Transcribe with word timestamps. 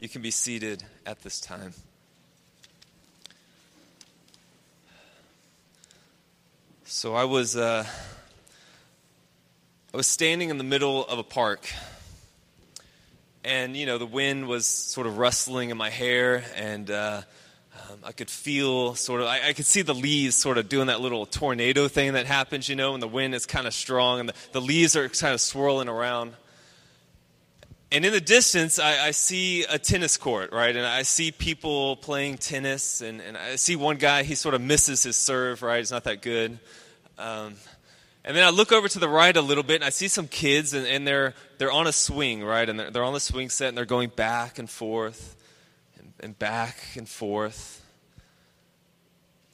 You 0.00 0.08
can 0.08 0.22
be 0.22 0.30
seated 0.30 0.84
at 1.04 1.22
this 1.22 1.40
time. 1.40 1.74
So 6.84 7.16
I 7.16 7.24
was 7.24 7.56
uh, 7.56 7.84
I 9.92 9.96
was 9.96 10.06
standing 10.06 10.50
in 10.50 10.58
the 10.58 10.62
middle 10.62 11.04
of 11.04 11.18
a 11.18 11.24
park, 11.24 11.68
and 13.42 13.76
you 13.76 13.86
know 13.86 13.98
the 13.98 14.06
wind 14.06 14.46
was 14.46 14.66
sort 14.66 15.08
of 15.08 15.18
rustling 15.18 15.70
in 15.70 15.76
my 15.76 15.90
hair, 15.90 16.44
and 16.54 16.88
uh, 16.92 17.22
um, 17.74 17.98
I 18.04 18.12
could 18.12 18.30
feel 18.30 18.94
sort 18.94 19.20
of 19.20 19.26
I, 19.26 19.48
I, 19.48 19.52
could 19.52 19.66
see 19.66 19.82
the 19.82 19.96
leaves 19.96 20.36
sort 20.36 20.58
of 20.58 20.68
doing 20.68 20.86
that 20.86 21.00
little 21.00 21.26
tornado 21.26 21.88
thing 21.88 22.12
that 22.12 22.26
happens, 22.26 22.68
you 22.68 22.76
know, 22.76 22.92
when 22.92 23.00
the 23.00 23.08
wind 23.08 23.34
is 23.34 23.46
kind 23.46 23.66
of 23.66 23.74
strong 23.74 24.20
and 24.20 24.28
the, 24.28 24.34
the 24.52 24.60
leaves 24.60 24.94
are 24.94 25.08
kind 25.08 25.34
of 25.34 25.40
swirling 25.40 25.88
around. 25.88 26.34
And 27.90 28.04
in 28.04 28.12
the 28.12 28.20
distance, 28.20 28.78
I, 28.78 29.06
I, 29.06 29.10
see 29.12 29.64
a 29.64 29.78
tennis 29.78 30.18
court, 30.18 30.52
right? 30.52 30.76
And 30.76 30.84
I 30.84 31.02
see 31.02 31.32
people 31.32 31.96
playing 31.96 32.36
tennis, 32.36 33.00
and, 33.00 33.22
and 33.22 33.34
I 33.34 33.56
see 33.56 33.76
one 33.76 33.96
guy, 33.96 34.24
he 34.24 34.34
sort 34.34 34.54
of 34.54 34.60
misses 34.60 35.04
his 35.04 35.16
serve, 35.16 35.62
right? 35.62 35.80
It's 35.80 35.90
not 35.90 36.04
that 36.04 36.20
good. 36.20 36.58
Um, 37.18 37.54
and 38.24 38.36
then 38.36 38.44
I 38.44 38.50
look 38.50 38.72
over 38.72 38.88
to 38.88 38.98
the 38.98 39.08
right 39.08 39.34
a 39.34 39.40
little 39.40 39.64
bit, 39.64 39.76
and 39.76 39.84
I 39.84 39.88
see 39.88 40.08
some 40.08 40.28
kids, 40.28 40.74
and, 40.74 40.86
and 40.86 41.06
they're, 41.06 41.32
they're 41.56 41.72
on 41.72 41.86
a 41.86 41.92
swing, 41.92 42.44
right? 42.44 42.68
And 42.68 42.78
they're, 42.78 42.90
they're 42.90 43.04
on 43.04 43.14
the 43.14 43.20
swing 43.20 43.48
set, 43.48 43.68
and 43.68 43.78
they're 43.78 43.86
going 43.86 44.10
back 44.10 44.58
and 44.58 44.68
forth, 44.68 45.34
and, 45.98 46.12
and 46.20 46.38
back 46.38 46.76
and 46.94 47.08
forth 47.08 47.77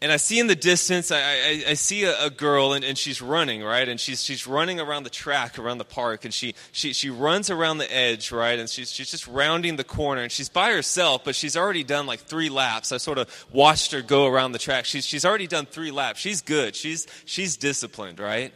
and 0.04 0.12
I 0.12 0.18
see 0.18 0.38
in 0.38 0.48
the 0.48 0.54
distance, 0.54 1.10
I, 1.10 1.18
I, 1.18 1.64
I 1.68 1.74
see 1.74 2.04
a, 2.04 2.26
a 2.26 2.28
girl, 2.28 2.74
and, 2.74 2.84
and, 2.84 2.98
she's 2.98 3.22
running, 3.22 3.64
right? 3.64 3.88
And 3.88 3.98
she's, 3.98 4.22
she's 4.22 4.46
running 4.46 4.78
around 4.78 5.04
the 5.04 5.10
track, 5.10 5.58
around 5.58 5.78
the 5.78 5.86
park, 5.86 6.26
and 6.26 6.34
she, 6.34 6.54
she, 6.72 6.92
she 6.92 7.08
runs 7.08 7.48
around 7.48 7.78
the 7.78 7.90
edge, 7.90 8.30
right? 8.30 8.58
And 8.58 8.68
she's, 8.68 8.92
she's 8.92 9.10
just 9.10 9.26
rounding 9.26 9.76
the 9.76 9.82
corner, 9.82 10.20
and 10.20 10.30
she's 10.30 10.50
by 10.50 10.72
herself, 10.72 11.24
but 11.24 11.34
she's 11.34 11.56
already 11.56 11.84
done 11.84 12.04
like 12.04 12.20
three 12.20 12.50
laps. 12.50 12.92
I 12.92 12.98
sort 12.98 13.16
of 13.16 13.46
watched 13.50 13.92
her 13.92 14.02
go 14.02 14.26
around 14.26 14.52
the 14.52 14.58
track. 14.58 14.84
She's, 14.84 15.06
she's 15.06 15.24
already 15.24 15.46
done 15.46 15.64
three 15.64 15.90
laps. 15.90 16.20
She's 16.20 16.42
good. 16.42 16.76
She's, 16.76 17.06
she's 17.24 17.56
disciplined, 17.56 18.20
right? 18.20 18.52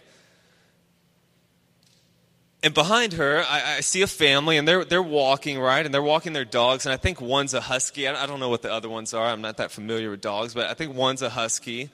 And 2.63 2.75
behind 2.75 3.13
her, 3.13 3.45
I, 3.49 3.77
I, 3.77 3.81
see 3.81 4.03
a 4.03 4.09
family, 4.09 4.57
and 4.57 4.67
they're, 4.67 4.85
they're 4.85 5.03
walking, 5.03 5.61
right? 5.61 5.85
And 5.85 5.95
they're 5.95 6.03
walking 6.03 6.33
their 6.33 6.45
dogs, 6.45 6.87
and 6.87 6.93
I 6.93 6.97
think 6.97 7.21
one's 7.21 7.55
a 7.55 7.61
husky. 7.61 8.09
I, 8.09 8.25
I 8.25 8.27
don't 8.27 8.41
know 8.41 8.49
what 8.49 8.63
the 8.63 8.73
other 8.73 8.89
ones 8.89 9.15
are. 9.15 9.27
I'm 9.27 9.41
not 9.41 9.59
that 9.59 9.71
familiar 9.71 10.11
with 10.11 10.21
dogs, 10.21 10.55
but 10.55 10.69
I 10.69 10.75
think 10.75 10.95
one's 10.95 11.23
a 11.23 11.31
husky. 11.31 11.91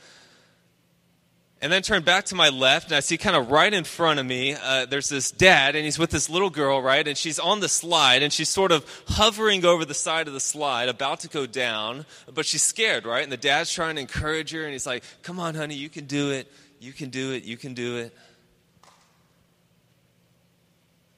And 1.61 1.71
then 1.71 1.83
turn 1.83 2.03
back 2.03 2.25
to 2.27 2.34
my 2.34 2.48
left, 2.48 2.89
and 2.89 2.97
I 2.97 3.01
see 3.01 3.19
kind 3.19 3.37
of 3.37 3.51
right 3.51 3.73
in 3.73 3.84
front 3.84 4.21
of 4.21 4.25
me, 4.25 4.55
uh, 4.55 4.87
there's 4.87 5.11
this 5.11 5.31
dad, 5.31 5.77
and 5.77 5.84
he's 5.84 5.98
with 5.98 6.11
this 6.11 6.31
little 6.31 6.51
girl, 6.51 6.81
right? 6.81 7.06
And 7.06 7.17
she's 7.17 7.39
on 7.39 7.61
the 7.61 7.69
slide, 7.69 8.23
and 8.23 8.33
she's 8.33 8.49
sort 8.49 8.73
of 8.73 8.87
hovering 9.09 9.67
over 9.67 9.84
the 9.84 9.95
side 9.95 10.28
of 10.28 10.34
the 10.34 10.41
slide, 10.41 10.89
about 10.89 11.21
to 11.21 11.28
go 11.28 11.45
down, 11.45 12.06
but 12.33 12.47
she's 12.47 12.62
scared, 12.62 13.05
right? 13.05 13.23
And 13.23 13.31
the 13.31 13.37
dad's 13.37 13.73
trying 13.73 13.97
to 13.97 14.01
encourage 14.01 14.53
her, 14.53 14.62
and 14.62 14.73
he's 14.73 14.87
like, 14.87 15.05
Come 15.23 15.39
on, 15.39 15.55
honey, 15.55 15.75
you 15.75 15.91
can 15.91 16.06
do 16.06 16.31
it. 16.31 16.51
You 16.81 16.93
can 16.93 17.11
do 17.11 17.33
it. 17.33 17.45
You 17.45 17.56
can 17.56 17.75
do 17.75 17.97
it. 17.97 18.15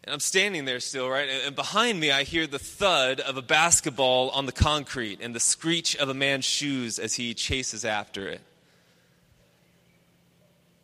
And 0.07 0.15
I'm 0.15 0.21
standing 0.21 0.65
there 0.65 0.79
still, 0.79 1.09
right? 1.09 1.29
And 1.45 1.57
behind 1.57 1.99
me, 1.99 2.13
I 2.13 2.23
hear 2.23 2.47
the 2.47 2.61
thud 2.61 3.19
of 3.19 3.37
a 3.37 3.43
basketball 3.43 4.31
on 4.31 4.47
the 4.47 4.53
concrete 4.53 5.19
and 5.21 5.35
the 5.35 5.41
screech 5.41 5.97
of 5.97 6.09
a 6.09 6.15
man's 6.15 6.45
shoes 6.45 7.01
as 7.01 7.15
he 7.15 7.35
chases 7.35 7.85
after 7.85 8.29
it. 8.29 8.41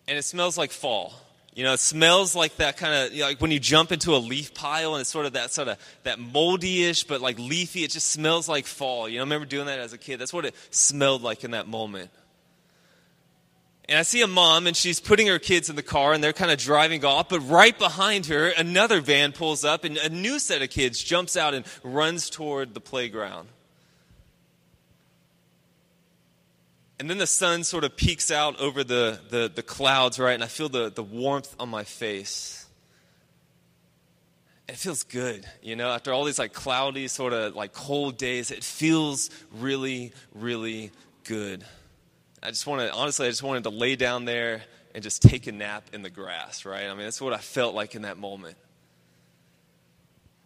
And 0.09 0.19
it 0.19 0.25
smells 0.25 0.59
like 0.59 0.73
fall. 0.73 1.14
You 1.55 1.62
know, 1.62 1.75
it 1.75 1.81
smells 1.81 2.34
like 2.34 2.56
that 2.56 2.79
kind 2.79 2.95
of, 2.95 3.12
you 3.12 3.20
know, 3.20 3.29
like 3.29 3.41
when 3.41 3.53
you 3.53 3.61
jump 3.61 3.92
into 3.92 4.17
a 4.17 4.19
leaf 4.19 4.55
pile 4.55 4.95
and 4.95 5.03
it's 5.03 5.11
sort 5.11 5.27
of 5.27 5.34
that 5.34 5.53
sort 5.53 5.69
of, 5.69 5.79
that 6.03 6.19
moldy-ish, 6.19 7.05
but 7.05 7.20
like 7.20 7.39
leafy, 7.39 7.84
it 7.84 7.91
just 7.91 8.09
smells 8.11 8.48
like 8.48 8.67
fall. 8.67 9.09
You 9.09 9.19
know, 9.19 9.23
I 9.23 9.25
remember 9.25 9.47
doing 9.47 9.67
that 9.67 9.79
as 9.79 9.92
a 9.92 9.98
kid. 9.98 10.19
That's 10.19 10.33
what 10.33 10.47
it 10.47 10.55
smelled 10.70 11.23
like 11.23 11.45
in 11.45 11.53
that 11.53 11.69
moment. 11.69 12.11
And 13.93 13.98
I 13.98 14.05
see 14.05 14.23
a 14.23 14.27
mom, 14.27 14.67
and 14.67 14.75
she's 14.75 15.01
putting 15.01 15.27
her 15.27 15.39
kids 15.39 15.69
in 15.69 15.77
the 15.77 15.83
car, 15.83 16.14
and 16.14 16.25
they're 16.25 16.33
kind 16.33 16.51
of 16.51 16.57
driving 16.57 17.05
off. 17.05 17.29
But 17.29 17.41
right 17.41 17.79
behind 17.79 18.25
her, 18.25 18.48
another 18.48 19.03
van 19.03 19.33
pulls 19.33 19.67
up, 19.67 19.85
and 19.85 19.98
a 19.98 20.08
new 20.08 20.39
set 20.39 20.63
of 20.63 20.70
kids 20.70 21.05
jumps 21.05 21.36
out 21.36 21.53
and 21.53 21.67
runs 21.83 22.30
toward 22.30 22.73
the 22.73 22.80
playground. 22.80 23.51
And 26.98 27.11
then 27.11 27.19
the 27.19 27.27
sun 27.27 27.64
sort 27.64 27.85
of 27.85 27.95
peeks 27.95 28.30
out 28.30 28.58
over 28.58 28.83
the, 28.83 29.20
the, 29.29 29.53
the 29.55 29.63
clouds, 29.63 30.19
right? 30.19 30.33
And 30.33 30.42
I 30.42 30.47
feel 30.47 30.70
the, 30.70 30.89
the 30.89 31.03
warmth 31.03 31.55
on 31.61 31.69
my 31.69 31.85
face. 31.85 32.64
It 34.70 34.77
feels 34.77 35.03
good, 35.03 35.45
you 35.63 35.77
know, 35.77 35.91
after 35.91 36.14
all 36.14 36.24
these 36.24 36.39
like 36.39 36.55
cloudy, 36.55 37.09
sort 37.09 37.35
of 37.35 37.55
like 37.55 37.74
cold 37.74 38.17
days, 38.17 38.53
it 38.53 38.64
feels 38.64 39.29
really, 39.53 40.14
really 40.33 40.92
good. 41.24 41.63
I 42.42 42.48
just 42.48 42.67
wanted, 42.67 42.91
honestly, 42.91 43.27
I 43.27 43.30
just 43.30 43.42
wanted 43.42 43.64
to 43.64 43.70
lay 43.70 43.95
down 43.95 44.25
there 44.25 44.63
and 44.95 45.03
just 45.03 45.23
take 45.23 45.47
a 45.47 45.53
nap 45.53 45.85
in 45.92 46.03
the 46.03 46.11
grass, 46.11 46.64
right? 46.64 46.86
I 46.86 46.89
mean, 46.89 47.05
that's 47.05 47.20
what 47.20 47.33
I 47.33 47.39
felt 47.39 47.75
like 47.75 47.95
in 47.95 48.03
that 48.03 48.19
moment. 48.19 48.57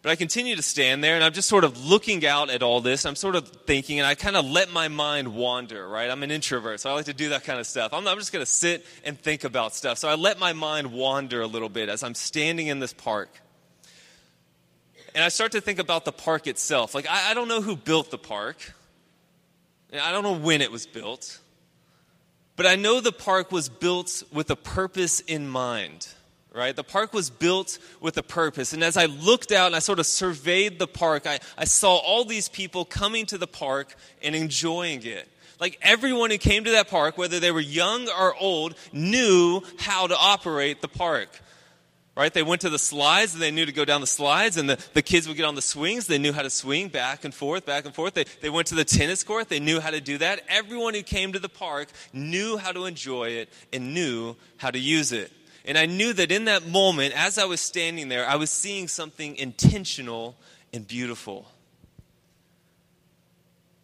But 0.03 0.13
I 0.13 0.17
continue 0.17 0.55
to 0.55 0.63
stand 0.63 1.03
there 1.03 1.17
and 1.17 1.25
I'm 1.25 1.33
just 1.33 1.49
sort 1.49 1.65
of 1.65 1.85
looking 1.85 2.25
out 2.25 2.49
at 2.51 2.63
all 2.63 2.81
this. 2.81 3.07
I'm 3.07 3.17
sort 3.17 3.35
of 3.35 3.49
thinking 3.49 3.99
and 3.99 4.07
I 4.07 4.15
kind 4.15 4.37
of 4.37 4.45
let 4.45 4.71
my 4.71 4.89
mind 4.89 5.35
wander, 5.35 5.89
right? 5.89 6.09
I'm 6.11 6.23
an 6.23 6.31
introvert, 6.31 6.81
so 6.81 6.91
I 6.91 6.93
like 6.93 7.07
to 7.07 7.15
do 7.15 7.31
that 7.31 7.45
kind 7.45 7.59
of 7.59 7.67
stuff. 7.67 7.93
I'm, 7.93 8.07
I'm 8.07 8.19
just 8.19 8.33
going 8.33 8.45
to 8.45 8.51
sit 8.51 8.87
and 9.03 9.19
think 9.19 9.43
about 9.43 9.75
stuff. 9.75 9.99
So 9.99 10.09
I 10.09 10.15
let 10.15 10.39
my 10.39 10.53
mind 10.53 10.93
wander 10.93 11.41
a 11.41 11.47
little 11.47 11.69
bit 11.69 11.89
as 11.89 12.05
I'm 12.05 12.15
standing 12.15 12.69
in 12.69 12.79
this 12.79 12.93
park. 12.93 13.31
And 15.15 15.25
I 15.25 15.29
start 15.29 15.53
to 15.53 15.63
think 15.63 15.79
about 15.79 16.05
the 16.05 16.13
park 16.13 16.47
itself. 16.47 16.95
Like, 16.95 17.09
I, 17.09 17.31
I 17.31 17.35
don't 17.35 17.49
know 17.49 17.63
who 17.63 17.75
built 17.75 18.11
the 18.11 18.19
park, 18.19 18.75
I 19.93 20.13
don't 20.13 20.23
know 20.23 20.37
when 20.37 20.61
it 20.61 20.71
was 20.71 20.87
built. 20.87 21.41
But 22.57 22.67
I 22.67 22.77
know 22.77 23.01
the 23.01 23.13
park 23.13 23.53
was 23.53 23.69
built 23.69 24.23
with 24.33 24.51
a 24.51 24.57
purpose 24.57 25.21
in 25.21 25.47
mind, 25.47 26.09
right? 26.55 26.75
The 26.75 26.83
park 26.85 27.13
was 27.13 27.29
built 27.29 27.79
with 28.01 28.17
a 28.17 28.23
purpose. 28.23 28.73
And 28.73 28.83
as 28.83 28.97
I 28.97 29.05
looked 29.05 29.53
out 29.53 29.67
and 29.67 29.77
I 29.77 29.81
sort 29.81 29.99
of 29.99 30.07
surveyed 30.07 30.79
the 30.79 30.87
park, 30.87 31.27
I, 31.27 31.39
I 31.59 31.67
saw 31.67 31.97
all 31.97 32.25
these 32.25 32.49
people 32.49 32.87
coming 32.87 33.27
to 33.27 33.39
the 33.39 33.47
park 33.47 33.95
and 34.23 34.35
enjoying 34.35 35.05
it. 35.05 35.29
Like 35.61 35.79
everyone 35.83 36.31
who 36.31 36.39
came 36.39 36.65
to 36.65 36.71
that 36.73 36.89
park, 36.89 37.17
whether 37.19 37.41
they 37.41 37.51
were 37.51 37.61
young 37.61 38.09
or 38.09 38.35
old, 38.37 38.75
knew 38.93 39.63
how 39.79 40.07
to 40.07 40.17
operate 40.17 40.81
the 40.81 40.89
park 40.89 41.29
right? 42.17 42.33
They 42.33 42.43
went 42.43 42.63
to 42.63 42.71
the 42.71 42.79
slides 42.79 43.35
and 43.35 43.43
they 43.43 43.51
knew 43.51 43.67
to 43.67 43.73
go 43.73 43.85
down 43.85 44.01
the 44.01 44.07
slides, 44.07 44.57
and 44.57 44.69
the, 44.69 44.85
the 44.95 45.03
kids 45.03 45.29
would 45.29 45.37
get 45.37 45.45
on 45.45 45.55
the 45.55 45.63
swings. 45.63 46.07
They 46.07 46.19
knew 46.19 46.33
how 46.33 46.43
to 46.43 46.51
swing 46.51 46.89
back 46.89 47.25
and 47.25 47.35
forth, 47.35 47.67
back 47.67 47.85
and 47.85 47.95
forth. 47.95 48.15
They, 48.15 48.25
they 48.41 48.51
went 48.51 48.69
to 48.69 48.75
the 48.75 48.85
tennis 48.85 49.23
court. 49.23 49.49
They 49.49 49.61
knew 49.61 49.81
how 49.81 49.91
to 49.91 50.01
do 50.01 50.19
that. 50.19 50.41
Everyone 50.49 50.95
who 50.95 51.03
came 51.03 51.33
to 51.33 51.39
the 51.39 51.49
park 51.49 51.89
knew 52.13 52.57
how 52.57 52.73
to 52.73 52.87
enjoy 52.87 53.29
it 53.29 53.53
and 53.73 53.93
knew 53.93 54.35
how 54.57 54.71
to 54.71 54.79
use 54.79 55.13
it. 55.13 55.31
And 55.67 55.77
I 55.77 55.87
knew 55.87 56.13
that 56.13 56.33
in 56.33 56.47
that 56.47 56.67
moment, 56.67 57.15
as 57.17 57.39
I 57.39 57.45
was 57.45 57.61
standing 57.61 58.09
there, 58.09 58.27
I 58.27 58.37
was 58.37 58.51
seeing 58.51 58.89
something 58.89 59.37
intentional 59.37 60.37
and 60.73 60.87
beautiful. 60.87 61.47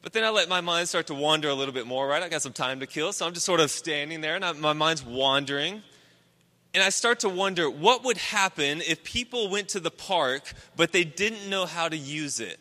But 0.01 0.13
then 0.13 0.25
I 0.25 0.31
let 0.31 0.49
my 0.49 0.61
mind 0.61 0.89
start 0.89 1.09
to 1.09 1.15
wander 1.15 1.49
a 1.49 1.55
little 1.55 1.75
bit 1.75 1.87
more, 1.87 2.07
right? 2.07 2.23
I 2.23 2.29
got 2.29 2.43
some 2.43 2.53
time 2.53 2.81
to 2.81 2.87
kill, 2.87 3.13
so 3.13 3.27
I'm 3.27 3.35
just 3.35 3.47
sort 3.47 3.61
of 3.61 3.71
standing 3.71 4.21
there 4.21 4.37
and 4.37 4.45
I, 4.45 4.53
my 4.53 4.73
mind's 4.73 5.05
wandering. 5.05 5.83
And 6.75 6.83
I 6.83 6.89
start 6.89 7.21
to 7.21 7.29
wonder 7.29 7.69
what 7.69 8.05
would 8.05 8.17
happen 8.17 8.81
if 8.81 9.05
people 9.05 9.51
went 9.51 9.69
to 9.71 9.81
the 9.81 9.91
park, 9.91 10.53
but 10.75 10.93
they 10.93 11.05
didn't 11.05 11.51
know 11.51 11.67
how 11.67 11.89
to 11.89 11.97
use 11.97 12.41
it. 12.41 12.59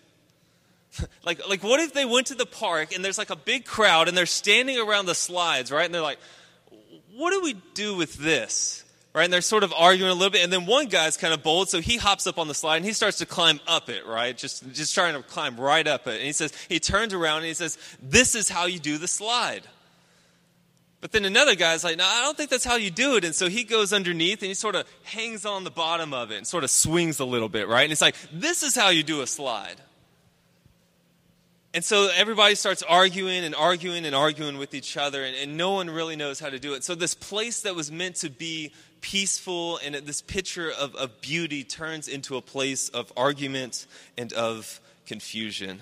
like, 1.26 1.48
like, 1.48 1.64
what 1.64 1.80
if 1.80 1.94
they 1.94 2.06
went 2.06 2.28
to 2.28 2.36
the 2.36 2.46
park 2.46 2.94
and 2.94 3.04
there's 3.06 3.18
like 3.18 3.30
a 3.30 3.36
big 3.36 3.66
crowd 3.66 4.08
and 4.10 4.18
they're 4.18 4.26
standing 4.26 4.78
around 4.78 5.06
the 5.06 5.16
slides, 5.16 5.72
right? 5.72 5.86
And 5.86 5.94
they're 5.94 6.02
like, 6.02 6.20
what 7.16 7.32
do 7.32 7.42
we 7.42 7.54
do 7.74 7.96
with 7.96 8.16
this? 8.16 8.84
Right? 9.14 9.26
And 9.26 9.34
they're 9.34 9.42
sort 9.42 9.64
of 9.64 9.74
arguing 9.74 10.12
a 10.12 10.14
little 10.14 10.30
bit. 10.30 10.44
And 10.44 10.52
then 10.52 10.66
one 10.66 10.88
guy's 10.88 11.18
kind 11.18 11.34
of 11.34 11.44
bold, 11.44 11.70
so 11.70 11.82
he 11.82 11.98
hops 11.98 12.28
up 12.28 12.38
on 12.38 12.48
the 12.48 12.54
slide 12.54 12.78
and 12.78 12.86
he 12.86 12.94
starts 12.94 13.18
to 13.18 13.26
climb 13.26 13.60
up 13.68 13.90
it, 13.90 14.06
right? 14.06 14.38
Just, 14.38 14.72
just 14.74 14.94
trying 14.94 15.16
to 15.16 15.24
climb 15.24 15.58
right 15.58 15.86
up 15.86 16.08
it. 16.08 16.16
And 16.16 16.24
he 16.24 16.32
says, 16.32 16.54
he 16.70 16.80
turns 16.80 17.14
around 17.14 17.38
and 17.38 17.46
he 17.46 17.54
says, 17.54 17.78
This 18.02 18.36
is 18.36 18.50
how 18.50 18.66
you 18.66 18.80
do 18.80 18.98
the 18.98 19.08
slide. 19.08 19.64
But 21.02 21.12
then 21.12 21.26
another 21.26 21.56
guy's 21.56 21.84
like, 21.84 21.98
no, 21.98 22.06
I 22.06 22.22
don't 22.22 22.38
think 22.38 22.52
that's 22.52 22.64
how 22.64 22.76
you 22.76 22.92
do 22.92 23.16
it. 23.16 23.26
And 23.26 23.34
so 23.34 23.50
he 23.50 23.64
goes 23.64 23.92
underneath 23.92 24.42
and 24.44 24.48
he 24.50 24.54
sort 24.54 24.76
of 24.76 24.88
hangs 25.04 25.46
on 25.48 25.64
the 25.64 25.72
bottom 25.72 26.14
of 26.14 26.32
it 26.32 26.38
and 26.38 26.48
sort 26.48 26.64
of 26.64 26.70
swings 26.70 27.20
a 27.20 27.26
little 27.26 27.50
bit, 27.50 27.68
right? 27.68 27.84
And 27.84 27.92
it's 27.92 28.02
like, 28.02 28.16
this 28.32 28.62
is 28.62 28.76
how 28.76 28.90
you 28.90 29.02
do 29.02 29.22
a 29.22 29.28
slide. 29.28 29.82
And 31.74 31.84
so 31.84 32.10
everybody 32.16 32.56
starts 32.56 32.84
arguing 32.84 33.44
and 33.44 33.56
arguing 33.56 34.06
and 34.06 34.14
arguing 34.14 34.58
with 34.58 34.74
each 34.74 34.98
other, 34.98 35.24
and, 35.24 35.36
and, 35.38 35.56
no 35.56 35.72
one 35.72 35.90
really 35.90 36.18
knows 36.18 36.38
how 36.38 36.50
to 36.50 36.60
do 36.60 36.74
it. 36.74 36.84
So, 36.84 36.96
this 36.96 37.16
place 37.16 37.62
that 37.62 37.76
was 37.76 37.90
meant 37.90 38.18
to 38.18 38.30
be 38.30 38.74
peaceful 39.00 39.78
and 39.78 39.96
this 39.96 40.22
picture 40.22 40.70
of, 40.70 40.94
of 40.96 41.22
beauty 41.22 41.64
turns 41.64 42.10
into 42.10 42.36
a 42.36 42.42
place 42.42 42.90
of 42.90 43.14
argument 43.16 43.88
and 44.18 44.34
of 44.34 44.82
confusion. 45.06 45.82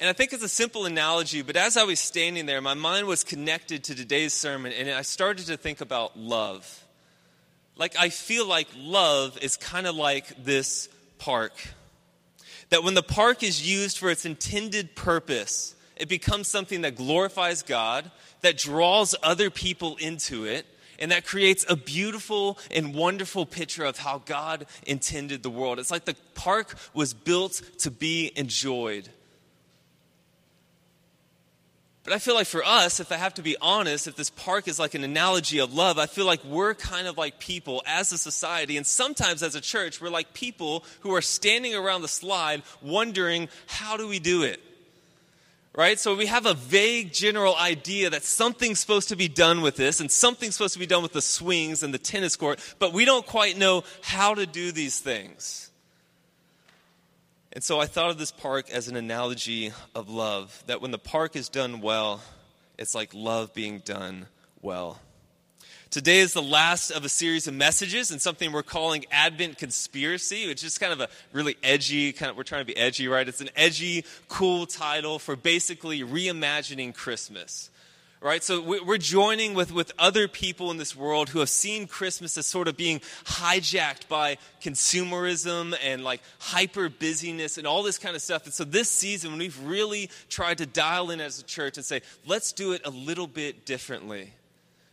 And 0.00 0.10
I 0.10 0.12
think 0.12 0.32
it's 0.32 0.42
a 0.42 0.48
simple 0.48 0.86
analogy, 0.86 1.42
but 1.42 1.56
as 1.56 1.76
I 1.76 1.84
was 1.84 2.00
standing 2.00 2.46
there, 2.46 2.60
my 2.60 2.74
mind 2.74 3.06
was 3.06 3.22
connected 3.22 3.84
to 3.84 3.94
today's 3.94 4.34
sermon, 4.34 4.72
and 4.72 4.90
I 4.90 5.02
started 5.02 5.46
to 5.46 5.56
think 5.56 5.80
about 5.80 6.18
love. 6.18 6.84
Like, 7.76 7.94
I 7.98 8.08
feel 8.08 8.46
like 8.46 8.68
love 8.76 9.38
is 9.40 9.56
kind 9.56 9.86
of 9.86 9.94
like 9.94 10.44
this 10.44 10.88
park. 11.18 11.52
That 12.70 12.82
when 12.82 12.94
the 12.94 13.02
park 13.02 13.42
is 13.42 13.68
used 13.68 13.98
for 13.98 14.10
its 14.10 14.24
intended 14.24 14.96
purpose, 14.96 15.74
it 15.96 16.08
becomes 16.08 16.48
something 16.48 16.80
that 16.82 16.96
glorifies 16.96 17.62
God, 17.62 18.10
that 18.40 18.58
draws 18.58 19.14
other 19.22 19.48
people 19.48 19.96
into 19.96 20.44
it, 20.44 20.66
and 20.98 21.12
that 21.12 21.24
creates 21.24 21.64
a 21.68 21.76
beautiful 21.76 22.58
and 22.70 22.94
wonderful 22.94 23.46
picture 23.46 23.84
of 23.84 23.98
how 23.98 24.22
God 24.24 24.66
intended 24.86 25.42
the 25.42 25.50
world. 25.50 25.78
It's 25.78 25.90
like 25.90 26.04
the 26.04 26.16
park 26.34 26.74
was 26.94 27.14
built 27.14 27.62
to 27.78 27.90
be 27.90 28.32
enjoyed. 28.36 29.08
But 32.04 32.12
I 32.12 32.18
feel 32.18 32.34
like 32.34 32.46
for 32.46 32.62
us, 32.62 33.00
if 33.00 33.10
I 33.10 33.16
have 33.16 33.32
to 33.34 33.42
be 33.42 33.56
honest, 33.62 34.06
if 34.06 34.14
this 34.14 34.28
park 34.28 34.68
is 34.68 34.78
like 34.78 34.92
an 34.92 35.04
analogy 35.04 35.58
of 35.58 35.72
love, 35.72 35.98
I 35.98 36.04
feel 36.04 36.26
like 36.26 36.44
we're 36.44 36.74
kind 36.74 37.06
of 37.06 37.16
like 37.16 37.38
people 37.38 37.82
as 37.86 38.12
a 38.12 38.18
society, 38.18 38.76
and 38.76 38.86
sometimes 38.86 39.42
as 39.42 39.54
a 39.54 39.60
church, 39.60 40.02
we're 40.02 40.10
like 40.10 40.34
people 40.34 40.84
who 41.00 41.14
are 41.14 41.22
standing 41.22 41.74
around 41.74 42.02
the 42.02 42.08
slide 42.08 42.62
wondering, 42.82 43.48
how 43.66 43.96
do 43.96 44.06
we 44.06 44.18
do 44.18 44.42
it? 44.42 44.60
Right? 45.74 45.98
So 45.98 46.14
we 46.14 46.26
have 46.26 46.44
a 46.44 46.52
vague 46.52 47.10
general 47.10 47.56
idea 47.56 48.10
that 48.10 48.22
something's 48.22 48.80
supposed 48.80 49.08
to 49.08 49.16
be 49.16 49.26
done 49.26 49.62
with 49.62 49.76
this, 49.76 49.98
and 49.98 50.10
something's 50.10 50.56
supposed 50.56 50.74
to 50.74 50.78
be 50.78 50.86
done 50.86 51.02
with 51.02 51.14
the 51.14 51.22
swings 51.22 51.82
and 51.82 51.94
the 51.94 51.98
tennis 51.98 52.36
court, 52.36 52.60
but 52.78 52.92
we 52.92 53.06
don't 53.06 53.26
quite 53.26 53.56
know 53.56 53.82
how 54.02 54.34
to 54.34 54.44
do 54.44 54.72
these 54.72 55.00
things. 55.00 55.70
And 57.54 57.62
so 57.62 57.78
I 57.78 57.86
thought 57.86 58.10
of 58.10 58.18
this 58.18 58.32
park 58.32 58.68
as 58.68 58.88
an 58.88 58.96
analogy 58.96 59.72
of 59.94 60.08
love, 60.08 60.64
that 60.66 60.82
when 60.82 60.90
the 60.90 60.98
park 60.98 61.36
is 61.36 61.48
done 61.48 61.80
well, 61.80 62.20
it's 62.78 62.96
like 62.96 63.14
love 63.14 63.54
being 63.54 63.78
done 63.78 64.26
well. 64.60 64.98
Today 65.88 66.18
is 66.18 66.32
the 66.32 66.42
last 66.42 66.90
of 66.90 67.04
a 67.04 67.08
series 67.08 67.46
of 67.46 67.54
messages 67.54 68.10
and 68.10 68.20
something 68.20 68.50
we're 68.50 68.64
calling 68.64 69.04
Advent 69.12 69.58
Conspiracy, 69.58 70.48
which 70.48 70.64
is 70.64 70.78
kind 70.78 70.92
of 70.92 71.00
a 71.00 71.08
really 71.32 71.56
edgy, 71.62 72.12
kind 72.12 72.28
of, 72.28 72.36
we're 72.36 72.42
trying 72.42 72.62
to 72.62 72.66
be 72.66 72.76
edgy, 72.76 73.06
right? 73.06 73.28
It's 73.28 73.40
an 73.40 73.50
edgy, 73.54 74.04
cool 74.28 74.66
title 74.66 75.20
for 75.20 75.36
basically 75.36 76.00
reimagining 76.00 76.92
Christmas 76.92 77.70
right? 78.24 78.42
So 78.42 78.62
we're 78.62 78.96
joining 78.96 79.52
with, 79.52 79.70
with 79.70 79.92
other 79.98 80.28
people 80.28 80.70
in 80.70 80.78
this 80.78 80.96
world 80.96 81.28
who 81.28 81.40
have 81.40 81.50
seen 81.50 81.86
Christmas 81.86 82.38
as 82.38 82.46
sort 82.46 82.68
of 82.68 82.76
being 82.76 83.00
hijacked 83.24 84.08
by 84.08 84.38
consumerism 84.62 85.76
and 85.84 86.02
like 86.02 86.22
hyper 86.38 86.88
busyness 86.88 87.58
and 87.58 87.66
all 87.66 87.82
this 87.82 87.98
kind 87.98 88.16
of 88.16 88.22
stuff. 88.22 88.46
And 88.46 88.54
so 88.54 88.64
this 88.64 88.88
season, 88.88 89.36
we've 89.36 89.62
really 89.62 90.08
tried 90.30 90.56
to 90.58 90.66
dial 90.66 91.10
in 91.10 91.20
as 91.20 91.38
a 91.38 91.42
church 91.42 91.76
and 91.76 91.84
say, 91.84 92.00
let's 92.24 92.52
do 92.52 92.72
it 92.72 92.80
a 92.86 92.90
little 92.90 93.26
bit 93.26 93.66
differently. 93.66 94.32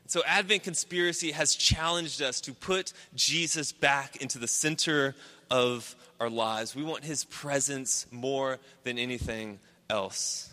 So 0.07 0.21
Advent 0.27 0.63
Conspiracy 0.63 1.31
has 1.31 1.55
challenged 1.55 2.21
us 2.21 2.41
to 2.41 2.53
put 2.53 2.91
Jesus 3.15 3.71
back 3.71 4.17
into 4.17 4.39
the 4.39 4.47
center 4.47 5.15
of 5.49 5.95
our 6.19 6.29
lives. 6.29 6.75
We 6.75 6.83
want 6.83 7.05
his 7.05 7.23
presence 7.23 8.07
more 8.11 8.59
than 8.83 8.97
anything 8.97 9.59
else. 9.89 10.50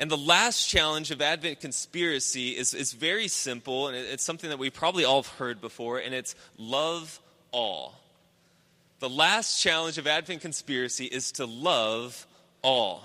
And 0.00 0.10
the 0.10 0.16
last 0.16 0.66
challenge 0.66 1.10
of 1.10 1.20
Advent 1.20 1.60
conspiracy 1.60 2.56
is, 2.56 2.72
is 2.72 2.94
very 2.94 3.28
simple, 3.28 3.88
and 3.88 3.94
it's 3.94 4.24
something 4.24 4.48
that 4.48 4.58
we 4.58 4.70
probably 4.70 5.04
all 5.04 5.22
have 5.22 5.32
heard 5.32 5.60
before, 5.60 5.98
and 5.98 6.14
it's 6.14 6.34
love 6.56 7.20
all. 7.52 8.00
The 9.00 9.10
last 9.10 9.60
challenge 9.60 9.98
of 9.98 10.06
Advent 10.06 10.40
conspiracy 10.40 11.04
is 11.04 11.32
to 11.32 11.44
love 11.44 12.26
all. 12.62 13.02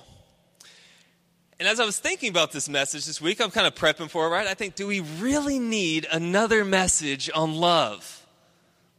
And 1.60 1.68
as 1.68 1.82
I 1.82 1.86
was 1.86 2.00
thinking 2.00 2.30
about 2.30 2.54
this 2.54 2.70
message 2.70 3.06
this 3.06 3.20
week, 3.20 3.42
I'm 3.42 3.52
kind 3.52 3.68
of 3.68 3.76
prepping 3.76 4.10
for 4.10 4.28
it, 4.28 4.30
right? 4.30 4.48
I 4.48 4.54
think, 4.54 4.76
do 4.76 4.88
we 4.88 5.02
really 5.02 5.60
need 5.60 6.08
another 6.10 6.64
message 6.64 7.30
on 7.36 7.56
love? 7.56 8.25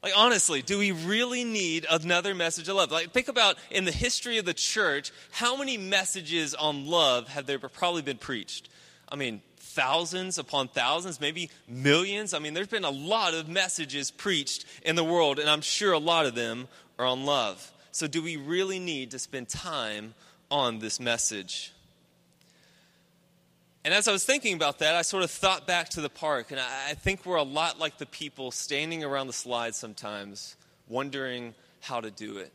Like, 0.06 0.16
honestly, 0.16 0.62
do 0.62 0.78
we 0.78 0.92
really 0.92 1.42
need 1.42 1.84
another 1.90 2.32
message 2.32 2.68
of 2.68 2.76
love? 2.76 2.92
Like, 2.92 3.10
think 3.10 3.26
about 3.26 3.56
in 3.72 3.84
the 3.84 3.90
history 3.90 4.38
of 4.38 4.44
the 4.44 4.54
church, 4.54 5.10
how 5.32 5.56
many 5.56 5.76
messages 5.76 6.54
on 6.54 6.86
love 6.86 7.26
have 7.26 7.46
there 7.46 7.58
probably 7.58 8.02
been 8.02 8.16
preached? 8.16 8.68
I 9.08 9.16
mean, 9.16 9.42
thousands 9.56 10.38
upon 10.38 10.68
thousands, 10.68 11.20
maybe 11.20 11.50
millions. 11.66 12.34
I 12.34 12.38
mean, 12.38 12.54
there's 12.54 12.68
been 12.68 12.84
a 12.84 12.90
lot 12.90 13.34
of 13.34 13.48
messages 13.48 14.12
preached 14.12 14.64
in 14.84 14.94
the 14.94 15.02
world, 15.02 15.40
and 15.40 15.50
I'm 15.50 15.60
sure 15.60 15.92
a 15.92 15.98
lot 15.98 16.24
of 16.24 16.36
them 16.36 16.68
are 17.00 17.06
on 17.06 17.24
love. 17.24 17.72
So, 17.90 18.06
do 18.06 18.22
we 18.22 18.36
really 18.36 18.78
need 18.78 19.10
to 19.10 19.18
spend 19.18 19.48
time 19.48 20.14
on 20.52 20.78
this 20.78 21.00
message? 21.00 21.72
And 23.86 23.94
as 23.94 24.08
I 24.08 24.12
was 24.12 24.24
thinking 24.24 24.54
about 24.54 24.80
that, 24.80 24.96
I 24.96 25.02
sort 25.02 25.22
of 25.22 25.30
thought 25.30 25.64
back 25.64 25.90
to 25.90 26.00
the 26.00 26.08
park, 26.08 26.50
and 26.50 26.58
I, 26.58 26.94
think 26.94 27.24
we're 27.24 27.36
a 27.36 27.44
lot 27.44 27.78
like 27.78 27.98
the 27.98 28.06
people 28.06 28.50
standing 28.50 29.04
around 29.04 29.28
the 29.28 29.32
slide 29.32 29.76
sometimes, 29.76 30.56
wondering 30.88 31.54
how 31.82 32.00
to 32.00 32.10
do 32.10 32.38
it. 32.38 32.52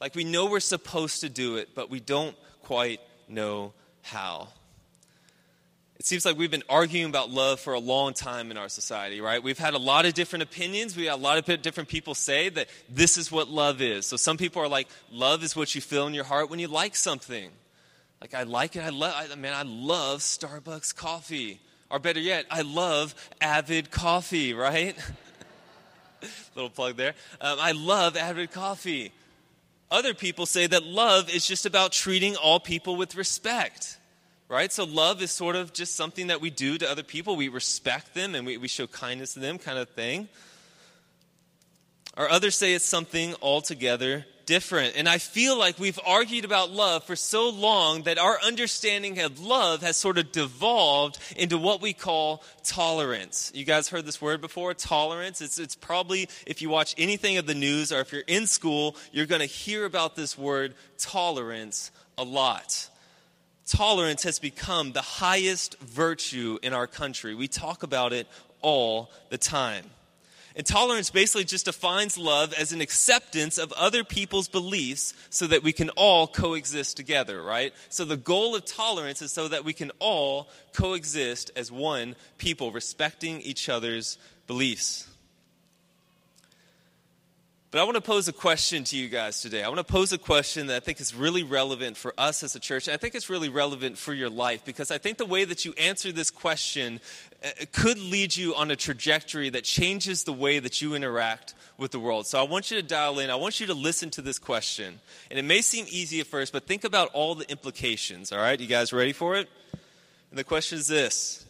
Like 0.00 0.14
we 0.14 0.22
know 0.22 0.46
we're 0.48 0.60
supposed 0.60 1.22
to 1.22 1.28
do 1.28 1.56
it, 1.56 1.70
but 1.74 1.90
we 1.90 1.98
don't 1.98 2.36
quite 2.62 3.00
know 3.28 3.72
how. 4.02 4.50
It 5.98 6.06
seems 6.06 6.24
like 6.24 6.38
we've 6.38 6.52
been 6.52 6.62
arguing 6.68 7.06
about 7.06 7.30
love 7.30 7.58
for 7.58 7.72
a 7.72 7.80
long 7.80 8.14
time 8.14 8.52
in 8.52 8.56
our 8.56 8.68
society, 8.68 9.20
right? 9.20 9.42
We've 9.42 9.58
had 9.58 9.74
a 9.74 9.78
lot 9.78 10.06
of 10.06 10.14
different 10.14 10.44
opinions. 10.44 10.96
We 10.96 11.06
had 11.06 11.14
a 11.14 11.16
lot 11.16 11.36
of 11.36 11.62
different 11.62 11.88
people 11.88 12.14
say 12.14 12.48
that 12.48 12.68
this 12.88 13.18
is 13.18 13.32
what 13.32 13.48
love 13.48 13.82
is. 13.82 14.06
So 14.06 14.16
some 14.16 14.36
people 14.36 14.62
are 14.62 14.68
like, 14.68 14.86
love 15.10 15.42
is 15.42 15.56
what 15.56 15.74
you 15.74 15.80
feel 15.80 16.06
in 16.06 16.14
your 16.14 16.22
heart 16.22 16.48
when 16.48 16.60
you 16.60 16.68
like 16.68 16.94
something. 16.94 17.50
Like 18.20 18.34
I 18.34 18.42
like 18.42 18.76
it. 18.76 18.80
I 18.80 18.90
love. 18.90 19.14
I 19.32 19.34
mean, 19.34 19.52
I 19.52 19.62
love 19.62 20.20
Starbucks 20.20 20.94
coffee. 20.94 21.60
Or 21.90 21.98
better 21.98 22.20
yet, 22.20 22.46
I 22.50 22.62
love 22.62 23.14
Avid 23.40 23.90
Coffee. 23.90 24.54
Right? 24.54 24.96
Little 26.54 26.70
plug 26.70 26.96
there. 26.96 27.14
Um, 27.40 27.58
I 27.60 27.72
love 27.72 28.16
Avid 28.16 28.52
Coffee. 28.52 29.12
Other 29.90 30.14
people 30.14 30.46
say 30.46 30.66
that 30.66 30.84
love 30.84 31.28
is 31.30 31.46
just 31.46 31.66
about 31.66 31.92
treating 31.92 32.36
all 32.36 32.60
people 32.60 32.94
with 32.94 33.16
respect. 33.16 33.96
Right? 34.48 34.70
So 34.72 34.84
love 34.84 35.22
is 35.22 35.30
sort 35.30 35.56
of 35.56 35.72
just 35.72 35.96
something 35.96 36.26
that 36.26 36.40
we 36.40 36.50
do 36.50 36.76
to 36.78 36.90
other 36.90 37.02
people. 37.02 37.36
We 37.36 37.48
respect 37.48 38.14
them 38.14 38.34
and 38.34 38.44
we, 38.46 38.56
we 38.56 38.68
show 38.68 38.86
kindness 38.86 39.34
to 39.34 39.40
them, 39.40 39.58
kind 39.58 39.78
of 39.78 39.88
thing. 39.90 40.28
Or 42.16 42.28
others 42.28 42.56
say 42.56 42.74
it's 42.74 42.84
something 42.84 43.34
altogether 43.40 44.26
different. 44.50 44.96
And 44.96 45.08
I 45.08 45.18
feel 45.18 45.56
like 45.56 45.78
we've 45.78 46.00
argued 46.04 46.44
about 46.44 46.72
love 46.72 47.04
for 47.04 47.14
so 47.14 47.50
long 47.50 48.02
that 48.02 48.18
our 48.18 48.36
understanding 48.44 49.20
of 49.20 49.38
love 49.38 49.80
has 49.82 49.96
sort 49.96 50.18
of 50.18 50.32
devolved 50.32 51.20
into 51.36 51.56
what 51.56 51.80
we 51.80 51.92
call 51.92 52.42
tolerance. 52.64 53.52
You 53.54 53.64
guys 53.64 53.88
heard 53.88 54.04
this 54.04 54.20
word 54.20 54.40
before? 54.40 54.74
Tolerance. 54.74 55.40
It's, 55.40 55.60
it's 55.60 55.76
probably, 55.76 56.28
if 56.48 56.60
you 56.60 56.68
watch 56.68 56.96
anything 56.98 57.36
of 57.36 57.46
the 57.46 57.54
news 57.54 57.92
or 57.92 58.00
if 58.00 58.10
you're 58.12 58.24
in 58.26 58.48
school, 58.48 58.96
you're 59.12 59.24
going 59.24 59.40
to 59.40 59.46
hear 59.46 59.84
about 59.84 60.16
this 60.16 60.36
word 60.36 60.74
tolerance 60.98 61.92
a 62.18 62.24
lot. 62.24 62.90
Tolerance 63.68 64.24
has 64.24 64.40
become 64.40 64.90
the 64.90 65.00
highest 65.00 65.78
virtue 65.78 66.58
in 66.60 66.72
our 66.72 66.88
country. 66.88 67.36
We 67.36 67.46
talk 67.46 67.84
about 67.84 68.12
it 68.12 68.26
all 68.62 69.12
the 69.28 69.38
time. 69.38 69.84
And 70.56 70.66
tolerance 70.66 71.10
basically 71.10 71.44
just 71.44 71.66
defines 71.66 72.18
love 72.18 72.52
as 72.52 72.72
an 72.72 72.80
acceptance 72.80 73.56
of 73.56 73.72
other 73.72 74.02
people's 74.04 74.48
beliefs 74.48 75.14
so 75.30 75.46
that 75.46 75.62
we 75.62 75.72
can 75.72 75.90
all 75.90 76.26
coexist 76.26 76.96
together, 76.96 77.42
right? 77.42 77.72
So 77.88 78.04
the 78.04 78.16
goal 78.16 78.56
of 78.56 78.64
tolerance 78.64 79.22
is 79.22 79.32
so 79.32 79.48
that 79.48 79.64
we 79.64 79.72
can 79.72 79.92
all 79.98 80.48
coexist 80.72 81.50
as 81.56 81.70
one 81.70 82.16
people, 82.38 82.72
respecting 82.72 83.40
each 83.42 83.68
other's 83.68 84.18
beliefs. 84.46 85.09
But 87.70 87.80
I 87.80 87.84
want 87.84 87.94
to 87.94 88.00
pose 88.00 88.26
a 88.26 88.32
question 88.32 88.82
to 88.82 88.96
you 88.96 89.08
guys 89.08 89.42
today. 89.42 89.62
I 89.62 89.68
want 89.68 89.78
to 89.78 89.84
pose 89.84 90.12
a 90.12 90.18
question 90.18 90.66
that 90.66 90.76
I 90.76 90.80
think 90.80 91.00
is 91.00 91.14
really 91.14 91.44
relevant 91.44 91.96
for 91.96 92.12
us 92.18 92.42
as 92.42 92.56
a 92.56 92.58
church. 92.58 92.88
I 92.88 92.96
think 92.96 93.14
it's 93.14 93.30
really 93.30 93.48
relevant 93.48 93.96
for 93.96 94.12
your 94.12 94.28
life 94.28 94.64
because 94.64 94.90
I 94.90 94.98
think 94.98 95.18
the 95.18 95.26
way 95.26 95.44
that 95.44 95.64
you 95.64 95.72
answer 95.74 96.10
this 96.10 96.32
question 96.32 96.98
uh, 97.44 97.50
could 97.70 97.96
lead 97.96 98.34
you 98.34 98.56
on 98.56 98.72
a 98.72 98.76
trajectory 98.76 99.50
that 99.50 99.62
changes 99.62 100.24
the 100.24 100.32
way 100.32 100.58
that 100.58 100.82
you 100.82 100.96
interact 100.96 101.54
with 101.78 101.92
the 101.92 102.00
world. 102.00 102.26
So 102.26 102.40
I 102.40 102.42
want 102.42 102.72
you 102.72 102.76
to 102.80 102.82
dial 102.82 103.20
in. 103.20 103.30
I 103.30 103.36
want 103.36 103.60
you 103.60 103.68
to 103.68 103.74
listen 103.74 104.10
to 104.10 104.22
this 104.22 104.40
question. 104.40 104.98
And 105.30 105.38
it 105.38 105.44
may 105.44 105.60
seem 105.60 105.86
easy 105.88 106.18
at 106.18 106.26
first, 106.26 106.52
but 106.52 106.66
think 106.66 106.82
about 106.82 107.10
all 107.12 107.36
the 107.36 107.48
implications. 107.48 108.32
All 108.32 108.40
right? 108.40 108.58
You 108.58 108.66
guys 108.66 108.92
ready 108.92 109.12
for 109.12 109.36
it? 109.36 109.48
And 110.30 110.36
the 110.36 110.42
question 110.42 110.76
is 110.76 110.88
this 110.88 111.46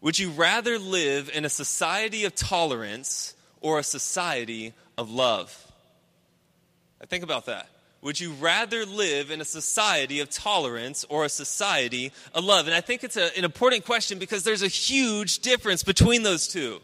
Would 0.00 0.18
you 0.18 0.30
rather 0.30 0.76
live 0.80 1.30
in 1.32 1.44
a 1.44 1.48
society 1.48 2.24
of 2.24 2.34
tolerance 2.34 3.36
or 3.60 3.78
a 3.78 3.84
society 3.84 4.74
of 4.98 5.10
love. 5.10 5.72
Now 7.00 7.06
think 7.06 7.24
about 7.24 7.46
that. 7.46 7.68
Would 8.02 8.18
you 8.18 8.32
rather 8.32 8.84
live 8.84 9.30
in 9.30 9.40
a 9.40 9.44
society 9.44 10.18
of 10.20 10.28
tolerance 10.28 11.04
or 11.08 11.24
a 11.24 11.28
society 11.28 12.12
of 12.34 12.44
love? 12.44 12.66
And 12.66 12.74
I 12.74 12.80
think 12.80 13.04
it's 13.04 13.16
a, 13.16 13.36
an 13.38 13.44
important 13.44 13.84
question 13.84 14.18
because 14.18 14.42
there's 14.42 14.62
a 14.62 14.68
huge 14.68 15.38
difference 15.38 15.84
between 15.84 16.24
those 16.24 16.48
two. 16.48 16.80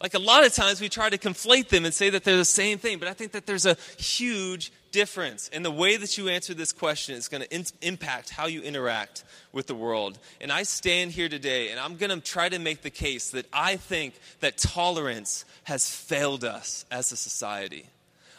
Like 0.00 0.14
a 0.14 0.18
lot 0.18 0.44
of 0.44 0.52
times 0.52 0.80
we 0.80 0.88
try 0.88 1.10
to 1.10 1.18
conflate 1.18 1.68
them 1.68 1.84
and 1.84 1.92
say 1.92 2.10
that 2.10 2.24
they're 2.24 2.36
the 2.36 2.44
same 2.44 2.78
thing, 2.78 2.98
but 2.98 3.08
I 3.08 3.12
think 3.12 3.32
that 3.32 3.46
there's 3.46 3.66
a 3.66 3.76
huge 3.98 4.72
difference. 4.94 5.50
And 5.52 5.64
the 5.64 5.72
way 5.72 5.96
that 5.96 6.16
you 6.16 6.28
answer 6.28 6.54
this 6.54 6.72
question 6.72 7.16
is 7.16 7.26
going 7.26 7.42
to 7.42 7.52
in- 7.52 7.66
impact 7.82 8.30
how 8.30 8.46
you 8.46 8.62
interact 8.62 9.24
with 9.52 9.66
the 9.66 9.74
world. 9.74 10.20
And 10.40 10.52
I 10.52 10.62
stand 10.62 11.10
here 11.10 11.28
today 11.28 11.70
and 11.70 11.80
I'm 11.80 11.96
going 11.96 12.10
to 12.10 12.20
try 12.20 12.48
to 12.48 12.60
make 12.60 12.82
the 12.82 12.90
case 12.90 13.30
that 13.30 13.46
I 13.52 13.74
think 13.74 14.14
that 14.38 14.56
tolerance 14.56 15.44
has 15.64 15.90
failed 15.90 16.44
us 16.44 16.86
as 16.92 17.10
a 17.10 17.16
society. 17.16 17.86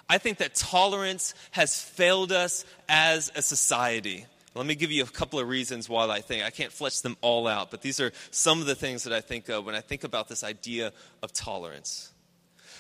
I 0.10 0.18
think 0.18 0.38
that 0.38 0.56
tolerance 0.56 1.34
has 1.52 1.82
failed 1.82 2.32
us 2.32 2.64
as 2.88 3.32
a 3.36 3.42
society. 3.42 4.26
Let 4.54 4.66
me 4.66 4.76
give 4.76 4.94
you 4.94 5.04
a 5.04 5.08
couple 5.08 5.40
of 5.40 5.50
reasons 5.50 5.90
why 5.90 6.08
I 6.08 6.22
think. 6.22 6.46
I 6.46 6.52
can't 6.52 6.72
flesh 6.72 7.02
them 7.02 7.18
all 7.20 7.48
out, 7.48 7.70
but 7.70 7.82
these 7.82 8.00
are 8.00 8.14
some 8.32 8.62
of 8.62 8.66
the 8.66 8.76
things 8.76 9.04
that 9.04 9.12
I 9.12 9.20
think 9.20 9.50
of 9.50 9.66
when 9.66 9.76
I 9.76 9.82
think 9.82 10.06
about 10.06 10.30
this 10.30 10.42
idea 10.42 10.94
of 11.22 11.34
tolerance. 11.34 12.14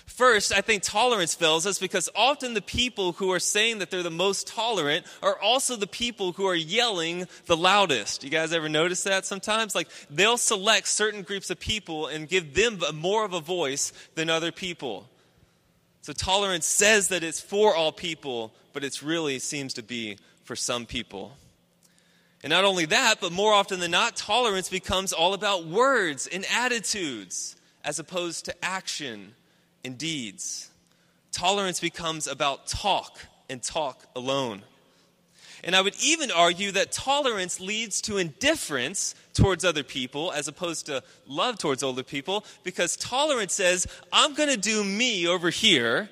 First, 0.05 0.53
I 0.53 0.61
think 0.61 0.83
tolerance 0.83 1.33
fails 1.33 1.65
us 1.65 1.79
because 1.79 2.09
often 2.15 2.53
the 2.53 2.61
people 2.61 3.13
who 3.13 3.31
are 3.31 3.39
saying 3.39 3.79
that 3.79 3.89
they're 3.89 4.03
the 4.03 4.11
most 4.11 4.47
tolerant 4.47 5.05
are 5.21 5.37
also 5.41 5.75
the 5.75 5.87
people 5.87 6.31
who 6.31 6.45
are 6.47 6.55
yelling 6.55 7.27
the 7.47 7.57
loudest. 7.57 8.23
You 8.23 8.29
guys 8.29 8.53
ever 8.53 8.69
notice 8.69 9.03
that 9.03 9.25
sometimes? 9.25 9.75
Like 9.75 9.89
they'll 10.09 10.37
select 10.37 10.87
certain 10.87 11.23
groups 11.23 11.49
of 11.49 11.59
people 11.59 12.07
and 12.07 12.29
give 12.29 12.53
them 12.53 12.79
more 12.93 13.25
of 13.25 13.33
a 13.33 13.41
voice 13.41 13.91
than 14.13 14.29
other 14.29 14.51
people. 14.51 15.09
So 16.01 16.13
tolerance 16.13 16.67
says 16.67 17.07
that 17.07 17.23
it's 17.23 17.41
for 17.41 17.75
all 17.75 17.91
people, 17.91 18.53
but 18.73 18.83
it 18.83 19.01
really 19.01 19.39
seems 19.39 19.73
to 19.73 19.83
be 19.83 20.19
for 20.43 20.55
some 20.55 20.85
people. 20.85 21.35
And 22.43 22.51
not 22.51 22.63
only 22.63 22.85
that, 22.85 23.15
but 23.19 23.31
more 23.31 23.53
often 23.53 23.79
than 23.79 23.89
not, 23.89 24.15
tolerance 24.15 24.69
becomes 24.69 25.13
all 25.13 25.33
about 25.33 25.65
words 25.65 26.27
and 26.27 26.45
attitudes 26.55 27.55
as 27.83 27.97
opposed 27.97 28.45
to 28.45 28.55
action 28.63 29.33
and 29.85 29.97
deeds. 29.97 30.69
Tolerance 31.31 31.79
becomes 31.79 32.27
about 32.27 32.67
talk 32.67 33.19
and 33.49 33.61
talk 33.61 34.05
alone. 34.15 34.63
And 35.63 35.75
I 35.75 35.81
would 35.81 35.95
even 36.01 36.29
argue 36.31 36.71
that 36.73 36.91
tolerance 36.91 37.59
leads 37.59 38.01
to 38.01 38.17
indifference 38.17 39.15
towards 39.33 39.65
other 39.65 39.83
people 39.83 40.31
as 40.31 40.47
opposed 40.47 40.85
to 40.87 41.03
love 41.27 41.57
towards 41.57 41.81
older 41.81 42.03
people 42.03 42.45
because 42.63 42.95
tolerance 42.95 43.53
says, 43.53 43.87
I'm 44.13 44.35
going 44.35 44.49
to 44.49 44.57
do 44.57 44.83
me 44.83 45.27
over 45.27 45.49
here 45.49 46.09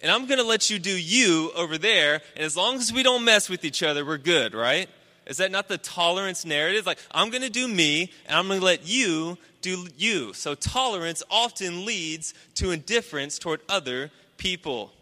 and 0.00 0.12
I'm 0.12 0.26
going 0.26 0.38
to 0.38 0.44
let 0.44 0.70
you 0.70 0.78
do 0.78 0.96
you 0.96 1.50
over 1.56 1.76
there. 1.78 2.20
And 2.36 2.44
as 2.44 2.56
long 2.56 2.76
as 2.76 2.92
we 2.92 3.02
don't 3.02 3.24
mess 3.24 3.48
with 3.48 3.64
each 3.64 3.82
other, 3.82 4.04
we're 4.04 4.18
good, 4.18 4.54
right? 4.54 4.88
Is 5.26 5.38
that 5.38 5.50
not 5.50 5.68
the 5.68 5.78
tolerance 5.78 6.44
narrative? 6.44 6.86
Like, 6.86 6.98
I'm 7.10 7.30
going 7.30 7.42
to 7.42 7.50
do 7.50 7.66
me, 7.66 8.12
and 8.26 8.36
I'm 8.36 8.46
going 8.46 8.60
to 8.60 8.64
let 8.64 8.86
you 8.86 9.38
do 9.62 9.86
you. 9.96 10.34
So, 10.34 10.54
tolerance 10.54 11.22
often 11.30 11.86
leads 11.86 12.34
to 12.56 12.70
indifference 12.70 13.38
toward 13.38 13.60
other 13.68 14.10
people. 14.36 14.92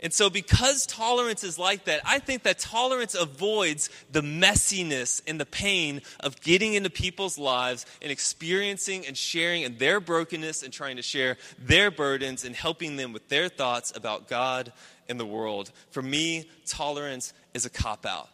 And 0.00 0.12
so, 0.12 0.30
because 0.30 0.86
tolerance 0.86 1.42
is 1.42 1.58
like 1.58 1.86
that, 1.86 2.02
I 2.04 2.20
think 2.20 2.44
that 2.44 2.60
tolerance 2.60 3.14
avoids 3.14 3.90
the 4.12 4.20
messiness 4.20 5.22
and 5.26 5.40
the 5.40 5.46
pain 5.46 6.02
of 6.20 6.40
getting 6.40 6.74
into 6.74 6.90
people's 6.90 7.36
lives 7.36 7.84
and 8.00 8.12
experiencing 8.12 9.06
and 9.06 9.16
sharing 9.16 9.62
in 9.62 9.78
their 9.78 9.98
brokenness 9.98 10.62
and 10.62 10.72
trying 10.72 10.96
to 10.96 11.02
share 11.02 11.36
their 11.58 11.90
burdens 11.90 12.44
and 12.44 12.54
helping 12.54 12.96
them 12.96 13.12
with 13.12 13.28
their 13.28 13.48
thoughts 13.48 13.92
about 13.96 14.28
God 14.28 14.72
and 15.08 15.18
the 15.18 15.26
world. 15.26 15.72
For 15.90 16.02
me, 16.02 16.48
tolerance 16.64 17.32
is 17.54 17.64
a 17.64 17.70
cop 17.70 18.06
out. 18.06 18.28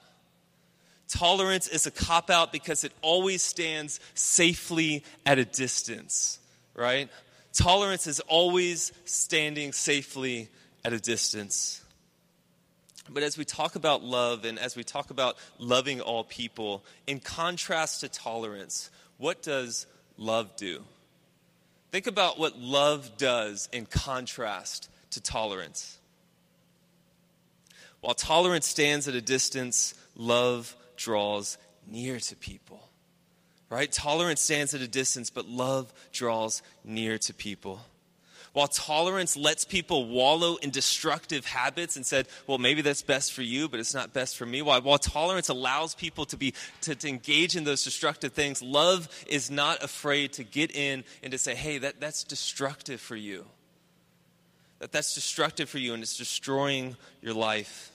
Tolerance 1.14 1.68
is 1.68 1.86
a 1.86 1.92
cop 1.92 2.28
out 2.28 2.50
because 2.50 2.82
it 2.82 2.90
always 3.00 3.40
stands 3.40 4.00
safely 4.14 5.04
at 5.24 5.38
a 5.38 5.44
distance, 5.44 6.40
right? 6.74 7.08
Tolerance 7.52 8.08
is 8.08 8.18
always 8.18 8.90
standing 9.04 9.72
safely 9.72 10.48
at 10.84 10.92
a 10.92 10.98
distance. 10.98 11.84
But 13.08 13.22
as 13.22 13.38
we 13.38 13.44
talk 13.44 13.76
about 13.76 14.02
love 14.02 14.44
and 14.44 14.58
as 14.58 14.74
we 14.74 14.82
talk 14.82 15.10
about 15.10 15.36
loving 15.60 16.00
all 16.00 16.24
people, 16.24 16.84
in 17.06 17.20
contrast 17.20 18.00
to 18.00 18.08
tolerance, 18.08 18.90
what 19.16 19.40
does 19.40 19.86
love 20.18 20.56
do? 20.56 20.82
Think 21.92 22.08
about 22.08 22.40
what 22.40 22.58
love 22.58 23.16
does 23.18 23.68
in 23.72 23.86
contrast 23.86 24.90
to 25.10 25.20
tolerance. 25.20 25.96
While 28.00 28.14
tolerance 28.14 28.66
stands 28.66 29.06
at 29.06 29.14
a 29.14 29.22
distance, 29.22 29.94
love 30.16 30.74
draws 30.96 31.58
near 31.86 32.18
to 32.18 32.36
people. 32.36 32.88
Right? 33.70 33.90
Tolerance 33.90 34.40
stands 34.40 34.74
at 34.74 34.80
a 34.80 34.88
distance, 34.88 35.30
but 35.30 35.48
love 35.48 35.92
draws 36.12 36.62
near 36.84 37.18
to 37.18 37.34
people. 37.34 37.80
While 38.54 38.68
tolerance 38.68 39.36
lets 39.36 39.64
people 39.64 40.06
wallow 40.06 40.54
in 40.56 40.70
destructive 40.70 41.44
habits 41.44 41.96
and 41.96 42.06
said, 42.06 42.28
well, 42.46 42.56
maybe 42.56 42.82
that's 42.82 43.02
best 43.02 43.32
for 43.32 43.42
you, 43.42 43.68
but 43.68 43.80
it's 43.80 43.94
not 43.94 44.12
best 44.12 44.36
for 44.36 44.46
me. 44.46 44.62
While, 44.62 44.80
while 44.82 44.98
tolerance 44.98 45.48
allows 45.48 45.96
people 45.96 46.24
to 46.26 46.36
be 46.36 46.54
to, 46.82 46.94
to 46.94 47.08
engage 47.08 47.56
in 47.56 47.64
those 47.64 47.82
destructive 47.82 48.32
things, 48.32 48.62
love 48.62 49.08
is 49.26 49.50
not 49.50 49.82
afraid 49.82 50.34
to 50.34 50.44
get 50.44 50.74
in 50.74 51.02
and 51.24 51.32
to 51.32 51.38
say, 51.38 51.56
hey, 51.56 51.78
that, 51.78 52.00
that's 52.00 52.22
destructive 52.22 53.00
for 53.00 53.16
you. 53.16 53.44
That 54.78 54.92
that's 54.92 55.14
destructive 55.14 55.68
for 55.68 55.78
you 55.78 55.92
and 55.92 56.00
it's 56.00 56.16
destroying 56.16 56.96
your 57.22 57.34
life. 57.34 57.90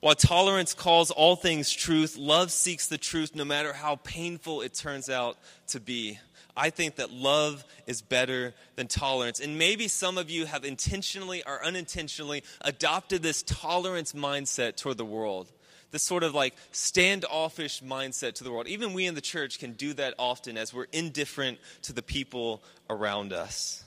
While 0.00 0.14
tolerance 0.14 0.72
calls 0.72 1.10
all 1.10 1.36
things 1.36 1.70
truth, 1.70 2.16
love 2.16 2.50
seeks 2.50 2.86
the 2.86 2.96
truth 2.96 3.34
no 3.34 3.44
matter 3.44 3.74
how 3.74 3.96
painful 3.96 4.62
it 4.62 4.72
turns 4.72 5.10
out 5.10 5.36
to 5.68 5.80
be. 5.80 6.18
I 6.56 6.70
think 6.70 6.96
that 6.96 7.12
love 7.12 7.64
is 7.86 8.00
better 8.00 8.54
than 8.76 8.86
tolerance. 8.86 9.40
And 9.40 9.58
maybe 9.58 9.88
some 9.88 10.16
of 10.16 10.30
you 10.30 10.46
have 10.46 10.64
intentionally 10.64 11.42
or 11.46 11.62
unintentionally 11.64 12.42
adopted 12.62 13.22
this 13.22 13.42
tolerance 13.42 14.14
mindset 14.14 14.76
toward 14.76 14.96
the 14.96 15.04
world. 15.04 15.52
This 15.90 16.02
sort 16.02 16.22
of 16.22 16.34
like 16.34 16.54
standoffish 16.72 17.82
mindset 17.82 18.34
to 18.34 18.44
the 18.44 18.52
world. 18.52 18.68
Even 18.68 18.94
we 18.94 19.06
in 19.06 19.14
the 19.14 19.20
church 19.20 19.58
can 19.58 19.72
do 19.72 19.92
that 19.94 20.14
often 20.18 20.56
as 20.56 20.72
we're 20.72 20.86
indifferent 20.92 21.58
to 21.82 21.92
the 21.92 22.02
people 22.02 22.62
around 22.88 23.32
us. 23.32 23.84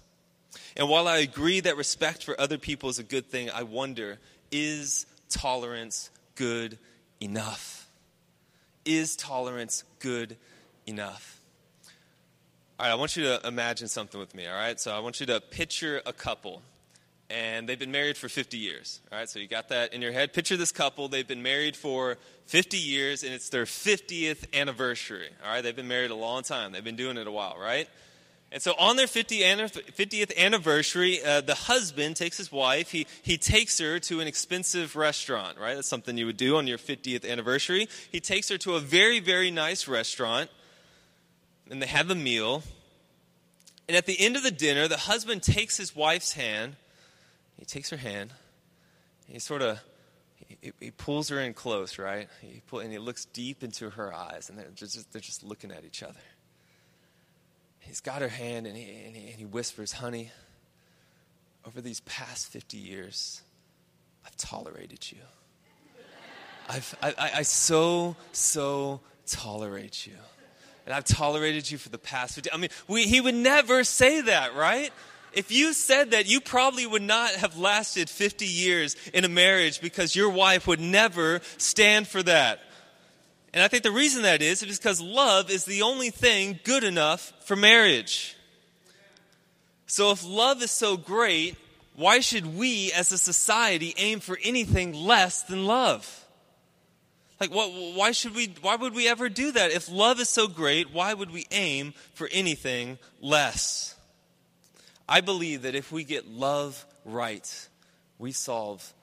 And 0.78 0.90
while 0.90 1.08
I 1.08 1.18
agree 1.18 1.60
that 1.62 1.76
respect 1.78 2.24
for 2.24 2.40
other 2.40 2.60
people 2.60 2.90
is 2.90 3.00
a 3.00 3.04
good 3.04 3.26
thing, 3.28 3.50
I 3.50 3.64
wonder 3.64 4.20
is 4.52 5.08
tolerance 5.34 6.12
good 6.36 6.78
enough? 7.20 7.90
Is 8.86 9.16
tolerance 9.16 9.84
good 10.00 10.38
enough? 10.86 11.40
All 12.80 12.86
right, 12.86 12.92
I 12.92 12.96
want 12.96 13.18
you 13.18 13.24
to 13.24 13.48
imagine 13.48 13.88
something 13.88 14.20
with 14.20 14.36
me, 14.36 14.48
all 14.48 14.56
right? 14.56 14.80
So 14.80 14.96
I 14.96 15.00
want 15.00 15.20
you 15.20 15.26
to 15.28 15.42
picture 15.42 16.02
a 16.06 16.14
couple, 16.14 16.62
and 17.30 17.68
they've 17.68 17.80
been 17.80 17.92
married 17.92 18.18
for 18.18 18.30
50 18.30 18.58
years, 18.58 19.00
all 19.12 19.18
right? 19.18 19.30
So 19.30 19.40
you 19.40 19.48
got 19.48 19.70
that 19.70 19.94
in 19.94 20.02
your 20.02 20.12
head. 20.12 20.34
Picture 20.34 20.58
this 20.58 20.72
couple, 20.72 21.08
they've 21.08 21.28
been 21.28 21.44
married 21.44 21.76
for 21.76 22.18
50 22.48 22.78
years, 22.78 23.24
and 23.24 23.34
it's 23.34 23.50
their 23.50 23.66
50th 23.66 24.54
anniversary, 24.54 25.30
all 25.44 25.52
right? 25.52 25.62
They've 25.62 25.76
been 25.76 25.88
married 25.88 26.12
a 26.12 26.16
long 26.16 26.44
time, 26.44 26.72
they've 26.72 26.84
been 26.84 26.96
doing 26.96 27.18
it 27.18 27.26
a 27.26 27.32
while, 27.32 27.58
right? 27.60 27.88
And 28.54 28.62
so 28.62 28.76
on 28.78 28.98
their 28.98 29.08
50th 29.08 30.38
anniversary, 30.38 31.24
uh, 31.24 31.42
the 31.42 31.56
husband 31.56 32.16
takes 32.16 32.38
his 32.38 32.52
wife, 32.52 32.92
he, 32.92 33.08
he 33.24 33.36
takes 33.36 33.80
her 33.80 33.98
to 34.02 34.20
an 34.20 34.28
expensive 34.28 34.96
restaurant, 34.96 35.58
right? 35.58 35.74
That's 35.74 35.88
something 35.88 36.16
you 36.20 36.28
would 36.28 36.38
do 36.38 36.56
on 36.58 36.68
your 36.68 36.78
50th 36.78 37.28
anniversary. 37.28 37.90
He 38.12 38.20
takes 38.20 38.50
her 38.50 38.60
to 38.60 38.76
a 38.76 38.80
very, 38.80 39.20
very 39.20 39.50
nice 39.50 39.88
restaurant, 39.88 40.52
and 41.72 41.82
they 41.82 41.88
have 41.88 42.12
a 42.12 42.16
meal. 42.16 42.62
And 43.88 43.98
at 43.98 44.06
the 44.06 44.20
end 44.20 44.38
of 44.38 44.44
the 44.44 44.52
dinner, 44.52 44.88
the 44.88 44.98
husband 44.98 45.42
takes 45.42 45.78
his 45.78 45.96
wife's 45.96 46.34
hand, 46.34 46.76
he 47.58 47.66
takes 47.66 47.90
her 47.90 47.98
hand, 47.98 48.34
he 49.28 49.40
sort 49.40 49.64
of 49.64 49.80
he, 50.62 50.74
he, 50.80 50.92
pulls 50.92 51.30
her 51.30 51.40
in 51.40 51.56
close, 51.56 51.98
right? 51.98 52.28
He 52.40 52.62
pull, 52.68 52.82
and 52.82 52.92
he 52.92 53.00
looks 53.00 53.26
deep 53.26 53.64
into 53.64 53.90
her 53.90 54.14
eyes, 54.14 54.50
and 54.50 54.60
they're 54.60 54.68
just, 54.76 55.12
they're 55.12 55.22
just 55.22 55.42
looking 55.42 55.72
at 55.72 55.84
each 55.86 56.04
other 56.04 56.20
he's 57.86 58.02
got 58.02 58.22
her 58.22 58.30
hand 58.30 58.68
and 58.68 58.76
he, 58.76 58.84
and 59.06 59.16
he, 59.16 59.28
and 59.30 59.40
he 59.40 59.46
whispers, 59.46 59.94
Honey, 59.94 60.32
over 61.66 61.82
these 61.82 62.02
past 62.02 62.48
50 62.48 62.78
years, 62.78 63.42
I've 64.26 64.36
tolerated 64.36 65.12
you. 65.12 65.20
I've, 66.70 66.96
I, 67.02 67.10
I, 67.18 67.32
I 67.38 67.42
so, 67.44 68.16
so 68.32 69.02
tolerate 69.26 70.08
you. 70.08 70.14
And 70.86 70.94
I've 70.94 71.06
tolerated 71.06 71.70
you 71.70 71.78
for 71.78 71.90
the 71.90 71.98
past 71.98 72.36
50. 72.36 72.52
I 72.52 72.58
mean, 72.58 72.70
we, 72.88 73.04
he 73.04 73.22
would 73.22 73.36
never 73.36 73.84
say 73.84 74.22
that, 74.22 74.56
right? 74.56 74.92
If 75.32 75.52
you 75.52 75.74
said 75.74 76.12
that, 76.12 76.28
you 76.28 76.42
probably 76.42 76.86
would 76.86 77.02
not 77.02 77.32
have 77.32 77.58
lasted 77.58 78.10
50 78.10 78.46
years 78.46 78.96
in 79.14 79.24
a 79.24 79.30
marriage 79.30 79.82
because 79.82 80.16
your 80.16 80.30
wife 80.30 80.68
would 80.68 80.80
never 80.80 81.42
stand 81.58 82.08
for 82.08 82.22
that. 82.24 82.60
And 83.54 83.62
I 83.62 83.68
think 83.68 83.84
the 83.84 83.92
reason 83.92 84.24
that 84.24 84.42
is 84.42 84.64
is 84.64 84.80
because 84.80 85.00
love 85.00 85.52
is 85.52 85.66
the 85.66 85.84
only 85.84 86.10
thing 86.10 86.60
good 86.64 86.84
enough 86.84 87.32
for 87.46 87.56
marriage. 87.56 88.36
So 89.86 90.12
if 90.12 90.26
love 90.26 90.64
is 90.64 90.72
so 90.72 90.98
great, 90.98 91.56
why 91.96 92.20
should 92.20 92.58
we 92.58 92.92
as 92.94 93.12
a 93.12 93.18
society 93.18 93.94
aim 93.98 94.20
for 94.20 94.40
anything 94.44 94.94
less 94.94 95.44
than 95.44 95.68
love? 95.68 96.26
Like 97.40 97.52
what, 97.52 97.70
why 97.96 98.12
should 98.12 98.34
we 98.34 98.56
why 98.62 98.76
would 98.76 98.96
we 98.96 99.08
ever 99.08 99.30
do 99.30 99.52
that? 99.52 99.70
If 99.72 99.92
love 99.92 100.20
is 100.20 100.30
so 100.30 100.48
great, 100.48 100.92
why 100.92 101.14
would 101.14 101.30
we 101.30 101.46
aim 101.52 101.94
for 102.14 102.28
anything 102.32 102.98
less? 103.22 103.96
I 105.08 105.22
believe 105.22 105.64
that 105.64 105.76
if 105.76 105.92
we 105.92 106.06
get 106.06 106.28
love 106.28 106.84
right, 107.06 107.68
we 108.18 108.32
solve 108.32 108.94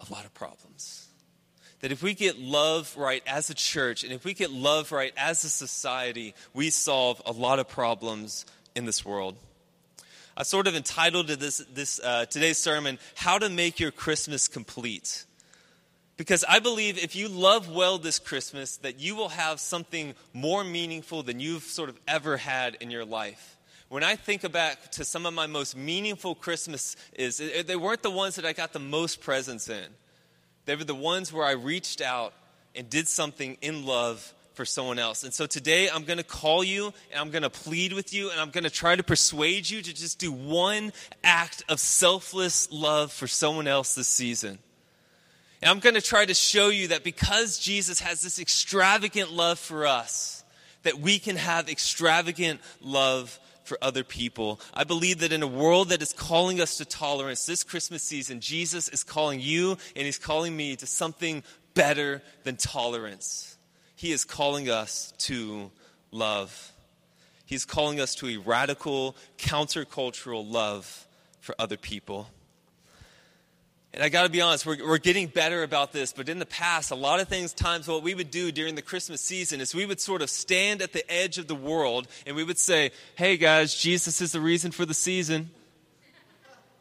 a 0.00 0.12
lot 0.12 0.24
of 0.24 0.34
problems 0.34 1.09
that 1.80 1.92
if 1.92 2.02
we 2.02 2.14
get 2.14 2.38
love 2.38 2.94
right 2.96 3.22
as 3.26 3.50
a 3.50 3.54
church 3.54 4.04
and 4.04 4.12
if 4.12 4.24
we 4.24 4.34
get 4.34 4.50
love 4.50 4.92
right 4.92 5.12
as 5.16 5.44
a 5.44 5.48
society, 5.48 6.34
we 6.52 6.70
solve 6.70 7.20
a 7.26 7.32
lot 7.32 7.58
of 7.58 7.68
problems 7.68 8.44
in 8.74 8.84
this 8.84 9.04
world. 9.04 9.36
I 10.36 10.42
sort 10.42 10.66
of 10.66 10.76
entitled 10.76 11.28
to 11.28 11.36
this, 11.36 11.58
this 11.74 12.00
uh, 12.00 12.26
today's 12.26 12.58
sermon, 12.58 12.98
How 13.14 13.38
to 13.38 13.48
Make 13.48 13.80
Your 13.80 13.90
Christmas 13.90 14.48
Complete. 14.48 15.24
Because 16.16 16.44
I 16.48 16.58
believe 16.58 17.02
if 17.02 17.16
you 17.16 17.28
love 17.28 17.70
well 17.70 17.98
this 17.98 18.18
Christmas, 18.18 18.76
that 18.78 19.00
you 19.00 19.16
will 19.16 19.30
have 19.30 19.58
something 19.58 20.14
more 20.34 20.64
meaningful 20.64 21.22
than 21.22 21.40
you've 21.40 21.62
sort 21.62 21.88
of 21.88 21.98
ever 22.06 22.36
had 22.36 22.76
in 22.80 22.90
your 22.90 23.04
life. 23.06 23.56
When 23.88 24.04
I 24.04 24.16
think 24.16 24.50
back 24.52 24.92
to 24.92 25.04
some 25.04 25.26
of 25.26 25.34
my 25.34 25.46
most 25.46 25.76
meaningful 25.76 26.34
Christmas 26.34 26.94
is 27.14 27.38
they 27.38 27.74
weren't 27.74 28.02
the 28.02 28.10
ones 28.10 28.36
that 28.36 28.44
I 28.44 28.52
got 28.52 28.72
the 28.72 28.78
most 28.78 29.20
presents 29.20 29.68
in. 29.68 29.86
They 30.70 30.76
were 30.76 30.84
the 30.84 30.94
ones 30.94 31.32
where 31.32 31.44
I 31.44 31.50
reached 31.50 32.00
out 32.00 32.32
and 32.76 32.88
did 32.88 33.08
something 33.08 33.58
in 33.60 33.84
love 33.84 34.32
for 34.54 34.64
someone 34.64 35.00
else. 35.00 35.24
And 35.24 35.34
so 35.34 35.44
today 35.44 35.90
I'm 35.90 36.04
going 36.04 36.18
to 36.18 36.22
call 36.22 36.62
you 36.62 36.94
and 37.10 37.20
I'm 37.20 37.30
going 37.30 37.42
to 37.42 37.50
plead 37.50 37.92
with 37.92 38.14
you 38.14 38.30
and 38.30 38.40
I'm 38.40 38.50
going 38.50 38.62
to 38.62 38.70
try 38.70 38.94
to 38.94 39.02
persuade 39.02 39.68
you 39.68 39.82
to 39.82 39.92
just 39.92 40.20
do 40.20 40.30
one 40.30 40.92
act 41.24 41.64
of 41.68 41.80
selfless 41.80 42.70
love 42.70 43.10
for 43.10 43.26
someone 43.26 43.66
else 43.66 43.96
this 43.96 44.06
season. 44.06 44.60
And 45.60 45.70
I'm 45.72 45.80
going 45.80 45.96
to 45.96 46.00
try 46.00 46.24
to 46.24 46.34
show 46.34 46.68
you 46.68 46.86
that 46.86 47.02
because 47.02 47.58
Jesus 47.58 47.98
has 47.98 48.22
this 48.22 48.38
extravagant 48.38 49.32
love 49.32 49.58
for 49.58 49.88
us, 49.88 50.44
that 50.84 51.00
we 51.00 51.18
can 51.18 51.34
have 51.34 51.68
extravagant 51.68 52.60
love 52.80 53.40
for 53.70 53.78
other 53.80 54.02
people. 54.02 54.60
I 54.74 54.82
believe 54.82 55.20
that 55.20 55.30
in 55.30 55.44
a 55.44 55.46
world 55.46 55.90
that 55.90 56.02
is 56.02 56.12
calling 56.12 56.60
us 56.60 56.78
to 56.78 56.84
tolerance 56.84 57.46
this 57.46 57.62
Christmas 57.62 58.02
season, 58.02 58.40
Jesus 58.40 58.88
is 58.88 59.04
calling 59.04 59.38
you 59.38 59.78
and 59.94 60.06
he's 60.06 60.18
calling 60.18 60.56
me 60.56 60.74
to 60.74 60.88
something 60.88 61.44
better 61.74 62.20
than 62.42 62.56
tolerance. 62.56 63.56
He 63.94 64.10
is 64.10 64.24
calling 64.24 64.68
us 64.68 65.14
to 65.18 65.70
love. 66.10 66.72
He's 67.46 67.64
calling 67.64 68.00
us 68.00 68.16
to 68.16 68.26
a 68.30 68.38
radical, 68.38 69.14
countercultural 69.38 70.50
love 70.50 71.06
for 71.38 71.54
other 71.56 71.76
people. 71.76 72.26
And 73.92 74.04
I 74.04 74.08
got 74.08 74.22
to 74.22 74.28
be 74.28 74.40
honest, 74.40 74.64
we're, 74.64 74.86
we're 74.86 74.98
getting 74.98 75.26
better 75.26 75.64
about 75.64 75.92
this, 75.92 76.12
but 76.12 76.28
in 76.28 76.38
the 76.38 76.46
past, 76.46 76.92
a 76.92 76.94
lot 76.94 77.18
of 77.18 77.26
things, 77.26 77.52
times, 77.52 77.88
what 77.88 78.04
we 78.04 78.14
would 78.14 78.30
do 78.30 78.52
during 78.52 78.76
the 78.76 78.82
Christmas 78.82 79.20
season 79.20 79.60
is 79.60 79.74
we 79.74 79.84
would 79.84 80.00
sort 80.00 80.22
of 80.22 80.30
stand 80.30 80.80
at 80.80 80.92
the 80.92 81.10
edge 81.10 81.38
of 81.38 81.48
the 81.48 81.56
world 81.56 82.06
and 82.24 82.36
we 82.36 82.44
would 82.44 82.58
say, 82.58 82.92
hey 83.16 83.36
guys, 83.36 83.74
Jesus 83.74 84.20
is 84.20 84.30
the 84.30 84.40
reason 84.40 84.70
for 84.70 84.86
the 84.86 84.94
season. 84.94 85.50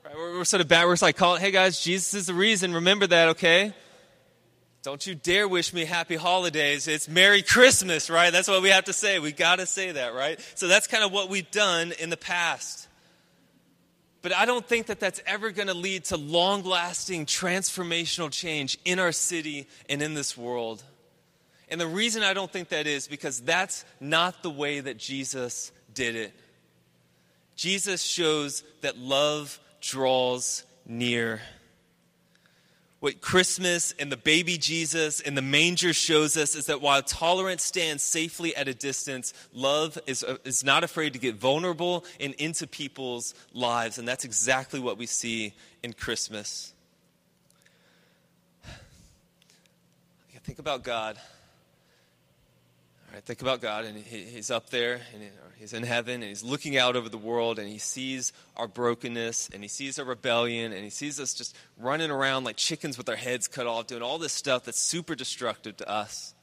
Right, 0.06 0.16
we're, 0.16 0.38
we're, 0.38 0.46
sort 0.46 0.62
of 0.62 0.68
bad, 0.68 0.86
we're 0.86 0.94
it, 0.94 1.42
hey 1.42 1.52
guys, 1.52 1.82
Jesus 1.82 2.14
is 2.14 2.28
the 2.28 2.34
reason, 2.36 2.76
remember 2.76 3.08
that, 3.08 3.30
okay? 3.30 3.74
Don't 4.84 5.06
you 5.06 5.16
dare 5.16 5.48
wish 5.48 5.74
me 5.74 5.86
happy 5.86 6.16
holidays. 6.16 6.88
It's 6.88 7.10
Merry 7.10 7.42
Christmas, 7.42 8.10
right? 8.10 8.32
That's 8.32 8.48
what 8.48 8.62
we 8.62 8.70
have 8.70 8.86
to 8.86 8.94
say. 8.94 9.20
We 9.20 9.34
got 9.34 9.58
to 9.58 9.66
say 9.66 9.92
that, 9.92 10.14
right? 10.14 10.40
So 10.56 10.70
that's 10.70 10.88
kind 10.88 11.04
of 11.04 11.12
what 11.12 11.28
we've 11.28 11.50
done 11.52 11.92
in 12.00 12.10
the 12.10 12.18
past. 12.18 12.88
But 14.22 14.34
I 14.34 14.46
don't 14.46 14.66
think 14.66 14.88
that 14.88 15.00
that's 15.00 15.22
ever 15.26 15.52
going 15.52 15.70
to 15.70 15.74
lead 15.74 16.06
to 16.06 16.18
long 16.18 16.64
lasting 16.64 17.26
transformational 17.26 18.30
change 18.30 18.78
in 18.84 19.00
our 19.00 19.14
city 19.14 19.68
and 19.90 20.02
in 20.02 20.14
this 20.14 20.38
world. 20.38 20.84
And 21.70 21.80
the 21.80 21.88
reason 21.88 22.24
I 22.24 22.34
don't 22.34 22.52
think 22.52 22.70
that 22.70 22.88
is 22.88 23.08
because 23.08 23.40
that's 23.40 23.86
not 24.00 24.44
the 24.44 24.50
way 24.50 24.80
that 24.80 24.98
Jesus 24.98 25.72
did 25.94 26.16
it. 26.16 26.34
Jesus 27.56 28.02
shows 28.02 28.64
that 28.82 28.98
love 28.98 29.60
draws 29.82 30.64
near 30.86 31.42
what 33.00 33.22
Christmas 33.22 33.94
and 33.98 34.12
the 34.12 34.18
baby 34.18 34.58
Jesus 34.58 35.22
and 35.22 35.38
the 35.38 35.42
manger 35.42 35.94
shows 35.94 36.36
us 36.36 36.56
is 36.56 36.66
that 36.66 36.82
while 36.82 37.02
tolerance 37.02 37.64
stands 37.64 38.04
safely 38.04 38.54
at 38.56 38.68
a 38.68 38.74
distance, 38.74 39.34
love 39.54 39.98
is, 40.06 40.24
uh, 40.24 40.36
is 40.44 40.64
not 40.66 40.84
afraid 40.84 41.14
to 41.14 41.20
get 41.20 41.36
vulnerable 41.36 42.04
and 42.20 42.34
into 42.36 42.68
people's 42.68 43.34
lives. 43.54 43.98
And 43.98 44.08
that's 44.08 44.26
exactly 44.26 44.82
what 44.82 44.98
we 44.98 45.06
see 45.06 45.54
in 45.82 45.94
Christmas. 45.94 46.74
Think 50.44 50.60
about 50.60 50.84
God. 50.84 51.18
Right, 53.12 53.24
think 53.24 53.42
about 53.42 53.60
God, 53.60 53.86
and 53.86 53.98
he, 53.98 54.24
He's 54.24 54.52
up 54.52 54.70
there, 54.70 55.02
and 55.14 55.24
He's 55.58 55.74
in 55.74 55.84
heaven, 55.84 56.16
and 56.16 56.26
He's 56.26 56.44
looking 56.44 56.78
out 56.78 56.96
over 56.96 57.10
the 57.10 57.18
world, 57.18 57.58
and 57.58 57.68
He 57.68 57.80
sees 57.80 58.34
our 58.56 58.68
brokenness, 58.68 59.50
and 59.52 59.64
He 59.64 59.68
sees 59.68 59.98
our 59.98 60.06
rebellion, 60.06 60.72
and 60.74 60.84
He 60.84 60.92
sees 60.92 61.20
us 61.20 61.34
just 61.34 61.56
running 61.78 62.12
around 62.12 62.44
like 62.44 62.56
chickens 62.56 62.98
with 62.98 63.10
our 63.10 63.16
heads 63.16 63.48
cut 63.48 63.66
off, 63.66 63.88
doing 63.88 64.04
all 64.04 64.20
this 64.20 64.34
stuff 64.34 64.64
that's 64.64 64.80
super 64.80 65.16
destructive 65.16 65.78
to 65.78 65.90
us. 65.90 66.36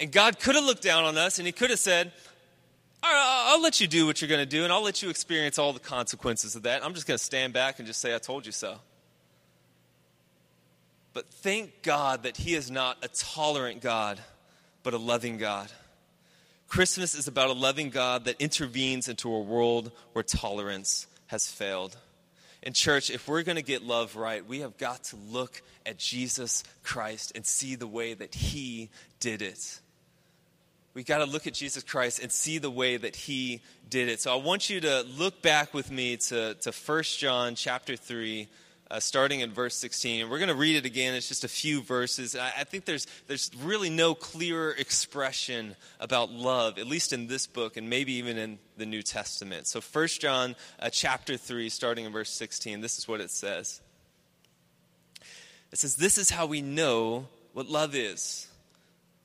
And 0.00 0.10
God 0.10 0.40
could 0.40 0.56
have 0.56 0.64
looked 0.64 0.82
down 0.82 1.04
on 1.04 1.16
us, 1.16 1.38
and 1.38 1.46
He 1.46 1.52
could 1.52 1.70
have 1.70 1.78
said, 1.78 2.10
all 3.02 3.12
right, 3.12 3.52
I'll 3.52 3.62
let 3.62 3.80
you 3.80 3.86
do 3.86 4.04
what 4.04 4.20
you're 4.20 4.28
going 4.28 4.40
to 4.40 4.46
do, 4.46 4.64
and 4.64 4.72
I'll 4.72 4.82
let 4.82 5.00
you 5.00 5.10
experience 5.10 5.60
all 5.60 5.72
the 5.72 5.78
consequences 5.78 6.56
of 6.56 6.64
that. 6.64 6.84
I'm 6.84 6.92
just 6.92 7.06
going 7.06 7.18
to 7.18 7.24
stand 7.24 7.52
back 7.52 7.78
and 7.78 7.86
just 7.86 8.00
say, 8.00 8.14
I 8.14 8.18
told 8.18 8.46
you 8.46 8.52
so. 8.52 8.78
But 11.12 11.28
thank 11.28 11.82
God 11.82 12.24
that 12.24 12.36
He 12.36 12.54
is 12.54 12.68
not 12.68 12.98
a 13.04 13.08
tolerant 13.08 13.80
God 13.80 14.20
but 14.86 14.94
a 14.94 14.98
loving 14.98 15.36
God. 15.36 15.68
Christmas 16.68 17.16
is 17.16 17.26
about 17.26 17.50
a 17.50 17.54
loving 17.54 17.90
God 17.90 18.26
that 18.26 18.40
intervenes 18.40 19.08
into 19.08 19.34
a 19.34 19.40
world 19.40 19.90
where 20.12 20.22
tolerance 20.22 21.08
has 21.26 21.48
failed. 21.48 21.96
In 22.62 22.72
church, 22.72 23.10
if 23.10 23.26
we're 23.26 23.42
going 23.42 23.56
to 23.56 23.62
get 23.62 23.82
love 23.82 24.14
right, 24.14 24.46
we 24.46 24.60
have 24.60 24.78
got 24.78 25.02
to 25.06 25.16
look 25.28 25.60
at 25.84 25.98
Jesus 25.98 26.62
Christ 26.84 27.32
and 27.34 27.44
see 27.44 27.74
the 27.74 27.88
way 27.88 28.14
that 28.14 28.32
he 28.36 28.88
did 29.18 29.42
it. 29.42 29.80
We've 30.94 31.04
got 31.04 31.18
to 31.18 31.26
look 31.26 31.48
at 31.48 31.54
Jesus 31.54 31.82
Christ 31.82 32.20
and 32.20 32.30
see 32.30 32.58
the 32.58 32.70
way 32.70 32.96
that 32.96 33.16
he 33.16 33.62
did 33.90 34.08
it. 34.08 34.20
So 34.20 34.32
I 34.32 34.36
want 34.36 34.70
you 34.70 34.80
to 34.82 35.02
look 35.18 35.42
back 35.42 35.74
with 35.74 35.90
me 35.90 36.16
to, 36.28 36.54
to 36.54 36.70
1 36.70 37.02
John 37.18 37.56
chapter 37.56 37.96
3 37.96 38.46
uh, 38.90 39.00
starting 39.00 39.40
in 39.40 39.52
verse 39.52 39.74
16. 39.76 40.22
And 40.22 40.30
We're 40.30 40.38
going 40.38 40.48
to 40.48 40.54
read 40.54 40.76
it 40.76 40.84
again. 40.84 41.14
It's 41.14 41.28
just 41.28 41.44
a 41.44 41.48
few 41.48 41.82
verses. 41.82 42.36
I, 42.36 42.52
I, 42.58 42.64
think 42.64 42.84
there's, 42.84 43.06
there's 43.26 43.50
really 43.62 43.90
no 43.90 44.14
clearer 44.14 44.70
expression 44.72 45.76
about 45.98 46.30
love, 46.30 46.78
at 46.78 46.86
least 46.86 47.12
in 47.12 47.26
this 47.26 47.46
book 47.46 47.76
and 47.76 47.90
maybe 47.90 48.12
even 48.14 48.36
in 48.38 48.58
the 48.76 48.86
New 48.86 49.02
Testament. 49.02 49.66
So 49.66 49.80
1 49.80 50.06
John 50.20 50.56
uh, 50.78 50.90
chapter 50.90 51.36
3, 51.36 51.68
starting 51.68 52.04
in 52.04 52.12
verse 52.12 52.30
16, 52.30 52.80
this 52.80 52.98
is 52.98 53.08
what 53.08 53.20
it 53.20 53.30
says. 53.30 53.80
It 55.72 55.78
says, 55.78 55.96
This 55.96 56.18
is 56.18 56.30
how 56.30 56.46
we 56.46 56.62
know 56.62 57.26
what 57.52 57.68
love 57.68 57.94
is. 57.94 58.48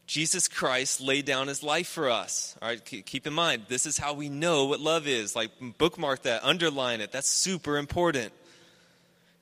Jesus 0.08 0.50
Christ 0.50 1.00
laid 1.00 1.24
down 1.24 1.47
his 1.47 1.63
life 1.63 1.88
for 1.88 2.10
us. 2.10 2.58
All 2.62 2.67
right, 2.67 2.84
keep 2.84 3.26
in 3.26 3.34
mind, 3.34 3.63
this 3.69 3.86
is 3.86 3.97
how 3.97 4.13
we 4.13 4.28
know 4.28 4.65
what 4.65 4.82
love 4.82 5.08
is. 5.08 5.38
Like, 5.38 5.52
bookmark 5.78 6.24
that, 6.24 6.43
underline 6.43 7.00
it. 7.00 7.13
That's 7.13 7.30
super 7.30 7.78
important. 7.78 8.34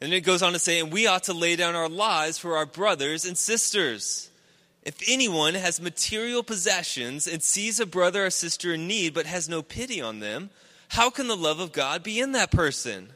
And 0.02 0.12
then 0.12 0.18
it 0.18 0.22
goes 0.22 0.42
on 0.42 0.54
to 0.54 0.60
say, 0.60 0.80
and 0.80 0.92
we 0.92 1.08
ought 1.08 1.24
to 1.24 1.34
lay 1.34 1.56
down 1.56 1.76
our 1.76 1.90
lives 1.90 2.38
for 2.38 2.56
our 2.56 2.66
brothers 2.66 3.26
and 3.26 3.38
sisters. 3.38 4.30
If 4.84 5.02
anyone 5.10 5.56
has 5.56 5.82
material 5.82 6.42
possessions 6.42 7.28
and 7.28 7.44
sees 7.44 7.80
a 7.80 7.86
brother 7.86 8.26
or 8.26 8.30
sister 8.30 8.74
in 8.74 8.88
need 8.88 9.14
but 9.14 9.26
has 9.26 9.50
no 9.50 9.62
pity 9.62 10.02
on 10.02 10.20
them, 10.20 10.50
how 10.90 11.10
can 11.10 11.28
the 11.28 11.36
love 11.36 11.60
of 11.60 11.74
God 11.74 12.02
be 12.02 12.20
in 12.20 12.32
that 12.32 12.50
person? 12.50 13.10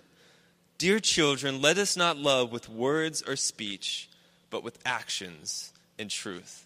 Dear 0.78 1.00
children, 1.00 1.62
let 1.62 1.78
us 1.78 1.96
not 1.96 2.18
love 2.18 2.52
with 2.52 2.68
words 2.68 3.24
or 3.26 3.38
speech, 3.38 4.10
but 4.50 4.64
with 4.64 4.78
actions 4.86 5.72
and 5.98 6.10
truth. 6.10 6.66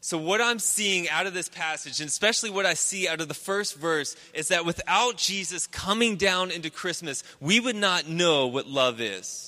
So, 0.00 0.16
what 0.16 0.40
I'm 0.40 0.60
seeing 0.60 1.08
out 1.08 1.26
of 1.26 1.34
this 1.34 1.48
passage, 1.48 2.00
and 2.00 2.08
especially 2.08 2.50
what 2.50 2.66
I 2.66 2.74
see 2.74 3.08
out 3.08 3.20
of 3.20 3.28
the 3.28 3.34
first 3.34 3.76
verse, 3.76 4.14
is 4.32 4.48
that 4.48 4.64
without 4.64 5.16
Jesus 5.16 5.66
coming 5.66 6.16
down 6.16 6.50
into 6.52 6.70
Christmas, 6.70 7.24
we 7.40 7.58
would 7.58 7.76
not 7.76 8.08
know 8.08 8.46
what 8.46 8.68
love 8.68 9.00
is. 9.00 9.47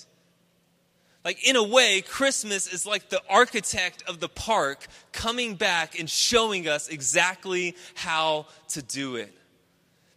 Like, 1.24 1.46
in 1.46 1.56
a 1.56 1.62
way, 1.62 2.00
Christmas 2.00 2.72
is 2.72 2.86
like 2.86 3.10
the 3.10 3.20
architect 3.28 4.02
of 4.08 4.20
the 4.20 4.28
park 4.28 4.86
coming 5.12 5.54
back 5.54 5.98
and 5.98 6.08
showing 6.08 6.66
us 6.66 6.88
exactly 6.88 7.76
how 7.94 8.46
to 8.68 8.82
do 8.82 9.16
it. 9.16 9.34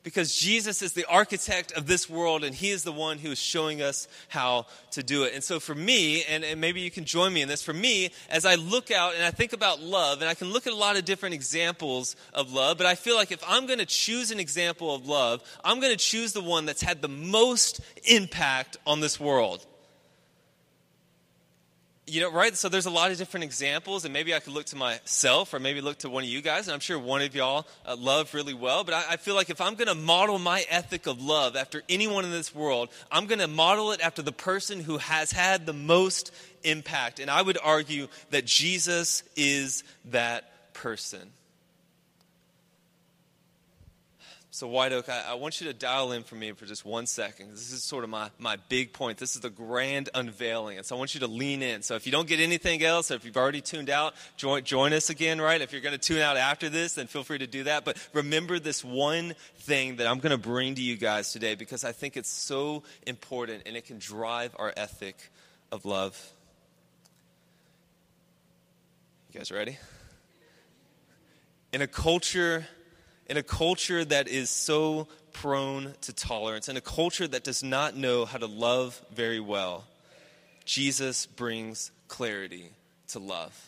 Because 0.03 0.35
Jesus 0.35 0.81
is 0.81 0.93
the 0.93 1.05
architect 1.05 1.71
of 1.73 1.87
this 1.87 2.09
world 2.09 2.43
and 2.43 2.53
he 2.53 2.71
is 2.71 2.83
the 2.83 2.91
one 2.91 3.17
who 3.17 3.31
is 3.31 3.39
showing 3.39 3.81
us 3.81 4.09
how 4.27 4.65
to 4.91 5.01
do 5.01 5.23
it. 5.23 5.33
And 5.33 5.41
so, 5.41 5.61
for 5.61 5.75
me, 5.75 6.23
and, 6.25 6.43
and 6.43 6.59
maybe 6.59 6.81
you 6.81 6.91
can 6.91 7.05
join 7.05 7.33
me 7.33 7.41
in 7.41 7.47
this, 7.47 7.61
for 7.61 7.73
me, 7.73 8.11
as 8.29 8.45
I 8.45 8.55
look 8.55 8.91
out 8.91 9.15
and 9.15 9.23
I 9.23 9.31
think 9.31 9.53
about 9.53 9.81
love, 9.81 10.21
and 10.21 10.29
I 10.29 10.33
can 10.33 10.51
look 10.51 10.67
at 10.67 10.73
a 10.73 10.75
lot 10.75 10.97
of 10.97 11.05
different 11.05 11.35
examples 11.35 12.17
of 12.33 12.51
love, 12.51 12.77
but 12.77 12.85
I 12.85 12.95
feel 12.95 13.15
like 13.15 13.31
if 13.31 13.43
I'm 13.47 13.65
going 13.65 13.79
to 13.79 13.85
choose 13.85 14.31
an 14.31 14.41
example 14.41 14.93
of 14.93 15.07
love, 15.07 15.41
I'm 15.63 15.79
going 15.79 15.93
to 15.93 15.97
choose 15.97 16.33
the 16.33 16.41
one 16.41 16.65
that's 16.65 16.81
had 16.81 17.01
the 17.01 17.09
most 17.09 17.79
impact 18.05 18.77
on 18.85 18.99
this 18.99 19.19
world 19.19 19.65
you 22.05 22.19
know, 22.19 22.31
right? 22.31 22.55
So 22.55 22.67
there's 22.67 22.85
a 22.85 22.91
lot 22.91 23.11
of 23.11 23.17
different 23.17 23.45
examples, 23.45 24.03
and 24.03 24.11
maybe 24.11 24.33
I 24.33 24.39
could 24.39 24.53
look 24.53 24.65
to 24.67 24.75
myself 24.75 25.53
or 25.53 25.59
maybe 25.59 25.79
look 25.79 25.99
to 25.99 26.09
one 26.09 26.23
of 26.23 26.29
you 26.29 26.41
guys, 26.41 26.67
and 26.67 26.73
I'm 26.73 26.81
sure 26.81 26.99
one 26.99 27.21
of 27.21 27.33
y'all 27.33 27.65
uh, 27.85 27.95
love 27.95 28.33
really 28.33 28.53
well. 28.53 28.83
But 28.83 28.93
I, 28.93 29.03
I 29.11 29.17
feel 29.17 29.35
like 29.35 29.49
if 29.49 29.61
I'm 29.61 29.75
going 29.75 29.87
to 29.87 29.95
model 29.95 30.37
my 30.37 30.65
ethic 30.69 31.07
of 31.07 31.21
love 31.21 31.55
after 31.55 31.81
anyone 31.87 32.25
in 32.25 32.31
this 32.31 32.53
world, 32.53 32.89
I'm 33.11 33.25
going 33.27 33.39
to 33.39 33.47
model 33.47 33.93
it 33.93 34.01
after 34.01 34.21
the 34.21 34.33
person 34.33 34.81
who 34.81 34.97
has 34.97 35.31
had 35.31 35.65
the 35.65 35.73
most 35.73 36.31
impact. 36.63 37.19
And 37.19 37.31
I 37.31 37.41
would 37.41 37.57
argue 37.63 38.07
that 38.31 38.45
Jesus 38.45 39.23
is 39.37 39.83
that 40.05 40.73
person. 40.73 41.31
So, 44.55 44.67
White 44.67 44.91
Oak, 44.91 45.09
I, 45.09 45.23
I, 45.29 45.33
want 45.33 45.59
you 45.59 45.65
to 45.65 45.73
dial 45.73 46.11
in 46.11 46.21
for 46.21 46.35
me 46.35 46.51
for 46.51 46.67
just 46.67 46.85
one 46.85 47.07
second. 47.07 47.53
This 47.53 47.71
is 47.71 47.83
sort 47.83 48.03
of 48.03 48.11
my, 48.11 48.29
my 48.37 48.57
big 48.69 48.93
point. 48.93 49.17
This 49.17 49.33
is 49.33 49.41
the 49.41 49.49
grand 49.49 50.09
unveiling. 50.13 50.77
And 50.77 50.85
so 50.85 50.95
I 50.95 50.99
want 50.99 51.15
you 51.15 51.21
to 51.21 51.27
lean 51.27 51.63
in. 51.63 51.81
So, 51.81 51.95
if 51.95 52.05
you 52.05 52.11
don't 52.11 52.27
get 52.27 52.39
anything 52.39 52.83
else, 52.83 53.09
or 53.09 53.15
if 53.15 53.25
you've 53.25 53.35
already 53.35 53.61
tuned 53.61 53.89
out, 53.89 54.13
join, 54.37 54.63
join 54.63 54.93
us 54.93 55.09
again, 55.09 55.41
right? 55.41 55.59
If 55.59 55.71
you're 55.71 55.81
going 55.81 55.97
to 55.97 55.99
tune 55.99 56.19
out 56.19 56.37
after 56.37 56.69
this, 56.69 56.93
then 56.93 57.07
feel 57.07 57.23
free 57.23 57.39
to 57.39 57.47
do 57.47 57.63
that. 57.63 57.83
But 57.83 57.97
remember 58.13 58.59
this 58.59 58.83
one 58.85 59.33
thing 59.55 59.95
that 59.95 60.05
I'm 60.05 60.19
going 60.19 60.29
to 60.29 60.37
bring 60.37 60.75
to 60.75 60.83
you 60.83 60.97
guys 60.97 61.31
today 61.31 61.55
because 61.55 61.83
I 61.83 61.91
think 61.91 62.15
it's 62.15 62.29
so 62.29 62.83
important 63.07 63.63
and 63.65 63.75
it 63.75 63.87
can 63.87 63.97
drive 63.97 64.55
our 64.59 64.71
ethic 64.77 65.31
of 65.71 65.83
love. 65.83 66.31
You 69.31 69.39
guys 69.39 69.51
ready? 69.51 69.79
In 71.71 71.81
a 71.81 71.87
culture 71.87 72.67
in 73.27 73.37
a 73.37 73.43
culture 73.43 74.03
that 74.05 74.27
is 74.27 74.49
so 74.49 75.07
prone 75.31 75.93
to 76.01 76.13
tolerance, 76.13 76.69
in 76.69 76.77
a 76.77 76.81
culture 76.81 77.27
that 77.27 77.43
does 77.43 77.63
not 77.63 77.95
know 77.95 78.25
how 78.25 78.37
to 78.37 78.45
love 78.45 79.01
very 79.13 79.39
well, 79.39 79.85
Jesus 80.65 81.25
brings 81.25 81.91
clarity 82.07 82.69
to 83.09 83.19
love. 83.19 83.59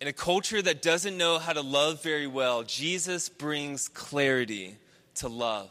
In 0.00 0.06
a 0.06 0.12
culture 0.12 0.62
that 0.62 0.80
doesn't 0.80 1.16
know 1.16 1.38
how 1.38 1.52
to 1.52 1.60
love 1.60 2.02
very 2.02 2.26
well, 2.26 2.62
Jesus 2.62 3.28
brings 3.28 3.88
clarity 3.88 4.76
to 5.16 5.28
love. 5.28 5.70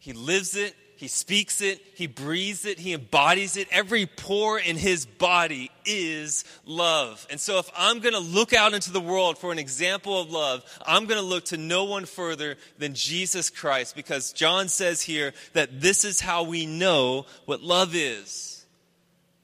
He 0.00 0.12
lives 0.12 0.56
it, 0.56 0.74
he 1.00 1.08
speaks 1.08 1.62
it, 1.62 1.80
he 1.94 2.06
breathes 2.06 2.66
it, 2.66 2.78
he 2.78 2.92
embodies 2.92 3.56
it. 3.56 3.68
Every 3.70 4.04
pore 4.04 4.58
in 4.58 4.76
his 4.76 5.06
body 5.06 5.70
is 5.86 6.44
love. 6.66 7.26
And 7.30 7.40
so, 7.40 7.58
if 7.58 7.70
I'm 7.74 8.00
going 8.00 8.12
to 8.12 8.20
look 8.20 8.52
out 8.52 8.74
into 8.74 8.92
the 8.92 9.00
world 9.00 9.38
for 9.38 9.50
an 9.50 9.58
example 9.58 10.20
of 10.20 10.30
love, 10.30 10.62
I'm 10.84 11.06
going 11.06 11.18
to 11.18 11.26
look 11.26 11.46
to 11.46 11.56
no 11.56 11.84
one 11.84 12.04
further 12.04 12.58
than 12.76 12.92
Jesus 12.92 13.48
Christ 13.48 13.96
because 13.96 14.34
John 14.34 14.68
says 14.68 15.00
here 15.00 15.32
that 15.54 15.80
this 15.80 16.04
is 16.04 16.20
how 16.20 16.42
we 16.42 16.66
know 16.66 17.24
what 17.46 17.62
love 17.62 17.94
is. 17.94 18.66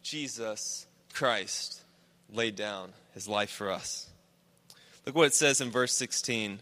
Jesus 0.03 0.87
Christ 1.15 1.81
laid 2.31 2.55
down 2.55 2.93
his 3.15 3.29
life 3.29 3.49
for 3.49 3.71
us. 3.71 4.11
Look 5.07 5.15
what 5.15 5.29
it 5.29 5.35
says 5.35 5.63
in 5.63 5.71
verse 5.71 5.95
16. 5.95 6.61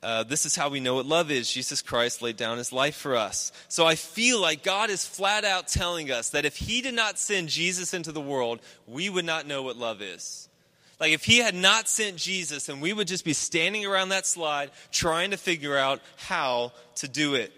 Uh, 0.00 0.22
this 0.22 0.46
is 0.46 0.54
how 0.54 0.68
we 0.68 0.78
know 0.78 0.94
what 0.94 1.06
love 1.06 1.30
is. 1.30 1.52
Jesus 1.52 1.82
Christ 1.82 2.22
laid 2.22 2.36
down 2.36 2.58
his 2.58 2.72
life 2.72 2.94
for 2.94 3.16
us. 3.16 3.50
So 3.68 3.84
I 3.84 3.96
feel 3.96 4.40
like 4.40 4.62
God 4.62 4.90
is 4.90 5.04
flat 5.04 5.44
out 5.44 5.66
telling 5.66 6.10
us 6.10 6.30
that 6.30 6.44
if 6.44 6.56
he 6.56 6.82
did 6.82 6.94
not 6.94 7.18
send 7.18 7.48
Jesus 7.48 7.94
into 7.94 8.12
the 8.12 8.20
world, 8.20 8.60
we 8.86 9.10
would 9.10 9.24
not 9.24 9.46
know 9.46 9.62
what 9.62 9.76
love 9.76 10.00
is. 10.00 10.48
Like 11.00 11.12
if 11.12 11.24
he 11.24 11.38
had 11.38 11.54
not 11.54 11.88
sent 11.88 12.16
Jesus, 12.16 12.68
and 12.68 12.80
we 12.80 12.92
would 12.92 13.08
just 13.08 13.24
be 13.24 13.32
standing 13.32 13.86
around 13.86 14.10
that 14.10 14.26
slide 14.26 14.70
trying 14.92 15.32
to 15.32 15.36
figure 15.36 15.76
out 15.76 16.00
how 16.16 16.72
to 16.96 17.08
do 17.08 17.34
it. 17.34 17.52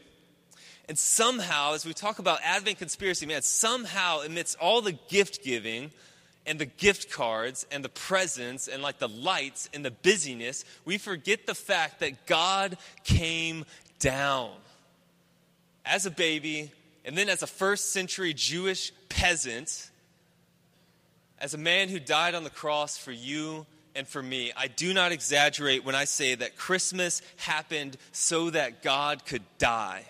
And 0.88 0.98
somehow, 0.98 1.74
as 1.74 1.86
we 1.86 1.94
talk 1.94 2.18
about 2.18 2.40
Advent 2.42 2.78
conspiracy, 2.78 3.24
man, 3.24 3.42
somehow 3.42 4.22
amidst 4.22 4.58
all 4.58 4.82
the 4.82 4.98
gift 5.08 5.44
giving, 5.44 5.92
and 6.50 6.58
the 6.58 6.66
gift 6.66 7.12
cards 7.12 7.64
and 7.70 7.84
the 7.84 7.88
presents 7.88 8.66
and 8.66 8.82
like 8.82 8.98
the 8.98 9.08
lights 9.08 9.70
and 9.72 9.84
the 9.84 9.90
busyness, 9.92 10.64
we 10.84 10.98
forget 10.98 11.46
the 11.46 11.54
fact 11.54 12.00
that 12.00 12.26
God 12.26 12.76
came 13.04 13.64
down 14.00 14.50
as 15.86 16.06
a 16.06 16.10
baby 16.10 16.72
and 17.04 17.16
then 17.16 17.28
as 17.28 17.44
a 17.44 17.46
first 17.46 17.92
century 17.92 18.34
Jewish 18.34 18.90
peasant, 19.08 19.90
as 21.38 21.54
a 21.54 21.58
man 21.58 21.88
who 21.88 22.00
died 22.00 22.34
on 22.34 22.42
the 22.42 22.50
cross 22.50 22.98
for 22.98 23.12
you 23.12 23.64
and 23.94 24.08
for 24.08 24.20
me. 24.20 24.50
I 24.56 24.66
do 24.66 24.92
not 24.92 25.12
exaggerate 25.12 25.84
when 25.84 25.94
I 25.94 26.04
say 26.04 26.34
that 26.34 26.56
Christmas 26.56 27.22
happened 27.36 27.96
so 28.10 28.50
that 28.50 28.82
God 28.82 29.24
could 29.24 29.42
die. 29.58 30.04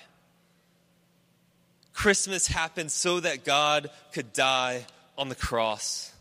Christmas 1.92 2.46
happened 2.46 2.90
so 2.90 3.20
that 3.20 3.44
God 3.44 3.90
could 4.14 4.32
die 4.32 4.86
on 5.18 5.28
the 5.28 5.34
cross. 5.34 6.14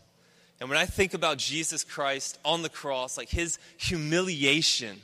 And 0.60 0.68
when 0.68 0.78
I 0.78 0.84
think 0.84 1.14
about 1.14 1.38
Jesus 1.38 1.84
Christ 1.84 2.38
on 2.44 2.62
the 2.62 2.68
cross, 2.68 3.16
like 3.16 3.30
his 3.30 3.58
humiliation, 3.78 5.00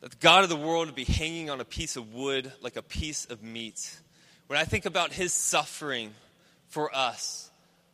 that 0.00 0.10
the 0.10 0.16
God 0.16 0.42
of 0.42 0.48
the 0.48 0.56
world 0.56 0.86
would 0.86 0.94
be 0.94 1.04
hanging 1.04 1.50
on 1.50 1.60
a 1.60 1.64
piece 1.64 1.96
of 1.96 2.14
wood 2.14 2.50
like 2.62 2.76
a 2.76 2.82
piece 2.82 3.26
of 3.26 3.42
meat, 3.42 4.00
when 4.46 4.58
I 4.58 4.64
think 4.64 4.86
about 4.86 5.12
his 5.12 5.34
suffering 5.34 6.14
for 6.68 6.94
us, 6.96 7.50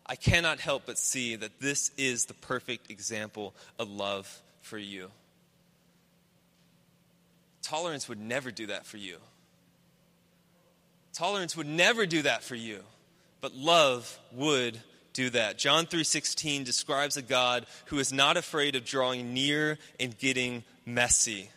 I 0.06 0.14
cannot 0.14 0.60
help 0.60 0.84
but 0.86 0.98
see 0.98 1.36
that 1.36 1.60
this 1.60 1.90
is 1.96 2.26
the 2.26 2.34
perfect 2.34 2.90
example 2.90 3.54
of 3.78 3.90
love 3.90 4.42
for 4.60 4.78
you. 4.78 5.10
Tolerance 7.62 8.08
would 8.08 8.20
never 8.20 8.50
do 8.50 8.66
that 8.66 8.84
for 8.86 8.96
you. 8.96 9.16
Tolerance 11.12 11.56
would 11.56 11.66
never 11.66 12.06
do 12.06 12.22
that 12.22 12.42
for 12.42 12.54
you, 12.54 12.80
but 13.40 13.54
love 13.54 14.18
would 14.32 14.80
do 15.12 15.30
that. 15.30 15.58
John 15.58 15.86
3:16 15.86 16.64
describes 16.64 17.16
a 17.16 17.22
God 17.22 17.66
who 17.86 17.98
is 17.98 18.12
not 18.12 18.36
afraid 18.36 18.76
of 18.76 18.84
drawing 18.84 19.34
near 19.34 19.78
and 20.00 20.16
getting 20.16 20.64
messy. 20.84 21.50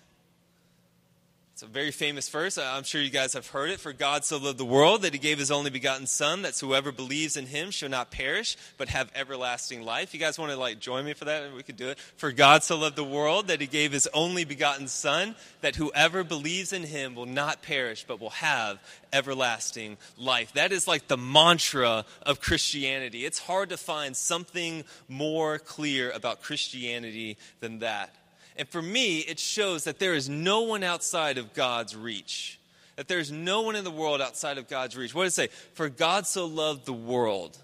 It's 1.56 1.64
a 1.64 1.68
very 1.68 1.92
famous 1.92 2.28
verse. 2.28 2.58
I'm 2.58 2.84
sure 2.84 3.00
you 3.00 3.10
guys 3.10 3.32
have 3.32 3.48
heard 3.48 3.70
it. 3.70 3.80
For 3.80 3.94
God 3.94 4.26
so 4.26 4.36
loved 4.36 4.58
the 4.58 4.66
world 4.66 5.04
that 5.04 5.14
he 5.14 5.20
gave 5.20 5.38
his 5.38 5.52
only 5.52 5.70
begotten 5.70 6.06
Son, 6.06 6.42
that 6.42 6.60
whoever 6.60 6.92
believes 6.92 7.38
in 7.38 7.46
him 7.46 7.72
shall 7.72 7.88
not 7.88 8.12
perish, 8.12 8.58
but 8.78 8.90
have 8.90 9.10
everlasting 9.16 9.82
life. 9.82 10.14
You 10.14 10.20
guys 10.20 10.38
want 10.38 10.52
to 10.52 10.58
like 10.58 10.82
join 10.82 11.06
me 11.06 11.14
for 11.14 11.24
that? 11.24 11.54
We 11.54 11.64
could 11.64 11.78
do 11.78 11.88
it. 11.88 11.98
For 12.18 12.34
God 12.34 12.64
so 12.64 12.78
loved 12.78 12.98
the 12.98 13.06
world 13.06 13.48
that 13.48 13.62
he 13.62 13.68
gave 13.68 13.94
his 13.94 14.06
only 14.14 14.44
begotten 14.44 14.90
Son, 14.90 15.34
that 15.62 15.78
whoever 15.78 16.26
believes 16.26 16.74
in 16.74 16.84
him 16.84 17.16
will 17.16 17.26
not 17.26 17.62
perish, 17.62 18.04
but 18.06 18.20
will 18.20 18.32
have 18.32 18.78
everlasting 19.14 19.96
life. 20.18 20.52
That 20.56 20.74
is 20.74 20.90
like 20.90 21.08
the 21.08 21.16
mantra 21.16 22.04
of 22.24 22.42
Christianity. 22.42 23.24
It's 23.24 23.40
hard 23.40 23.70
to 23.70 23.78
find 23.78 24.18
something 24.18 24.84
more 25.08 25.60
clear 25.60 26.12
about 26.12 26.42
Christianity 26.42 27.38
than 27.62 27.80
that. 27.80 28.14
And 28.58 28.68
for 28.70 28.82
me, 28.82 29.20
it 29.20 29.40
shows 29.40 29.84
that 29.84 30.00
there 30.00 30.14
is 30.14 30.30
no 30.30 30.62
one 30.62 30.84
outside 30.84 31.38
of 31.38 31.54
God's 31.54 31.96
reach. 31.96 32.60
That 32.96 33.08
there's 33.08 33.32
no 33.32 33.62
one 33.62 33.76
in 33.76 33.84
the 33.84 33.92
world 33.92 34.22
outside 34.22 34.58
of 34.58 34.70
God's 34.70 34.96
reach. 34.96 35.14
What 35.14 35.26
does 35.26 35.34
it 35.34 35.36
say? 35.36 35.48
For 35.74 35.90
God 35.90 36.26
so 36.26 36.46
loved 36.46 36.86
the 36.86 36.94
world. 36.94 37.58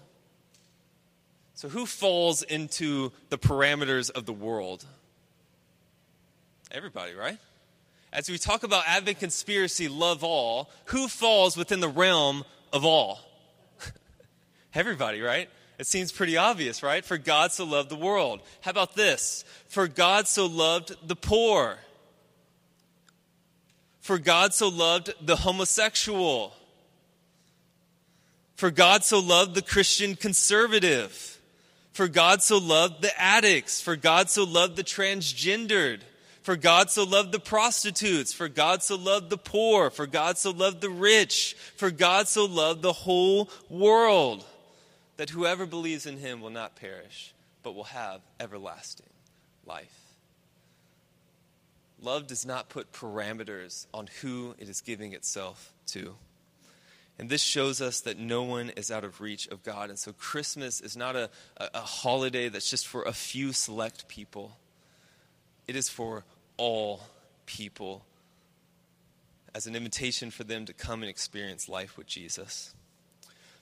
So, 1.54 1.68
who 1.68 1.86
falls 1.86 2.42
into 2.42 3.12
the 3.30 3.38
parameters 3.38 4.10
of 4.10 4.26
the 4.26 4.32
world? 4.32 4.84
Everybody, 6.70 7.14
right? 7.14 7.38
As 8.12 8.28
we 8.28 8.36
talk 8.36 8.62
about 8.62 8.84
Advent 8.86 9.20
conspiracy, 9.20 9.88
love 9.88 10.22
all, 10.22 10.70
who 10.86 11.08
falls 11.08 11.56
within 11.56 11.80
the 11.80 11.88
realm 11.88 12.44
of 12.72 12.84
all? 12.84 13.20
Everybody, 14.74 15.22
right? 15.22 15.48
It 15.82 15.88
seems 15.88 16.12
pretty 16.12 16.36
obvious, 16.36 16.80
right? 16.84 17.04
For 17.04 17.18
God 17.18 17.50
so 17.50 17.64
loved 17.64 17.88
the 17.88 17.96
world. 17.96 18.40
How 18.60 18.70
about 18.70 18.94
this? 18.94 19.44
For 19.66 19.88
God 19.88 20.28
so 20.28 20.46
loved 20.46 20.94
the 21.08 21.16
poor. 21.16 21.76
For 23.98 24.16
God 24.16 24.54
so 24.54 24.68
loved 24.68 25.12
the 25.20 25.34
homosexual. 25.34 26.54
For 28.54 28.70
God 28.70 29.02
so 29.02 29.18
loved 29.18 29.56
the 29.56 29.60
Christian 29.60 30.14
conservative. 30.14 31.40
For 31.90 32.06
God 32.06 32.44
so 32.44 32.58
loved 32.58 33.02
the 33.02 33.20
addicts. 33.20 33.80
For 33.80 33.96
God 33.96 34.30
so 34.30 34.44
loved 34.44 34.76
the 34.76 34.84
transgendered. 34.84 36.02
For 36.42 36.54
God 36.54 36.90
so 36.90 37.02
loved 37.02 37.32
the 37.32 37.40
prostitutes. 37.40 38.32
For 38.32 38.48
God 38.48 38.84
so 38.84 38.94
loved 38.94 39.30
the 39.30 39.36
poor. 39.36 39.90
For 39.90 40.06
God 40.06 40.38
so 40.38 40.52
loved 40.52 40.80
the 40.80 40.90
rich. 40.90 41.56
For 41.74 41.90
God 41.90 42.28
so 42.28 42.44
loved 42.44 42.82
the 42.82 42.92
whole 42.92 43.50
world 43.68 44.44
that 45.22 45.30
whoever 45.30 45.66
believes 45.66 46.04
in 46.04 46.16
him 46.16 46.40
will 46.40 46.50
not 46.50 46.74
perish, 46.74 47.32
but 47.62 47.76
will 47.76 47.84
have 47.84 48.20
everlasting 48.40 49.06
life. 49.64 50.16
Love 52.00 52.26
does 52.26 52.44
not 52.44 52.68
put 52.68 52.90
parameters 52.90 53.86
on 53.94 54.08
who 54.20 54.56
it 54.58 54.68
is 54.68 54.80
giving 54.80 55.12
itself 55.12 55.74
to. 55.86 56.16
And 57.20 57.30
this 57.30 57.40
shows 57.40 57.80
us 57.80 58.00
that 58.00 58.18
no 58.18 58.42
one 58.42 58.70
is 58.70 58.90
out 58.90 59.04
of 59.04 59.20
reach 59.20 59.46
of 59.46 59.62
God. 59.62 59.90
And 59.90 59.96
so 59.96 60.12
Christmas 60.12 60.80
is 60.80 60.96
not 60.96 61.14
a, 61.14 61.30
a, 61.56 61.68
a, 61.74 61.80
holiday 61.82 62.48
that's 62.48 62.68
just 62.68 62.88
for 62.88 63.04
a 63.04 63.12
few 63.12 63.52
select 63.52 64.08
people, 64.08 64.58
it 65.68 65.76
is 65.76 65.88
for 65.88 66.24
all 66.56 67.00
people 67.46 68.04
as 69.54 69.68
an 69.68 69.76
invitation 69.76 70.32
for 70.32 70.42
them 70.42 70.66
to 70.66 70.72
come 70.72 71.04
and 71.04 71.08
experience 71.08 71.68
life 71.68 71.96
with 71.96 72.08
Jesus. 72.08 72.74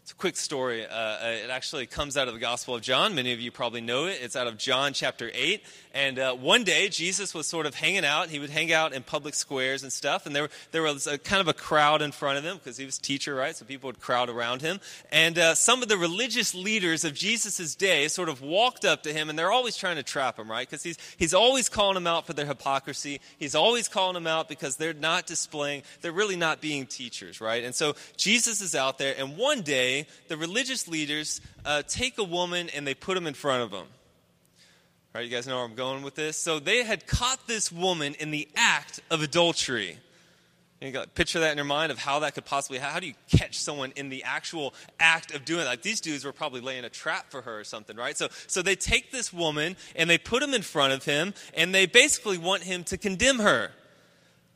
It's 0.03 0.13
a 0.13 0.15
quick 0.15 0.37
story. 0.37 0.87
Uh, 0.87 0.95
uh, 0.95 1.37
it 1.45 1.51
actually 1.51 1.87
comes 1.87 2.17
out 2.17 2.27
of 2.27 2.35
the 2.35 2.41
Gospel 2.41 2.75
of 2.75 2.83
John. 2.83 3.15
Many 3.15 3.33
of 3.33 3.41
you 3.41 3.51
probably 3.51 3.81
know 3.81 4.07
it. 4.07 4.19
It's 4.23 4.35
out 4.35 4.47
of 4.47 4.57
John 4.57 4.93
chapter 4.93 5.31
8. 5.33 5.63
And 5.93 6.19
uh, 6.19 6.35
one 6.35 6.65
day, 6.65 6.89
Jesus 6.89 7.35
was 7.35 7.47
sort 7.47 7.67
of 7.67 7.75
hanging 7.75 8.05
out. 8.05 8.29
He 8.29 8.39
would 8.39 8.51
hang 8.51 8.73
out 8.73 8.93
in 8.93 9.03
public 9.03 9.35
squares 9.35 9.83
and 9.83 9.93
stuff. 9.93 10.25
And 10.25 10.35
there, 10.35 10.49
there 10.71 10.83
was 10.83 11.07
a, 11.07 11.19
kind 11.19 11.41
of 11.41 11.49
a 11.49 11.53
crowd 11.53 12.01
in 12.01 12.13
front 12.13 12.39
of 12.39 12.45
him 12.45 12.57
because 12.57 12.77
he 12.77 12.87
was 12.87 12.97
teacher, 12.97 13.35
right? 13.35 13.55
So 13.55 13.65
people 13.65 13.89
would 13.89 14.01
crowd 14.01 14.31
around 14.31 14.63
him. 14.63 14.81
And 15.13 15.39
uh, 15.39 15.55
some 15.55 15.83
of 15.83 15.89
the 15.89 15.99
religious 15.99 16.55
leaders 16.55 17.05
of 17.05 17.13
Jesus' 17.13 17.75
day 17.75 18.09
sort 18.09 18.29
of 18.29 18.41
walked 18.41 18.85
up 18.85 19.03
to 19.03 19.13
him, 19.13 19.29
and 19.29 19.39
they're 19.39 19.53
always 19.53 19.77
trying 19.77 19.97
to 19.97 20.03
trap 20.03 20.39
him, 20.39 20.51
right? 20.51 20.69
Because 20.69 20.83
he's, 20.83 20.97
he's 21.19 21.35
always 21.35 21.69
calling 21.69 21.95
them 21.95 22.07
out 22.07 22.27
for 22.27 22.33
their 22.33 22.47
hypocrisy. 22.47 23.21
He's 23.39 23.55
always 23.55 23.89
calling 23.89 24.15
them 24.15 24.27
out 24.27 24.49
because 24.49 24.77
they're 24.77 24.95
not 24.95 25.27
displaying, 25.27 25.83
they're 26.01 26.13
really 26.13 26.37
not 26.37 26.61
being 26.61 26.87
teachers, 26.87 27.41
right? 27.41 27.65
And 27.65 27.75
so 27.75 27.95
Jesus 28.17 28.61
is 28.61 28.75
out 28.75 28.99
there, 28.99 29.15
and 29.19 29.37
one 29.37 29.63
day, 29.63 29.90
the 30.29 30.37
religious 30.37 30.89
leaders 30.89 31.41
uh, 31.65 31.83
take 31.89 32.19
a 32.19 32.25
woman 32.25 32.69
and 32.75 32.87
they 32.87 32.95
put 32.95 33.17
him 33.17 33.27
in 33.27 33.35
front 33.35 33.63
of 33.63 33.71
them. 33.71 33.87
All 35.13 35.21
right, 35.21 35.25
you 35.25 35.31
guys 35.31 35.47
know 35.47 35.57
where 35.57 35.65
I'm 35.65 35.75
going 35.75 36.03
with 36.03 36.15
this? 36.15 36.37
So 36.37 36.61
they 36.61 36.85
had 36.85 37.07
caught 37.07 37.47
this 37.47 37.73
woman 37.73 38.15
in 38.15 38.31
the 38.31 38.49
act 38.55 39.01
of 39.11 39.23
adultery. 39.23 39.99
You 40.81 40.93
got 40.93 41.15
picture 41.15 41.41
that 41.41 41.51
in 41.51 41.59
your 41.59 41.67
mind 41.67 41.93
of 41.93 41.99
how 41.99 42.21
that 42.21 42.35
could 42.35 42.47
possibly 42.47 42.79
happen. 42.79 42.95
how 42.95 43.01
do 43.01 43.07
you 43.07 43.15
catch 43.31 43.59
someone 43.59 43.93
in 43.97 44.09
the 44.09 44.25
actual 44.25 44.73
act 44.99 45.35
of 45.35 45.45
doing 45.45 45.61
that? 45.61 45.67
Like 45.67 45.83
these 45.83 46.01
dudes 46.01 46.25
were 46.25 46.33
probably 46.33 46.63
laying 46.63 46.85
a 46.85 46.89
trap 46.89 47.31
for 47.31 47.43
her 47.43 47.61
or 47.61 47.65
something, 47.65 47.97
right? 47.97 48.17
So 48.17 48.29
so 48.47 48.63
they 48.63 48.77
take 48.77 49.13
this 49.13 49.31
woman 49.31 49.77
and 49.95 50.09
they 50.09 50.17
put 50.17 50.43
him 50.43 50.55
in 50.55 50.63
front 50.63 50.95
of 50.95 51.05
him 51.05 51.35
and 51.55 51.75
they 51.75 51.85
basically 51.85 52.39
want 52.39 52.63
him 52.63 52.85
to 52.85 52.97
condemn 52.97 53.41
her 53.41 53.73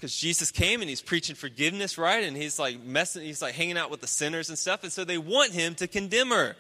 because 0.04 0.16
Jesus 0.16 0.50
came 0.50 0.82
and 0.82 0.90
he's 0.90 1.00
preaching 1.00 1.34
forgiveness, 1.34 1.96
right? 1.96 2.24
And 2.24 2.36
he's 2.36 2.58
like 2.58 2.78
messing, 2.82 3.22
he's 3.22 3.40
like 3.40 3.54
hanging 3.54 3.78
out 3.78 3.90
with 3.90 4.02
the 4.02 4.06
sinners 4.06 4.50
and 4.50 4.58
stuff. 4.58 4.82
And 4.82 4.92
so 4.92 5.02
they 5.02 5.16
want 5.16 5.52
him 5.52 5.74
to 5.76 5.88
condemn 5.88 6.28
her. 6.28 6.56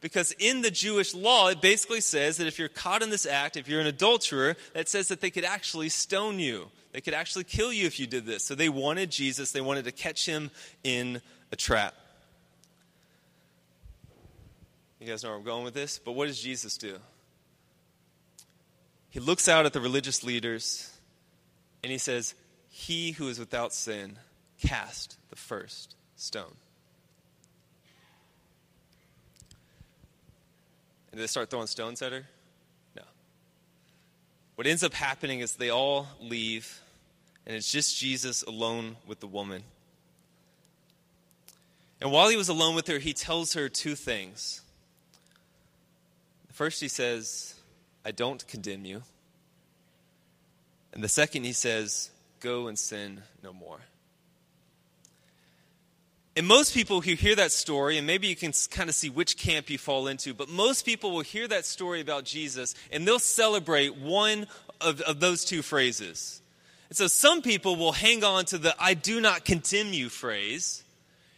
Because 0.00 0.32
in 0.40 0.62
the 0.62 0.72
Jewish 0.72 1.14
law, 1.14 1.50
it 1.50 1.60
basically 1.60 2.00
says 2.00 2.38
that 2.38 2.48
if 2.48 2.58
you're 2.58 2.68
caught 2.68 3.02
in 3.02 3.10
this 3.10 3.26
act, 3.26 3.56
if 3.56 3.68
you're 3.68 3.80
an 3.80 3.86
adulterer, 3.86 4.56
that 4.72 4.88
says 4.88 5.06
that 5.06 5.20
they 5.20 5.30
could 5.30 5.44
actually 5.44 5.88
stone 5.88 6.40
you. 6.40 6.66
They 6.90 7.00
could 7.00 7.14
actually 7.14 7.44
kill 7.44 7.72
you 7.72 7.86
if 7.86 8.00
you 8.00 8.08
did 8.08 8.26
this. 8.26 8.42
So 8.42 8.56
they 8.56 8.68
wanted 8.68 9.12
Jesus, 9.12 9.52
they 9.52 9.60
wanted 9.60 9.84
to 9.84 9.92
catch 9.92 10.26
him 10.26 10.50
in 10.82 11.22
a 11.52 11.56
trap. 11.56 11.94
You 14.98 15.06
guys 15.06 15.22
know 15.22 15.28
where 15.28 15.38
I'm 15.38 15.44
going 15.44 15.62
with 15.62 15.74
this? 15.74 16.00
But 16.04 16.12
what 16.12 16.26
does 16.26 16.42
Jesus 16.42 16.76
do? 16.76 16.96
He 19.10 19.20
looks 19.20 19.48
out 19.48 19.64
at 19.64 19.72
the 19.72 19.80
religious 19.80 20.24
leaders 20.24 20.90
and 21.84 21.92
he 21.92 21.98
says, 21.98 22.34
he 22.80 23.12
who 23.12 23.28
is 23.28 23.38
without 23.38 23.74
sin 23.74 24.18
cast 24.58 25.18
the 25.28 25.36
first 25.36 25.94
stone. 26.16 26.54
And 31.12 31.20
they 31.20 31.26
start 31.26 31.50
throwing 31.50 31.66
stones 31.66 32.00
at 32.00 32.12
her? 32.12 32.24
No. 32.96 33.02
What 34.54 34.66
ends 34.66 34.82
up 34.82 34.94
happening 34.94 35.40
is 35.40 35.56
they 35.56 35.68
all 35.70 36.06
leave, 36.20 36.80
and 37.46 37.54
it's 37.54 37.70
just 37.70 37.98
Jesus 37.98 38.42
alone 38.42 38.96
with 39.06 39.20
the 39.20 39.26
woman. 39.26 39.62
And 42.00 42.10
while 42.10 42.30
he 42.30 42.36
was 42.36 42.48
alone 42.48 42.74
with 42.74 42.86
her, 42.86 42.98
he 42.98 43.12
tells 43.12 43.52
her 43.52 43.68
two 43.68 43.94
things. 43.94 44.62
First, 46.50 46.80
he 46.80 46.88
says, 46.88 47.56
I 48.06 48.10
don't 48.12 48.46
condemn 48.46 48.86
you. 48.86 49.02
And 50.94 51.04
the 51.04 51.08
second, 51.08 51.44
he 51.44 51.52
says, 51.52 52.10
Go 52.40 52.68
and 52.68 52.78
sin 52.78 53.22
no 53.42 53.52
more. 53.52 53.80
And 56.36 56.46
most 56.46 56.74
people 56.74 57.00
who 57.00 57.14
hear 57.14 57.34
that 57.36 57.52
story, 57.52 57.98
and 57.98 58.06
maybe 58.06 58.28
you 58.28 58.36
can 58.36 58.52
kind 58.70 58.88
of 58.88 58.94
see 58.94 59.10
which 59.10 59.36
camp 59.36 59.68
you 59.68 59.78
fall 59.78 60.06
into, 60.06 60.32
but 60.32 60.48
most 60.48 60.86
people 60.86 61.10
will 61.10 61.20
hear 61.20 61.46
that 61.48 61.66
story 61.66 62.00
about 62.00 62.24
Jesus 62.24 62.74
and 62.90 63.06
they'll 63.06 63.18
celebrate 63.18 63.96
one 63.96 64.46
of, 64.80 65.00
of 65.02 65.20
those 65.20 65.44
two 65.44 65.60
phrases. 65.60 66.40
And 66.88 66.96
so 66.96 67.08
some 67.08 67.42
people 67.42 67.76
will 67.76 67.92
hang 67.92 68.24
on 68.24 68.46
to 68.46 68.58
the 68.58 68.74
I 68.78 68.94
do 68.94 69.20
not 69.20 69.44
condemn 69.44 69.92
you 69.92 70.08
phrase 70.08 70.82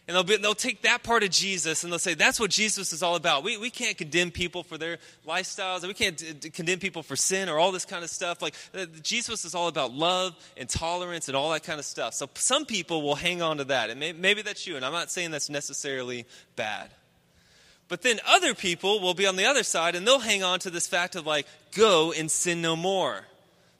and 0.05 0.15
they'll, 0.15 0.23
be, 0.23 0.35
they'll 0.35 0.53
take 0.53 0.81
that 0.81 1.01
part 1.01 1.23
of 1.23 1.29
Jesus 1.29 1.83
and 1.83 1.91
they'll 1.91 1.97
say, 1.99 2.13
that's 2.13 2.37
what 2.37 2.51
Jesus 2.51 2.91
is 2.91 3.01
all 3.01 3.15
about. 3.15 3.41
We, 3.41 3.57
we 3.57 3.69
can't 3.69 3.97
condemn 3.97 4.31
people 4.31 4.63
for 4.63 4.77
their 4.77 4.97
lifestyles. 5.25 5.87
We 5.87 5.93
can't 5.93 6.17
d- 6.41 6.49
condemn 6.49 6.79
people 6.79 7.03
for 7.03 7.15
sin 7.15 7.47
or 7.47 7.57
all 7.57 7.71
this 7.71 7.85
kind 7.85 8.03
of 8.03 8.09
stuff. 8.09 8.41
Like, 8.41 8.53
uh, 8.77 8.85
Jesus 9.01 9.45
is 9.45 9.55
all 9.55 9.69
about 9.69 9.93
love 9.93 10.35
and 10.57 10.67
tolerance 10.67 11.29
and 11.29 11.37
all 11.37 11.51
that 11.51 11.63
kind 11.63 11.79
of 11.79 11.85
stuff. 11.85 12.13
So 12.15 12.29
some 12.33 12.65
people 12.65 13.01
will 13.01 13.15
hang 13.15 13.41
on 13.41 13.57
to 13.57 13.63
that. 13.65 13.89
And 13.89 13.99
may, 13.99 14.11
maybe 14.11 14.41
that's 14.41 14.67
you. 14.67 14.75
And 14.75 14.83
I'm 14.83 14.91
not 14.91 15.09
saying 15.09 15.31
that's 15.31 15.49
necessarily 15.49 16.25
bad. 16.57 16.89
But 17.87 18.01
then 18.01 18.19
other 18.27 18.53
people 18.53 18.99
will 18.99 19.13
be 19.13 19.25
on 19.25 19.37
the 19.37 19.45
other 19.45 19.63
side 19.63 19.95
and 19.95 20.05
they'll 20.05 20.19
hang 20.19 20.43
on 20.43 20.59
to 20.59 20.69
this 20.69 20.87
fact 20.87 21.15
of, 21.15 21.25
like, 21.25 21.47
go 21.75 22.11
and 22.11 22.29
sin 22.29 22.61
no 22.61 22.75
more. 22.75 23.25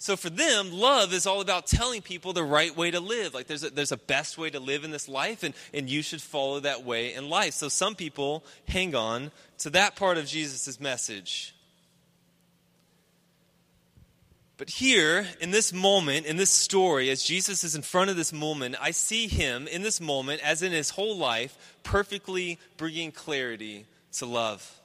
So 0.03 0.17
for 0.17 0.29
them, 0.29 0.73
love 0.73 1.13
is 1.13 1.25
all 1.25 1.39
about 1.39 1.65
telling 1.65 2.01
people 2.01 2.33
the 2.33 2.43
right 2.43 2.75
way 2.75 2.91
to 2.91 2.99
live. 2.99 3.33
Like 3.33 3.47
there's 3.47 3.63
a, 3.63 3.69
there's 3.69 3.93
a 3.93 3.97
best 3.97 4.37
way 4.37 4.49
to 4.49 4.59
live 4.59 4.83
in 4.83 4.91
this 4.91 5.07
life, 5.07 5.43
and, 5.43 5.53
and 5.73 5.89
you 5.89 6.01
should 6.01 6.21
follow 6.21 6.59
that 6.59 6.83
way 6.83 7.13
in 7.13 7.29
life. 7.29 7.53
So 7.53 7.69
some 7.69 7.95
people 7.95 8.43
hang 8.67 8.95
on 8.95 9.31
to 9.59 9.69
that 9.69 9.95
part 9.95 10.17
of 10.17 10.25
Jesus' 10.25 10.77
message. 10.77 11.55
But 14.57 14.71
here, 14.71 15.25
in 15.39 15.51
this 15.51 15.71
moment, 15.71 16.25
in 16.25 16.35
this 16.35 16.51
story, 16.51 17.09
as 17.09 17.23
Jesus 17.23 17.63
is 17.63 17.73
in 17.73 17.81
front 17.81 18.09
of 18.09 18.17
this 18.17 18.33
moment, 18.33 18.75
I 18.81 18.91
see 18.91 19.27
him 19.27 19.69
in 19.69 19.83
this 19.83 20.01
moment, 20.01 20.41
as 20.43 20.61
in 20.61 20.73
his 20.73 20.89
whole 20.89 21.15
life, 21.15 21.77
perfectly 21.83 22.59
bringing 22.75 23.13
clarity 23.13 23.85
to 24.17 24.25
love. 24.25 24.81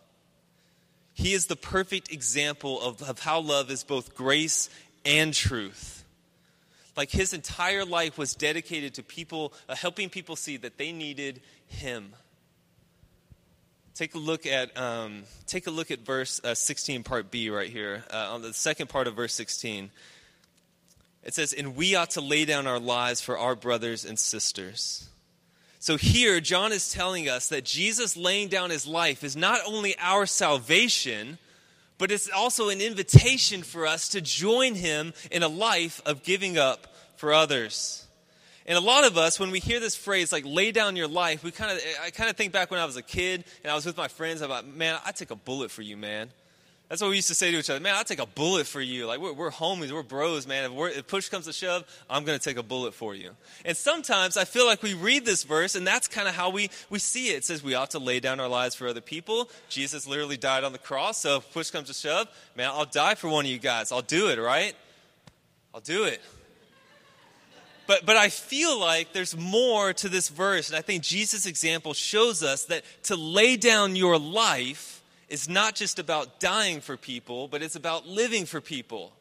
He 1.15 1.33
is 1.33 1.47
the 1.47 1.57
perfect 1.57 2.13
example 2.13 2.81
of, 2.81 3.03
of 3.03 3.19
how 3.19 3.41
love 3.41 3.73
is 3.73 3.83
both 3.83 4.15
grace 4.15 4.71
and 5.09 5.33
truth. 5.33 6.05
Like 6.97 7.11
his 7.11 7.33
entire 7.33 7.85
life 7.85 8.19
was 8.19 8.35
dedicated 8.35 8.95
to 8.95 9.03
people, 9.03 9.53
uh, 9.69 9.75
helping 9.75 10.11
people 10.11 10.37
see 10.37 10.57
that 10.59 10.79
they 10.79 10.93
needed 10.93 11.41
him. 11.67 12.13
Take 13.95 14.15
a 14.15 14.19
look 14.19 14.47
at 14.47 14.77
um, 14.77 15.25
take 15.47 15.67
a 15.67 15.71
look 15.71 15.91
at 15.91 16.01
verse 16.01 16.41
uh, 16.45 16.55
16, 16.55 17.03
part 17.03 17.31
B, 17.31 17.51
right 17.51 17.71
here 17.71 18.05
uh, 18.13 18.33
on 18.33 18.43
the 18.43 18.53
second 18.53 18.89
part 18.89 19.09
of 19.09 19.17
verse 19.17 19.35
16. 19.35 19.91
It 21.25 21.35
says, 21.35 21.53
"And 21.53 21.75
we 21.75 21.97
ought 21.97 22.11
to 22.11 22.21
lay 22.21 22.45
down 22.45 22.67
our 22.67 22.79
lives 22.79 23.21
for 23.21 23.37
our 23.39 23.57
brothers 23.57 24.05
and 24.05 24.19
sisters." 24.19 25.09
So 25.81 25.97
here, 25.97 26.41
John 26.41 26.73
is 26.73 26.93
telling 26.93 27.29
us 27.29 27.49
that 27.49 27.65
Jesus 27.65 28.17
laying 28.17 28.49
down 28.49 28.71
his 28.71 28.87
life 28.87 29.23
is 29.23 29.37
not 29.37 29.61
only 29.67 29.97
our 29.99 30.27
salvation, 30.27 31.39
but 31.99 32.11
it's 32.11 32.31
also 32.31 32.69
an 32.69 32.81
invitation 32.81 33.63
for 33.63 33.87
us 33.87 34.09
to 34.11 34.21
join 34.21 34.75
him 34.75 35.13
in 35.31 35.43
a 35.43 35.49
life 35.49 36.01
of 36.07 36.23
giving 36.23 36.57
up 36.57 36.95
for 37.17 37.33
others. 37.33 38.07
And 38.67 38.77
a 38.77 38.81
lot 38.81 39.05
of 39.05 39.17
us, 39.17 39.41
when 39.41 39.51
we 39.51 39.61
hear 39.61 39.81
this 39.81 39.97
phrase, 39.97 40.31
like 40.31 40.45
lay 40.47 40.73
down 40.73 40.95
your 40.95 41.09
life, 41.09 41.43
we 41.43 41.51
kind 41.51 41.73
of, 41.73 41.83
I 42.05 42.11
kind 42.11 42.29
of 42.29 42.37
think 42.37 42.53
back 42.53 42.71
when 42.71 42.79
I 42.79 42.85
was 42.85 42.97
a 42.97 43.03
kid 43.03 43.45
and 43.65 43.73
I 43.73 43.75
was 43.75 43.87
with 43.87 43.97
my 43.97 44.09
friends, 44.09 44.43
I'm 44.43 44.51
like, 44.51 44.67
man, 44.67 44.99
I 45.05 45.13
take 45.13 45.31
a 45.31 45.37
bullet 45.37 45.71
for 45.71 45.83
you, 45.83 45.97
man. 45.97 46.31
That's 46.89 47.03
what 47.03 47.11
we 47.11 47.17
used 47.17 47.29
to 47.29 47.35
say 47.35 47.51
to 47.51 47.59
each 47.59 47.69
other. 47.69 47.81
Man, 47.81 47.95
I'll 47.95 48.05
take 48.05 48.19
a 48.19 48.25
bullet 48.25 48.67
for 48.67 48.81
you. 48.81 49.07
Like, 49.07 49.21
we're, 49.21 49.35
we're 49.35 49.51
homies, 49.51 49.93
we're 49.93 50.03
bros, 50.03 50.47
man. 50.47 50.73
If, 50.73 50.97
if, 50.97 51.07
push 51.07 51.29
comes 51.29 51.45
to 51.45 51.53
shove, 51.53 51.85
I'm 52.09 52.25
going 52.25 52.39
to 52.39 52.43
take 52.43 52.57
a 52.57 52.63
bullet 52.63 52.95
for 52.95 53.15
you. 53.15 53.33
And 53.67 53.77
sometimes 53.77 54.39
I 54.39 54.47
feel 54.47 54.65
like 54.65 54.83
we 54.83 54.95
read 54.95 55.27
this 55.27 55.45
verse, 55.45 55.75
and 55.75 55.87
that's 55.87 56.09
kind 56.09 56.27
of 56.29 56.35
how 56.35 56.49
we, 56.49 56.71
we 56.89 56.99
see 56.99 57.29
it. 57.29 57.39
It 57.39 57.45
says 57.45 57.63
we 57.63 57.75
ought 57.75 57.91
to 57.91 57.99
lay 57.99 58.21
down 58.21 58.41
our 58.41 58.49
lives 58.49 58.75
for 58.75 58.89
other 58.89 59.03
people. 59.03 59.51
Jesus 59.69 60.07
literally 60.07 60.39
died 60.39 60.65
on 60.65 60.73
the 60.73 60.79
cross, 60.79 61.19
so 61.19 61.37
if 61.37 61.53
push 61.53 61.71
comes 61.71 61.89
to 61.89 61.95
shove, 61.95 62.27
man, 62.57 62.71
I'll 62.73 62.87
die 62.87 63.17
for 63.17 63.29
one 63.29 63.45
of 63.45 63.51
you 63.51 63.59
guys. 63.59 63.93
I'll 63.93 64.01
do 64.01 64.31
it, 64.31 64.39
right? 64.39 64.75
I'll 65.75 65.83
do 65.83 66.05
it. 66.05 66.23
But, 67.87 68.07
but 68.07 68.17
I 68.17 68.31
feel 68.31 68.79
like 68.79 69.13
there's 69.13 69.37
more 69.37 69.93
to 69.93 70.09
this 70.09 70.31
verse, 70.31 70.71
and 70.71 70.77
I 70.77 70.81
think 70.81 71.03
Jesus' 71.03 71.45
example 71.45 71.93
shows 71.93 72.43
us 72.43 72.65
that 72.67 72.85
to 73.05 73.17
lay 73.17 73.57
down 73.57 73.95
your 73.95 74.19
life 74.19 74.98
is 75.29 75.49
not 75.49 75.75
just 75.75 75.99
about 75.99 76.41
dying 76.41 76.81
for 76.81 76.97
people, 76.97 77.49
but 77.49 77.63
it's 77.63 77.77
about 77.77 78.07
living 78.07 78.47
for 78.47 78.61
people. 78.61 79.13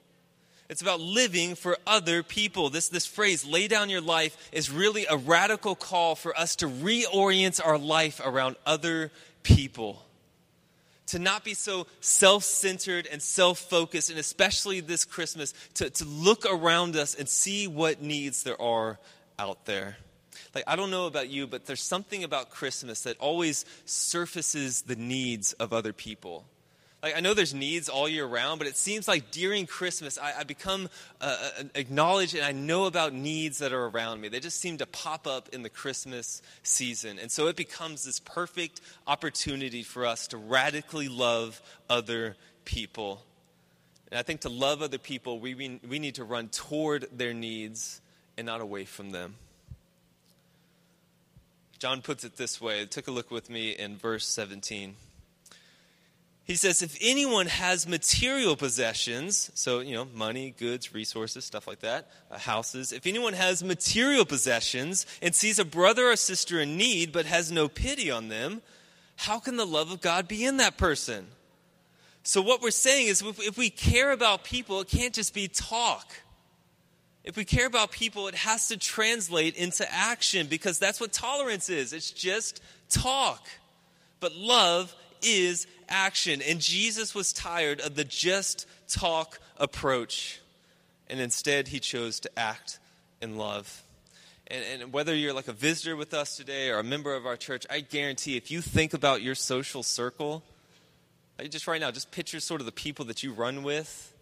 It's 0.70 0.82
about 0.82 1.00
living 1.00 1.56
for 1.56 1.78
other 1.88 2.24
people. 2.24 2.70
This, 2.70 2.90
this 2.90 3.06
phrase, 3.06 3.46
lay 3.46 3.68
down 3.68 3.90
your 3.90 4.02
life, 4.02 4.50
is 4.52 4.70
really 4.70 5.06
a 5.10 5.16
radical 5.16 5.76
call 5.76 6.16
for 6.16 6.38
us 6.38 6.58
to 6.58 6.68
reorient 6.68 7.66
our 7.66 7.78
life 7.78 8.20
around 8.24 8.58
other 8.66 9.12
people. 9.44 10.04
To 11.08 11.20
not 11.20 11.46
be 11.46 11.54
so 11.54 11.88
self 12.02 12.44
centered 12.44 13.08
and 13.10 13.22
self 13.22 13.60
focused, 13.60 14.10
and 14.10 14.20
especially 14.20 14.82
this 14.82 15.06
Christmas, 15.06 15.54
to, 15.76 15.90
to 15.90 16.06
look 16.06 16.46
around 16.46 16.98
us 16.98 17.16
and 17.16 17.30
see 17.30 17.68
what 17.68 18.02
needs 18.02 18.44
there 18.44 18.62
are 18.62 19.00
out 19.40 19.66
there. 19.66 19.96
Like, 20.58 20.64
I 20.66 20.76
don't 20.76 20.90
know 20.90 21.06
about 21.06 21.30
you, 21.30 21.46
but 21.46 21.68
there's 21.68 21.84
something 21.84 22.24
about 22.24 22.50
Christmas 22.50 23.02
that 23.04 23.16
always 23.20 23.64
surfaces 23.86 24.82
the 24.82 24.96
needs 24.96 25.54
of 25.54 25.72
other 25.72 25.94
people. 25.94 26.46
Like, 27.04 27.16
I 27.16 27.20
know 27.20 27.36
there's 27.36 27.54
needs 27.54 27.90
all 27.90 28.10
year 28.10 28.26
round, 28.26 28.58
but 28.58 28.68
it 28.68 28.76
seems 28.76 29.08
like 29.08 29.30
during 29.30 29.68
Christmas, 29.68 30.18
I, 30.18 30.40
I 30.40 30.44
become 30.46 30.90
uh, 31.22 31.38
uh, 31.60 31.64
acknowledged 31.76 32.34
and 32.34 32.44
I 32.44 32.54
know 32.54 32.86
about 32.86 33.14
needs 33.14 33.60
that 33.60 33.72
are 33.72 33.86
around 33.86 34.20
me. 34.20 34.30
They 34.30 34.40
just 34.40 34.60
seem 34.60 34.80
to 34.80 34.88
pop 34.88 35.28
up 35.28 35.48
in 35.50 35.62
the 35.62 35.70
Christmas 35.70 36.42
season. 36.64 37.20
And 37.20 37.32
so 37.32 37.46
it 37.46 37.56
becomes 37.56 38.04
this 38.04 38.20
perfect 38.20 38.82
opportunity 39.06 39.84
for 39.84 40.08
us 40.08 40.26
to 40.30 40.38
radically 40.38 41.08
love 41.08 41.62
other 41.88 42.36
people. 42.66 43.22
And 44.12 44.18
I 44.18 44.24
think 44.24 44.42
to 44.42 44.50
love 44.50 44.82
other 44.82 44.98
people, 44.98 45.40
we, 45.40 45.54
we 45.88 46.00
need 46.00 46.16
to 46.16 46.24
run 46.24 46.48
toward 46.48 47.06
their 47.16 47.36
needs 47.36 48.02
and 48.40 48.48
not 48.48 48.60
away 48.60 48.86
from 48.86 49.12
them. 49.12 49.36
John 51.80 52.02
puts 52.02 52.24
it 52.24 52.38
this 52.38 52.60
way. 52.60 52.86
Take 52.86 53.08
a 53.08 53.12
look 53.12 53.30
with 53.30 53.50
me 53.50 53.72
in 53.72 53.98
verse 53.98 54.26
17. 54.26 54.96
He 56.44 56.56
says, 56.56 56.82
if 56.82 56.98
anyone 57.02 57.48
has 57.48 57.86
material 57.86 58.56
possessions, 58.56 59.52
so, 59.54 59.82
you 59.82 59.94
know, 59.94 60.08
money, 60.16 60.56
goods, 60.58 60.94
resources, 60.94 61.44
stuff 61.44 61.68
like 61.68 61.82
that, 61.82 62.10
uh, 62.32 62.38
houses, 62.38 62.94
if 62.94 63.06
anyone 63.06 63.34
has 63.34 63.64
material 63.64 64.24
possessions 64.24 65.06
and 65.22 65.36
sees 65.36 65.60
a 65.60 65.66
brother 65.66 66.10
or 66.10 66.16
sister 66.16 66.62
in 66.62 66.78
need 66.78 67.12
but 67.12 67.26
has 67.26 67.52
no 67.52 67.68
pity 67.68 68.10
on 68.10 68.30
them, 68.30 68.62
how 69.18 69.40
can 69.40 69.58
the 69.58 69.66
love 69.66 69.92
of 69.92 70.00
God 70.00 70.28
be 70.28 70.46
in 70.46 70.58
that 70.58 70.78
person? 70.78 71.28
So, 72.24 72.42
what 72.42 72.62
we're 72.62 72.72
saying 72.72 73.08
is 73.08 73.22
if, 73.22 73.40
if 73.40 73.58
we 73.58 73.70
care 73.70 74.12
about 74.12 74.44
people, 74.44 74.80
it 74.82 74.88
can't 74.88 75.14
just 75.14 75.34
be 75.34 75.48
talk. 75.50 76.14
If 77.28 77.36
we 77.36 77.44
care 77.44 77.68
about 77.68 77.92
people, 77.92 78.30
it 78.30 78.36
has 78.36 78.70
to 78.70 78.78
translate 78.78 79.58
into 79.58 79.86
action 79.94 80.48
because 80.48 80.80
that's 80.80 81.02
what 81.02 81.12
tolerance 81.12 81.70
is. 81.70 81.92
It's 81.92 82.10
just 82.10 82.64
talk. 82.90 83.46
But 84.22 84.34
love 84.34 84.96
is 85.22 85.68
action. 85.90 86.42
And 86.42 86.62
Jesus 86.62 87.14
was 87.14 87.34
tired 87.34 87.82
of 87.82 87.96
the 87.96 88.06
just 88.06 88.66
talk 88.88 89.42
approach. 89.58 90.40
And 91.10 91.20
instead, 91.20 91.68
he 91.68 91.82
chose 91.82 92.22
to 92.22 92.40
act 92.40 92.80
in 93.22 93.36
love. 93.36 93.84
And, 94.48 94.64
and, 94.82 94.94
whether 94.94 95.14
you're 95.14 95.34
like 95.34 95.50
a 95.50 95.54
visitor 95.54 95.98
with 95.98 96.14
us 96.14 96.38
today 96.38 96.70
or 96.70 96.80
a 96.80 96.84
member 96.84 97.14
of 97.14 97.26
our 97.26 97.36
church, 97.36 97.66
I 97.70 97.82
guarantee 97.82 98.38
if 98.38 98.52
you 98.52 98.62
think 98.62 98.94
about 98.94 99.22
your 99.22 99.36
social 99.36 99.84
circle, 99.84 100.44
like 101.38 101.52
just 101.52 101.68
right 101.68 101.82
now, 101.82 101.92
just 101.92 102.10
picture 102.10 102.40
sort 102.40 102.62
of 102.62 102.66
the 102.66 102.72
people 102.72 103.04
that 103.06 103.22
you 103.22 103.34
run 103.34 103.64
with. 103.64 104.14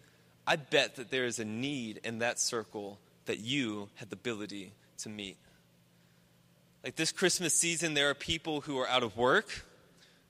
I 0.46 0.56
bet 0.56 0.96
that 0.96 1.10
there 1.10 1.24
is 1.24 1.38
a 1.38 1.44
need 1.44 2.00
in 2.04 2.20
that 2.20 2.38
circle 2.38 2.98
that 3.26 3.40
you 3.40 3.88
had 3.96 4.10
the 4.10 4.14
ability 4.16 4.72
to 4.98 5.08
meet. 5.08 5.36
Like 6.84 6.96
this 6.96 7.10
Christmas 7.10 7.52
season, 7.52 7.94
there 7.94 8.10
are 8.10 8.14
people 8.14 8.60
who 8.60 8.78
are 8.78 8.88
out 8.88 9.02
of 9.02 9.16
work 9.16 9.64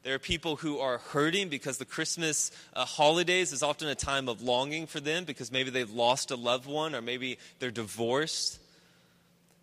there 0.07 0.15
are 0.15 0.21
people 0.21 0.55
who 0.55 0.79
are 0.79 0.99
hurting 0.99 1.49
because 1.49 1.79
the 1.79 1.85
Christmas 1.85 2.53
uh, 2.75 2.85
holidays 2.85 3.53
is 3.53 3.65
often 3.65 3.89
a 3.89 3.97
time 3.97 4.29
of 4.29 4.41
longing 4.41 4.87
for 4.87 5.01
them 5.01 5.25
because 5.25 5.51
maybe 5.51 5.71
they've 5.71 5.91
lost 5.91 6.31
a 6.31 6.37
loved 6.37 6.67
one 6.67 6.95
or 6.95 7.03
maybe 7.03 7.39
they're 7.59 7.73
divorced. 7.73 8.61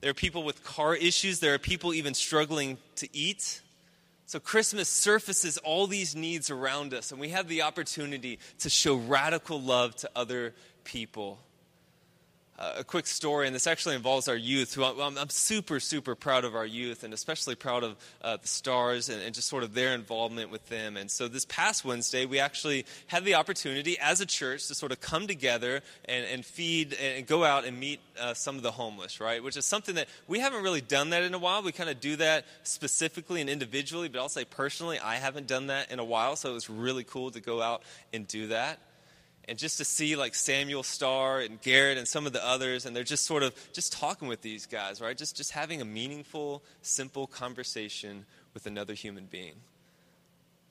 There 0.02 0.10
are 0.10 0.14
people 0.14 0.44
with 0.44 0.62
car 0.62 0.98
issues. 0.98 1.40
There 1.40 1.54
are 1.54 1.60
people 1.60 1.94
even 1.94 2.14
struggling 2.14 2.78
to 2.98 3.08
eat. 3.16 3.62
So, 4.34 4.40
Christmas 4.40 4.90
surfaces 4.90 5.60
all 5.60 5.86
these 5.86 6.16
needs 6.16 6.50
around 6.50 6.92
us, 6.96 7.12
and 7.12 7.22
we 7.22 7.30
have 7.30 7.48
the 7.48 7.62
opportunity 7.62 8.40
to 8.62 8.70
show 8.72 8.96
radical 8.96 9.62
love 9.62 9.96
to 9.98 10.10
other 10.16 10.56
people 10.84 11.38
uh, 12.60 12.74
a 12.78 12.84
quick 12.84 13.08
story, 13.08 13.48
and 13.48 13.56
this 13.56 13.66
actually 13.66 13.96
involves 13.96 14.28
our 14.28 14.36
youth. 14.36 14.76
Who 14.76 14.84
I'm, 14.84 15.18
I'm 15.18 15.30
super, 15.30 15.80
super 15.80 16.16
proud 16.16 16.46
of 16.46 16.56
our 16.56 16.66
youth, 16.66 17.04
and 17.04 17.14
especially 17.14 17.56
proud 17.56 17.84
of 17.84 17.96
uh, 18.22 18.38
the 18.38 18.48
stars 18.48 19.10
and, 19.10 19.22
and, 19.22 19.34
just 19.34 19.48
sort 19.48 19.64
of 19.64 19.74
their 19.74 19.96
involvement 19.96 20.52
with 20.52 20.70
them. 20.70 20.96
And 20.96 21.10
so 21.10 21.28
this 21.28 21.46
past 21.46 21.84
Wednesday, 21.84 22.26
we 22.26 22.40
actually 22.40 22.86
had 23.08 23.26
the 23.26 23.36
opportunity 23.36 23.98
as 24.00 24.22
a 24.22 24.26
church 24.26 24.68
to 24.68 24.76
sort 24.76 24.92
of 24.92 25.02
come 25.02 25.26
together 25.26 25.82
and, 26.06 26.26
and 26.26 26.46
feed 26.46 26.94
and 26.94 27.26
go 27.26 27.44
out 27.44 27.66
and 27.66 27.80
meet 27.80 28.00
uh, 28.20 28.36
some 28.36 28.56
of 28.56 28.62
the 28.62 28.72
homeless, 28.72 29.20
right? 29.20 29.44
Which 29.44 29.58
is 29.58 29.66
something 29.66 29.96
that 29.96 30.08
we 30.28 30.40
haven't 30.40 30.62
really 30.62 30.82
done 30.82 31.10
that 31.10 31.24
in 31.24 31.34
a 31.34 31.40
while. 31.40 31.64
We 31.64 31.72
kind 31.72 31.90
of 31.90 32.00
do 32.00 32.18
that 32.18 32.46
specifically 32.62 33.42
and 33.42 33.50
individually, 33.50 34.10
but 34.10 34.20
I'll 34.20 34.30
say 34.30 34.46
personally, 34.46 35.00
I 35.00 35.16
haven't 35.16 35.48
done 35.48 35.68
that 35.68 35.92
in 35.92 35.98
a 35.98 36.06
while. 36.06 36.36
So 36.36 36.52
it 36.52 36.54
was 36.54 36.70
really 36.70 37.04
cool 37.04 37.32
to 37.32 37.40
go 37.40 37.62
out 37.64 37.82
and 38.14 38.28
do 38.28 38.48
that 38.48 38.80
and 39.48 39.58
just 39.58 39.78
to 39.80 39.86
see 39.86 40.16
like 40.16 40.36
Samuel 40.36 40.84
Starr 40.84 41.40
and 41.40 41.62
Garrett 41.62 41.98
and 41.98 42.08
some 42.08 42.26
of 42.26 42.34
the 42.34 42.46
others, 42.46 42.86
and 42.86 42.96
they're 42.96 43.04
just 43.04 43.26
sort 43.26 43.44
of 43.44 43.54
just 43.74 43.94
talking 43.94 44.28
with 44.28 44.42
these 44.42 44.66
guys, 44.66 45.02
right? 45.02 45.18
Just 45.18 45.36
just 45.36 45.52
having 45.52 45.82
a 45.82 45.86
meaningful, 45.86 46.64
simple 46.82 47.28
conversation 47.28 48.26
with 48.54 48.66
another 48.66 48.94
human 48.94 49.26
being. 49.26 49.56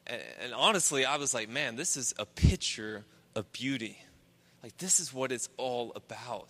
And, 0.07 0.23
and 0.43 0.55
honestly, 0.55 1.05
I 1.05 1.17
was 1.17 1.35
like, 1.35 1.49
man, 1.49 1.77
this 1.77 1.97
is 1.97 2.15
a 2.19 2.27
picture 2.27 3.05
of 3.35 3.53
beauty. 3.53 3.99
Like 4.63 4.77
this 4.79 5.01
is 5.01 5.13
what 5.13 5.33
it's 5.33 5.49
all 5.57 5.93
about. 5.95 6.49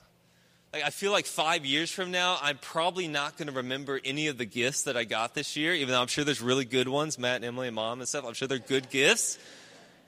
Like 0.72 0.84
I 0.84 0.90
feel 0.90 1.12
like 1.12 1.26
five 1.26 1.66
years 1.66 1.90
from 1.90 2.10
now, 2.10 2.38
I'm 2.40 2.58
probably 2.58 3.08
not 3.08 3.36
going 3.36 3.48
to 3.48 3.54
remember 3.54 4.00
any 4.04 4.28
of 4.28 4.38
the 4.38 4.46
gifts 4.46 4.84
that 4.84 4.96
I 4.96 5.04
got 5.04 5.34
this 5.34 5.56
year, 5.56 5.74
even 5.74 5.88
though 5.88 6.00
I'm 6.00 6.06
sure 6.06 6.24
there's 6.24 6.40
really 6.40 6.64
good 6.64 6.88
ones, 6.88 7.18
Matt 7.18 7.36
and 7.36 7.44
Emily 7.44 7.66
and 7.66 7.76
Mom 7.76 8.00
and 8.00 8.08
stuff. 8.08 8.24
I'm 8.26 8.34
sure 8.34 8.48
they're 8.48 8.58
good 8.58 8.88
gifts. 8.88 9.38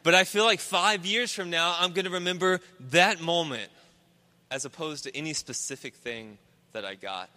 But 0.05 0.15
I 0.15 0.25
feel 0.25 0.45
like 0.45 0.61
five 0.61 1.07
years 1.07 1.33
from 1.33 1.51
now, 1.51 1.75
I'm 1.81 1.93
going 1.93 2.05
to 2.05 2.11
remember 2.13 2.61
that 2.91 3.21
moment 3.23 3.71
as 4.51 4.67
opposed 4.67 5.05
to 5.05 5.17
any 5.17 5.33
specific 5.33 5.95
thing 5.95 6.37
that 6.73 6.85
I 6.85 6.95
got. 6.95 7.31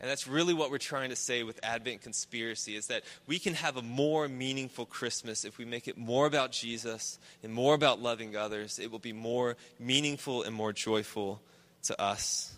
And 0.00 0.10
that's 0.10 0.26
really 0.26 0.52
what 0.52 0.70
we're 0.70 0.78
trying 0.78 1.10
to 1.10 1.16
say 1.16 1.44
with 1.44 1.60
Advent 1.62 2.02
Conspiracy 2.02 2.74
is 2.74 2.88
that 2.88 3.04
we 3.28 3.38
can 3.38 3.54
have 3.54 3.76
a 3.76 3.82
more 3.82 4.28
meaningful 4.28 4.84
Christmas 4.84 5.44
if 5.44 5.58
we 5.58 5.64
make 5.64 5.86
it 5.86 5.96
more 5.96 6.26
about 6.26 6.50
Jesus 6.50 7.20
and 7.44 7.52
more 7.52 7.74
about 7.74 8.02
loving 8.02 8.36
others. 8.36 8.80
It 8.80 8.90
will 8.90 8.98
be 8.98 9.12
more 9.12 9.56
meaningful 9.78 10.42
and 10.42 10.54
more 10.54 10.72
joyful 10.72 11.40
to 11.84 12.00
us. 12.00 12.52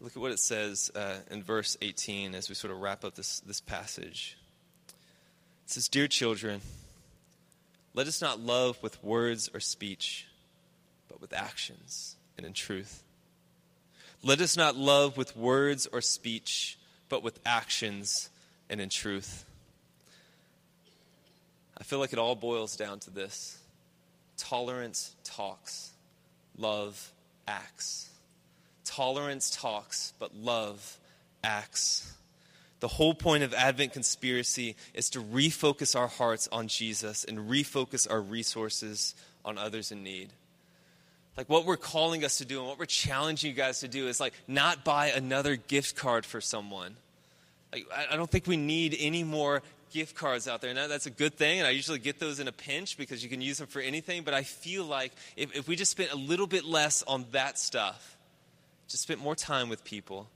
Look 0.00 0.12
at 0.16 0.20
what 0.20 0.32
it 0.32 0.40
says 0.40 0.90
uh, 0.94 1.16
in 1.30 1.42
verse 1.44 1.76
18 1.82 2.34
as 2.34 2.48
we 2.48 2.56
sort 2.56 2.72
of 2.72 2.80
wrap 2.80 3.04
up 3.04 3.14
this, 3.14 3.40
this 3.40 3.60
passage. 3.60 4.36
It 5.68 5.72
says, 5.72 5.88
Dear 5.88 6.08
children, 6.08 6.62
let 7.92 8.06
us 8.06 8.22
not 8.22 8.40
love 8.40 8.82
with 8.82 9.04
words 9.04 9.50
or 9.52 9.60
speech, 9.60 10.26
but 11.10 11.20
with 11.20 11.34
actions 11.34 12.16
and 12.38 12.46
in 12.46 12.54
truth. 12.54 13.02
Let 14.22 14.40
us 14.40 14.56
not 14.56 14.76
love 14.76 15.18
with 15.18 15.36
words 15.36 15.86
or 15.86 16.00
speech, 16.00 16.78
but 17.10 17.22
with 17.22 17.38
actions 17.44 18.30
and 18.70 18.80
in 18.80 18.88
truth. 18.88 19.44
I 21.76 21.84
feel 21.84 21.98
like 21.98 22.14
it 22.14 22.18
all 22.18 22.34
boils 22.34 22.74
down 22.74 23.00
to 23.00 23.10
this 23.10 23.58
tolerance 24.38 25.14
talks, 25.22 25.90
love 26.56 27.12
acts. 27.46 28.08
Tolerance 28.86 29.50
talks, 29.50 30.14
but 30.18 30.34
love 30.34 30.96
acts. 31.44 32.14
The 32.80 32.88
whole 32.88 33.14
point 33.14 33.42
of 33.42 33.52
Advent 33.54 33.92
Conspiracy 33.92 34.76
is 34.94 35.10
to 35.10 35.20
refocus 35.20 35.98
our 35.98 36.06
hearts 36.06 36.48
on 36.52 36.68
Jesus 36.68 37.24
and 37.24 37.50
refocus 37.50 38.08
our 38.10 38.20
resources 38.20 39.14
on 39.44 39.58
others 39.58 39.90
in 39.90 40.04
need. 40.04 40.30
Like 41.36 41.48
what 41.48 41.66
we're 41.66 41.76
calling 41.76 42.24
us 42.24 42.38
to 42.38 42.44
do 42.44 42.58
and 42.58 42.68
what 42.68 42.78
we're 42.78 42.86
challenging 42.86 43.50
you 43.50 43.56
guys 43.56 43.80
to 43.80 43.88
do 43.88 44.08
is 44.08 44.20
like 44.20 44.34
not 44.46 44.84
buy 44.84 45.08
another 45.08 45.56
gift 45.56 45.96
card 45.96 46.24
for 46.24 46.40
someone. 46.40 46.96
Like, 47.72 47.86
I 48.10 48.16
don't 48.16 48.30
think 48.30 48.46
we 48.46 48.56
need 48.56 48.96
any 48.98 49.24
more 49.24 49.62
gift 49.92 50.14
cards 50.14 50.48
out 50.48 50.60
there. 50.60 50.72
Now, 50.74 50.86
that's 50.86 51.06
a 51.06 51.10
good 51.10 51.34
thing, 51.34 51.58
and 51.58 51.66
I 51.66 51.70
usually 51.70 51.98
get 51.98 52.18
those 52.18 52.40
in 52.40 52.48
a 52.48 52.52
pinch 52.52 52.96
because 52.96 53.22
you 53.22 53.28
can 53.28 53.40
use 53.40 53.58
them 53.58 53.66
for 53.66 53.80
anything. 53.80 54.22
But 54.22 54.34
I 54.34 54.42
feel 54.42 54.84
like 54.84 55.12
if, 55.36 55.54
if 55.54 55.68
we 55.68 55.76
just 55.76 55.90
spent 55.90 56.12
a 56.12 56.16
little 56.16 56.46
bit 56.46 56.64
less 56.64 57.02
on 57.02 57.26
that 57.32 57.58
stuff, 57.58 58.16
just 58.88 59.02
spent 59.02 59.20
more 59.20 59.34
time 59.34 59.68
with 59.68 59.84
people, 59.84 60.28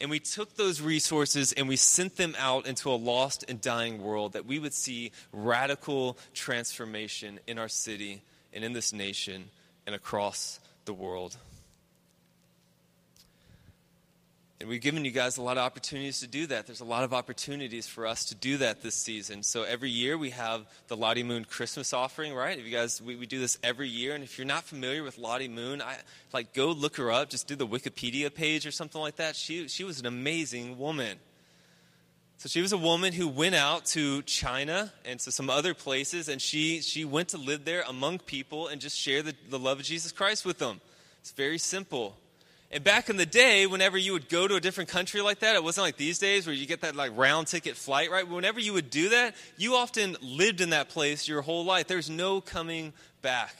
and 0.00 0.10
we 0.10 0.18
took 0.18 0.56
those 0.56 0.80
resources 0.80 1.52
and 1.52 1.68
we 1.68 1.76
sent 1.76 2.16
them 2.16 2.34
out 2.38 2.66
into 2.66 2.90
a 2.90 2.96
lost 2.96 3.44
and 3.48 3.60
dying 3.60 4.02
world, 4.02 4.32
that 4.32 4.46
we 4.46 4.58
would 4.58 4.74
see 4.74 5.12
radical 5.32 6.16
transformation 6.34 7.38
in 7.46 7.58
our 7.58 7.68
city 7.68 8.22
and 8.52 8.64
in 8.64 8.72
this 8.72 8.92
nation 8.92 9.50
and 9.86 9.94
across 9.94 10.60
the 10.84 10.94
world. 10.94 11.36
And 14.60 14.68
we've 14.68 14.82
given 14.82 15.06
you 15.06 15.10
guys 15.10 15.38
a 15.38 15.42
lot 15.42 15.56
of 15.56 15.62
opportunities 15.62 16.20
to 16.20 16.26
do 16.26 16.46
that. 16.48 16.66
There's 16.66 16.82
a 16.82 16.84
lot 16.84 17.02
of 17.02 17.14
opportunities 17.14 17.86
for 17.86 18.06
us 18.06 18.26
to 18.26 18.34
do 18.34 18.58
that 18.58 18.82
this 18.82 18.94
season. 18.94 19.42
So 19.42 19.62
every 19.62 19.88
year 19.88 20.18
we 20.18 20.30
have 20.30 20.66
the 20.88 20.98
Lottie 20.98 21.22
Moon 21.22 21.46
Christmas 21.46 21.94
offering, 21.94 22.34
right? 22.34 22.58
If 22.58 22.66
you 22.66 22.70
guys, 22.70 23.00
we, 23.00 23.16
we 23.16 23.24
do 23.24 23.40
this 23.40 23.58
every 23.64 23.88
year. 23.88 24.14
And 24.14 24.22
if 24.22 24.36
you're 24.36 24.46
not 24.46 24.64
familiar 24.64 25.02
with 25.02 25.16
Lottie 25.16 25.48
Moon, 25.48 25.80
I 25.80 25.96
like 26.34 26.52
go 26.52 26.72
look 26.72 26.98
her 26.98 27.10
up. 27.10 27.30
Just 27.30 27.48
do 27.48 27.56
the 27.56 27.66
Wikipedia 27.66 28.32
page 28.32 28.66
or 28.66 28.70
something 28.70 29.00
like 29.00 29.16
that. 29.16 29.34
She 29.34 29.66
she 29.66 29.82
was 29.82 29.98
an 29.98 30.04
amazing 30.04 30.78
woman. 30.78 31.16
So 32.36 32.50
she 32.50 32.60
was 32.60 32.72
a 32.72 32.78
woman 32.78 33.14
who 33.14 33.28
went 33.28 33.54
out 33.54 33.86
to 33.86 34.20
China 34.22 34.92
and 35.06 35.18
to 35.20 35.32
some 35.32 35.48
other 35.48 35.72
places, 35.72 36.28
and 36.28 36.40
she 36.40 36.82
she 36.82 37.06
went 37.06 37.28
to 37.30 37.38
live 37.38 37.64
there 37.64 37.82
among 37.88 38.18
people 38.18 38.68
and 38.68 38.78
just 38.78 38.98
share 38.98 39.22
the, 39.22 39.34
the 39.48 39.58
love 39.58 39.78
of 39.78 39.86
Jesus 39.86 40.12
Christ 40.12 40.44
with 40.44 40.58
them. 40.58 40.82
It's 41.20 41.32
very 41.32 41.58
simple. 41.58 42.18
And 42.72 42.84
back 42.84 43.10
in 43.10 43.16
the 43.16 43.26
day, 43.26 43.66
whenever 43.66 43.98
you 43.98 44.12
would 44.12 44.28
go 44.28 44.46
to 44.46 44.54
a 44.54 44.60
different 44.60 44.90
country 44.90 45.20
like 45.22 45.40
that, 45.40 45.56
it 45.56 45.64
wasn't 45.64 45.86
like 45.86 45.96
these 45.96 46.20
days 46.20 46.46
where 46.46 46.54
you 46.54 46.66
get 46.66 46.82
that 46.82 46.94
like 46.94 47.10
round 47.16 47.48
ticket 47.48 47.76
flight, 47.76 48.12
right? 48.12 48.26
Whenever 48.26 48.60
you 48.60 48.72
would 48.74 48.90
do 48.90 49.08
that, 49.08 49.34
you 49.56 49.74
often 49.74 50.16
lived 50.22 50.60
in 50.60 50.70
that 50.70 50.88
place 50.88 51.26
your 51.26 51.42
whole 51.42 51.64
life. 51.64 51.88
There's 51.88 52.08
no 52.08 52.40
coming 52.40 52.92
back. 53.22 53.56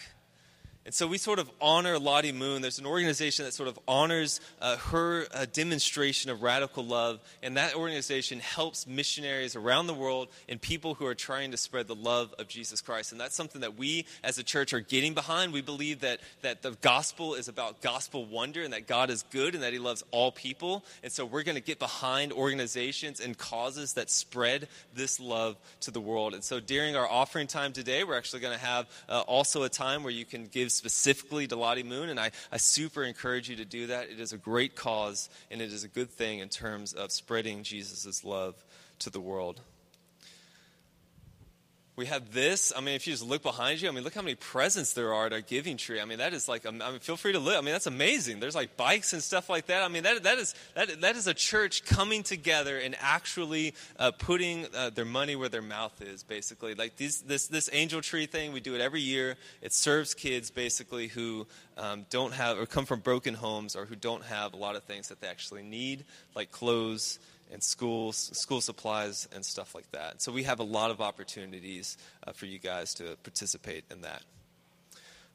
And 0.86 0.94
so 0.94 1.06
we 1.06 1.18
sort 1.18 1.38
of 1.38 1.50
honor 1.60 1.98
Lottie 1.98 2.32
Moon. 2.32 2.62
There's 2.62 2.78
an 2.78 2.86
organization 2.86 3.44
that 3.44 3.52
sort 3.52 3.68
of 3.68 3.78
honors 3.86 4.40
uh, 4.62 4.78
her 4.78 5.26
uh, 5.34 5.44
demonstration 5.52 6.30
of 6.30 6.42
radical 6.42 6.82
love, 6.82 7.20
and 7.42 7.58
that 7.58 7.74
organization 7.74 8.40
helps 8.40 8.86
missionaries 8.86 9.54
around 9.54 9.88
the 9.88 9.94
world 9.94 10.28
and 10.48 10.58
people 10.58 10.94
who 10.94 11.04
are 11.04 11.14
trying 11.14 11.50
to 11.50 11.58
spread 11.58 11.86
the 11.86 11.94
love 11.94 12.34
of 12.38 12.48
Jesus 12.48 12.80
Christ. 12.80 13.12
And 13.12 13.20
that's 13.20 13.34
something 13.34 13.60
that 13.60 13.76
we 13.76 14.06
as 14.24 14.38
a 14.38 14.42
church 14.42 14.72
are 14.72 14.80
getting 14.80 15.12
behind. 15.12 15.52
We 15.52 15.60
believe 15.60 16.00
that, 16.00 16.20
that 16.40 16.62
the 16.62 16.70
gospel 16.80 17.34
is 17.34 17.46
about 17.46 17.82
gospel 17.82 18.24
wonder 18.24 18.62
and 18.62 18.72
that 18.72 18.86
God 18.86 19.10
is 19.10 19.22
good 19.30 19.54
and 19.54 19.62
that 19.62 19.74
He 19.74 19.78
loves 19.78 20.02
all 20.12 20.32
people. 20.32 20.82
And 21.02 21.12
so 21.12 21.26
we're 21.26 21.42
going 21.42 21.56
to 21.56 21.62
get 21.62 21.78
behind 21.78 22.32
organizations 22.32 23.20
and 23.20 23.36
causes 23.36 23.92
that 23.94 24.08
spread 24.08 24.66
this 24.94 25.20
love 25.20 25.58
to 25.80 25.90
the 25.90 26.00
world. 26.00 26.32
And 26.32 26.42
so 26.42 26.58
during 26.58 26.96
our 26.96 27.08
offering 27.08 27.48
time 27.48 27.74
today, 27.74 28.02
we're 28.02 28.16
actually 28.16 28.40
going 28.40 28.58
to 28.58 28.64
have 28.64 28.86
uh, 29.10 29.20
also 29.20 29.62
a 29.64 29.68
time 29.68 30.02
where 30.02 30.12
you 30.12 30.24
can 30.24 30.46
give 30.46 30.70
specifically 30.80 31.46
to 31.46 31.56
Lottie 31.56 31.82
Moon, 31.82 32.08
and 32.08 32.18
I, 32.18 32.30
I 32.50 32.56
super 32.56 33.02
encourage 33.02 33.50
you 33.50 33.56
to 33.56 33.66
do 33.66 33.88
that. 33.88 34.08
It 34.08 34.18
is 34.18 34.32
a 34.32 34.38
great 34.38 34.74
cause, 34.74 35.28
and 35.50 35.60
it 35.60 35.70
is 35.70 35.84
a 35.84 35.88
good 35.88 36.08
thing 36.08 36.38
in 36.38 36.48
terms 36.48 36.94
of 36.94 37.12
spreading 37.12 37.62
Jesus' 37.62 38.24
love 38.24 38.54
to 39.00 39.10
the 39.10 39.20
world 39.20 39.60
we 42.00 42.06
have 42.06 42.32
this. 42.32 42.72
I 42.74 42.80
mean, 42.80 42.94
if 42.94 43.06
you 43.06 43.12
just 43.12 43.22
look 43.22 43.42
behind 43.42 43.82
you, 43.82 43.88
I 43.90 43.92
mean, 43.92 44.04
look 44.04 44.14
how 44.14 44.22
many 44.22 44.34
presents 44.34 44.94
there 44.94 45.12
are 45.12 45.26
at 45.26 45.34
our 45.34 45.42
giving 45.42 45.76
tree. 45.76 46.00
I 46.00 46.06
mean, 46.06 46.16
that 46.16 46.32
is 46.32 46.48
like, 46.48 46.64
I 46.64 46.70
mean, 46.70 46.98
feel 47.00 47.18
free 47.18 47.32
to 47.32 47.38
look. 47.38 47.58
I 47.58 47.60
mean, 47.60 47.72
that's 47.72 47.86
amazing. 47.86 48.40
There's 48.40 48.54
like 48.54 48.74
bikes 48.78 49.12
and 49.12 49.22
stuff 49.22 49.50
like 49.50 49.66
that. 49.66 49.82
I 49.82 49.88
mean, 49.88 50.04
that, 50.04 50.22
that, 50.22 50.38
is, 50.38 50.54
that, 50.74 51.02
that 51.02 51.16
is 51.16 51.26
a 51.26 51.34
church 51.34 51.84
coming 51.84 52.22
together 52.22 52.78
and 52.78 52.96
actually 53.00 53.74
uh, 53.98 54.12
putting 54.12 54.66
uh, 54.74 54.88
their 54.88 55.04
money 55.04 55.36
where 55.36 55.50
their 55.50 55.60
mouth 55.60 56.00
is, 56.00 56.22
basically. 56.22 56.74
Like 56.74 56.96
these, 56.96 57.20
this, 57.20 57.48
this 57.48 57.68
angel 57.70 58.00
tree 58.00 58.24
thing, 58.24 58.54
we 58.54 58.60
do 58.60 58.74
it 58.74 58.80
every 58.80 59.02
year. 59.02 59.36
It 59.60 59.74
serves 59.74 60.14
kids, 60.14 60.50
basically, 60.50 61.08
who 61.08 61.46
um, 61.76 62.06
don't 62.08 62.32
have 62.32 62.58
or 62.58 62.64
come 62.64 62.86
from 62.86 63.00
broken 63.00 63.34
homes 63.34 63.76
or 63.76 63.84
who 63.84 63.94
don't 63.94 64.24
have 64.24 64.54
a 64.54 64.56
lot 64.56 64.74
of 64.74 64.84
things 64.84 65.08
that 65.08 65.20
they 65.20 65.28
actually 65.28 65.64
need, 65.64 66.06
like 66.34 66.50
clothes 66.50 67.18
and 67.52 67.62
schools, 67.62 68.30
school 68.34 68.60
supplies, 68.60 69.28
and 69.34 69.44
stuff 69.44 69.74
like 69.74 69.90
that. 69.92 70.22
So 70.22 70.32
we 70.32 70.44
have 70.44 70.60
a 70.60 70.64
lot 70.64 70.90
of 70.90 71.00
opportunities 71.00 71.96
uh, 72.26 72.32
for 72.32 72.46
you 72.46 72.58
guys 72.58 72.94
to 72.94 73.16
participate 73.22 73.84
in 73.90 74.02
that. 74.02 74.22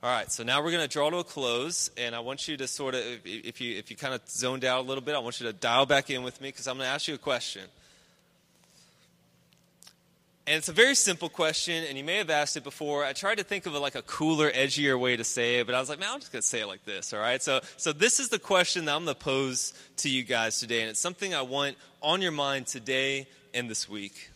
All 0.04 0.12
right, 0.12 0.32
so 0.32 0.44
now 0.44 0.62
we're 0.64 0.72
going 0.72 0.84
to 0.84 0.90
draw 0.90 1.10
to 1.10 1.18
a 1.18 1.24
close, 1.24 1.90
and 1.98 2.14
I 2.14 2.20
want 2.20 2.48
you 2.48 2.58
to 2.58 2.68
sort 2.68 2.94
of, 2.94 3.02
if 3.26 3.60
you 3.60 3.78
if 3.78 3.90
you 3.90 3.98
kind 3.98 4.14
of 4.14 4.22
zoned 4.30 4.64
out 4.64 4.86
a 4.86 4.88
little 4.88 5.04
bit, 5.04 5.16
I 5.16 5.20
want 5.20 5.40
you 5.40 5.48
to 5.48 5.54
dial 5.54 5.86
back 5.86 6.10
in 6.10 6.22
with 6.22 6.40
me 6.42 6.50
because 6.50 6.68
I'm 6.68 6.78
going 6.78 6.86
to 6.88 6.94
ask 6.94 7.08
you 7.08 7.16
a 7.16 7.18
question. 7.18 7.64
And 10.48 10.58
it's 10.58 10.70
a 10.70 10.74
very 10.74 10.94
simple 10.94 11.28
question, 11.28 11.84
and 11.86 11.98
you 11.98 12.04
may 12.04 12.18
have 12.18 12.30
asked 12.30 12.56
it 12.56 12.64
before. 12.64 13.04
I 13.04 13.14
tried 13.14 13.40
to 13.40 13.44
think 13.44 13.66
of 13.66 13.74
a, 13.74 13.80
like 13.80 13.96
a 13.96 14.04
cooler, 14.04 14.52
edgier 14.52 15.00
way 15.00 15.18
to 15.18 15.24
say 15.24 15.60
it, 15.60 15.66
but 15.66 15.74
I 15.74 15.80
was 15.80 15.90
like, 15.90 16.00
man, 16.00 16.10
I'm 16.14 16.20
just 16.20 16.32
going 16.32 16.44
to 16.44 16.48
say 16.48 16.62
it 16.62 16.68
like 16.68 16.86
this, 16.86 17.14
all 17.14 17.20
right? 17.20 17.42
So, 17.42 17.62
so 17.78 17.92
this 17.92 18.20
is 18.20 18.30
the 18.30 18.38
question 18.38 18.86
that 18.86 18.96
I'm 18.96 19.06
going 19.06 19.16
to 19.16 19.24
pose 19.24 19.74
to 19.98 20.10
you 20.10 20.22
guys 20.22 20.60
today, 20.60 20.82
and 20.82 20.92
it's 20.92 21.00
something 21.00 21.34
I 21.34 21.42
want 21.42 21.78
on 22.00 22.22
your 22.22 22.32
mind 22.32 22.68
today 22.68 23.28
and 23.56 23.68
this 23.68 23.90
week. 23.90 24.30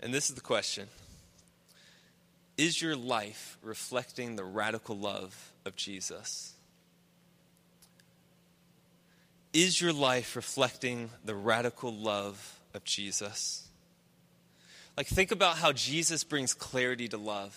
And 0.00 0.12
this 0.12 0.28
is 0.28 0.34
the 0.34 0.42
question 0.42 0.88
Is 2.58 2.82
your 2.82 2.96
life 2.96 3.56
reflecting 3.62 4.36
the 4.36 4.44
radical 4.44 4.96
love 4.98 5.52
of 5.64 5.74
Jesus? 5.74 6.52
Is 9.54 9.80
your 9.80 9.94
life 9.94 10.36
reflecting 10.36 11.08
the 11.24 11.34
radical 11.34 11.94
love 11.94 12.57
of 12.78 12.84
Jesus. 12.84 13.68
Like, 14.96 15.08
think 15.08 15.32
about 15.32 15.58
how 15.58 15.72
Jesus 15.72 16.24
brings 16.24 16.54
clarity 16.54 17.08
to 17.08 17.18
love. 17.18 17.56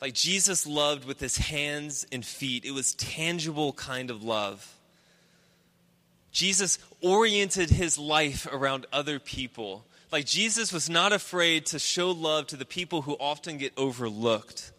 Like, 0.00 0.14
Jesus 0.14 0.66
loved 0.66 1.04
with 1.04 1.20
his 1.20 1.36
hands 1.36 2.06
and 2.10 2.24
feet, 2.24 2.64
it 2.64 2.72
was 2.72 2.94
tangible 2.94 3.74
kind 3.74 4.10
of 4.10 4.24
love. 4.24 4.74
Jesus 6.32 6.78
oriented 7.00 7.70
his 7.70 7.96
life 7.96 8.48
around 8.50 8.86
other 8.92 9.18
people. 9.18 9.84
Like, 10.10 10.24
Jesus 10.24 10.72
was 10.72 10.88
not 10.88 11.12
afraid 11.12 11.66
to 11.66 11.78
show 11.78 12.10
love 12.10 12.46
to 12.48 12.56
the 12.56 12.64
people 12.64 13.02
who 13.02 13.16
often 13.20 13.58
get 13.58 13.72
overlooked. 13.76 14.72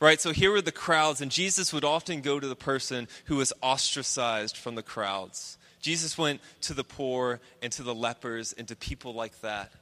Right? 0.00 0.20
So 0.20 0.32
here 0.32 0.50
were 0.50 0.60
the 0.60 0.72
crowds, 0.72 1.20
and 1.20 1.30
Jesus 1.30 1.72
would 1.72 1.84
often 1.84 2.22
go 2.22 2.40
to 2.40 2.48
the 2.48 2.56
person 2.56 3.06
who 3.26 3.36
was 3.36 3.52
ostracized 3.62 4.56
from 4.56 4.74
the 4.74 4.82
crowds. 4.82 5.58
Jesus 5.82 6.16
went 6.16 6.40
to 6.62 6.74
the 6.74 6.84
poor 6.84 7.40
and 7.60 7.72
to 7.72 7.82
the 7.82 7.94
lepers 7.94 8.54
and 8.54 8.66
to 8.68 8.76
people 8.76 9.12
like 9.12 9.38
that. 9.40 9.72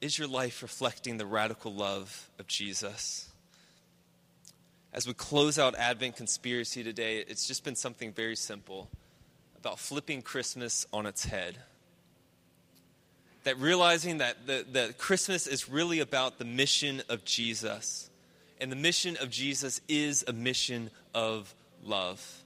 Is 0.00 0.18
your 0.18 0.28
life 0.28 0.60
reflecting 0.60 1.18
the 1.18 1.26
radical 1.26 1.72
love 1.72 2.28
of 2.38 2.48
Jesus? 2.48 3.30
As 4.92 5.06
we 5.06 5.14
close 5.14 5.56
out 5.56 5.76
Advent 5.76 6.16
Conspiracy 6.16 6.82
today, 6.82 7.18
it's 7.18 7.46
just 7.46 7.62
been 7.62 7.76
something 7.76 8.12
very 8.12 8.34
simple 8.34 8.90
about 9.56 9.78
flipping 9.78 10.20
Christmas 10.20 10.84
on 10.92 11.06
its 11.06 11.24
head. 11.24 11.56
That 13.44 13.56
realizing 13.58 14.18
that 14.18 14.48
the, 14.48 14.66
the 14.70 14.94
Christmas 14.98 15.46
is 15.46 15.68
really 15.68 16.00
about 16.00 16.38
the 16.38 16.44
mission 16.44 17.02
of 17.08 17.24
Jesus. 17.24 18.10
And 18.60 18.72
the 18.72 18.76
mission 18.76 19.16
of 19.18 19.30
Jesus 19.30 19.80
is 19.88 20.24
a 20.26 20.32
mission 20.32 20.90
of 21.14 21.54
love. 21.84 22.42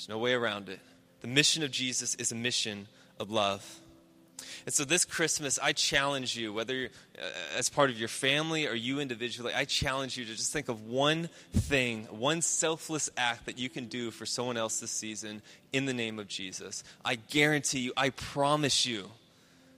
There's 0.00 0.08
no 0.08 0.16
way 0.16 0.32
around 0.32 0.70
it. 0.70 0.80
The 1.20 1.28
mission 1.28 1.62
of 1.62 1.70
Jesus 1.70 2.14
is 2.14 2.32
a 2.32 2.34
mission 2.34 2.88
of 3.18 3.30
love. 3.30 3.80
And 4.64 4.74
so 4.74 4.86
this 4.86 5.04
Christmas, 5.04 5.58
I 5.62 5.74
challenge 5.74 6.34
you, 6.34 6.54
whether 6.54 6.88
uh, 7.18 7.58
as 7.58 7.68
part 7.68 7.90
of 7.90 7.98
your 7.98 8.08
family 8.08 8.66
or 8.66 8.72
you 8.72 8.98
individually, 8.98 9.52
I 9.54 9.66
challenge 9.66 10.16
you 10.16 10.24
to 10.24 10.34
just 10.34 10.54
think 10.54 10.70
of 10.70 10.86
one 10.86 11.28
thing, 11.52 12.04
one 12.04 12.40
selfless 12.40 13.10
act 13.18 13.44
that 13.44 13.58
you 13.58 13.68
can 13.68 13.88
do 13.88 14.10
for 14.10 14.24
someone 14.24 14.56
else 14.56 14.80
this 14.80 14.90
season 14.90 15.42
in 15.70 15.84
the 15.84 15.92
name 15.92 16.18
of 16.18 16.28
Jesus. 16.28 16.82
I 17.04 17.16
guarantee 17.16 17.80
you, 17.80 17.92
I 17.94 18.08
promise 18.08 18.86
you, 18.86 19.10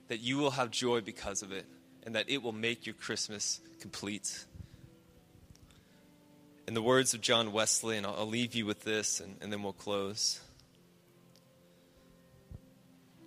that 0.06 0.20
you 0.20 0.38
will 0.38 0.52
have 0.52 0.70
joy 0.70 1.00
because 1.00 1.42
of 1.42 1.50
it 1.50 1.66
and 2.06 2.14
that 2.14 2.30
it 2.30 2.44
will 2.44 2.52
make 2.52 2.86
your 2.86 2.94
Christmas 2.94 3.60
complete. 3.80 4.44
In 6.72 6.74
the 6.74 6.80
words 6.80 7.12
of 7.12 7.20
John 7.20 7.52
Wesley, 7.52 7.98
and 7.98 8.06
I'll, 8.06 8.26
leave 8.26 8.54
you 8.54 8.64
with 8.64 8.82
this 8.82 9.20
and, 9.20 9.36
and 9.42 9.52
then 9.52 9.62
we'll 9.62 9.74
close. 9.74 10.40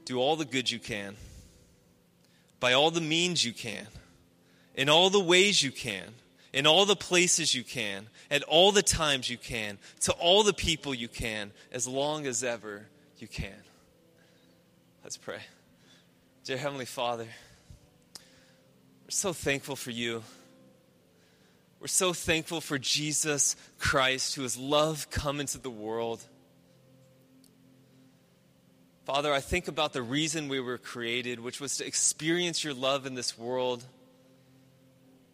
Do 0.04 0.18
all 0.18 0.36
the 0.36 0.46
good 0.46 0.72
you 0.72 0.80
can, 0.80 1.16
by 2.60 2.74
all 2.74 2.90
the 2.90 3.02
means 3.02 3.46
you 3.46 3.54
can, 3.54 3.86
in 4.74 4.90
all 4.90 5.12
the 5.12 5.20
ways 5.20 5.62
you 5.62 5.70
can, 5.70 6.16
in 6.54 6.66
all 6.66 6.88
the 6.88 6.96
places 6.96 7.54
you 7.54 7.64
can, 7.64 8.08
at 8.32 8.42
all 8.42 8.72
the 8.72 8.82
times 8.82 9.30
you 9.30 9.38
can, 9.38 9.78
to 10.00 10.12
all 10.14 10.42
the 10.42 10.52
people 10.52 10.96
you 10.96 11.08
can, 11.08 11.52
as 11.72 11.88
long 11.88 12.26
as 12.26 12.44
ever 12.44 12.88
you 13.20 13.28
can. 13.28 13.62
Let's 15.04 15.18
pray. 15.18 15.42
Dear 16.46 16.58
Heavenly 16.58 16.86
Father, 16.86 17.28
we're 19.04 19.10
so 19.10 19.34
thankful 19.34 19.76
for 19.76 19.92
you. 19.92 20.24
We're 21.86 21.90
so 21.90 22.14
thankful 22.14 22.62
for 22.62 22.80
Jesus 22.80 23.56
Christ, 23.78 24.34
who 24.34 24.42
has 24.42 24.58
love 24.58 25.12
come 25.12 25.40
into 25.40 25.60
the 25.60 25.70
world. 25.70 26.26
Father, 29.04 29.32
I 29.32 29.40
think 29.40 29.68
about 29.68 29.94
the 29.94 30.02
reason 30.02 30.48
we 30.48 30.60
were 30.60 30.80
created, 30.80 31.40
which 31.40 31.62
was 31.62 31.78
to 31.78 31.86
experience 31.86 32.64
your 32.64 32.74
love 32.74 33.06
in 33.06 33.14
this 33.14 33.38
world, 33.38 33.84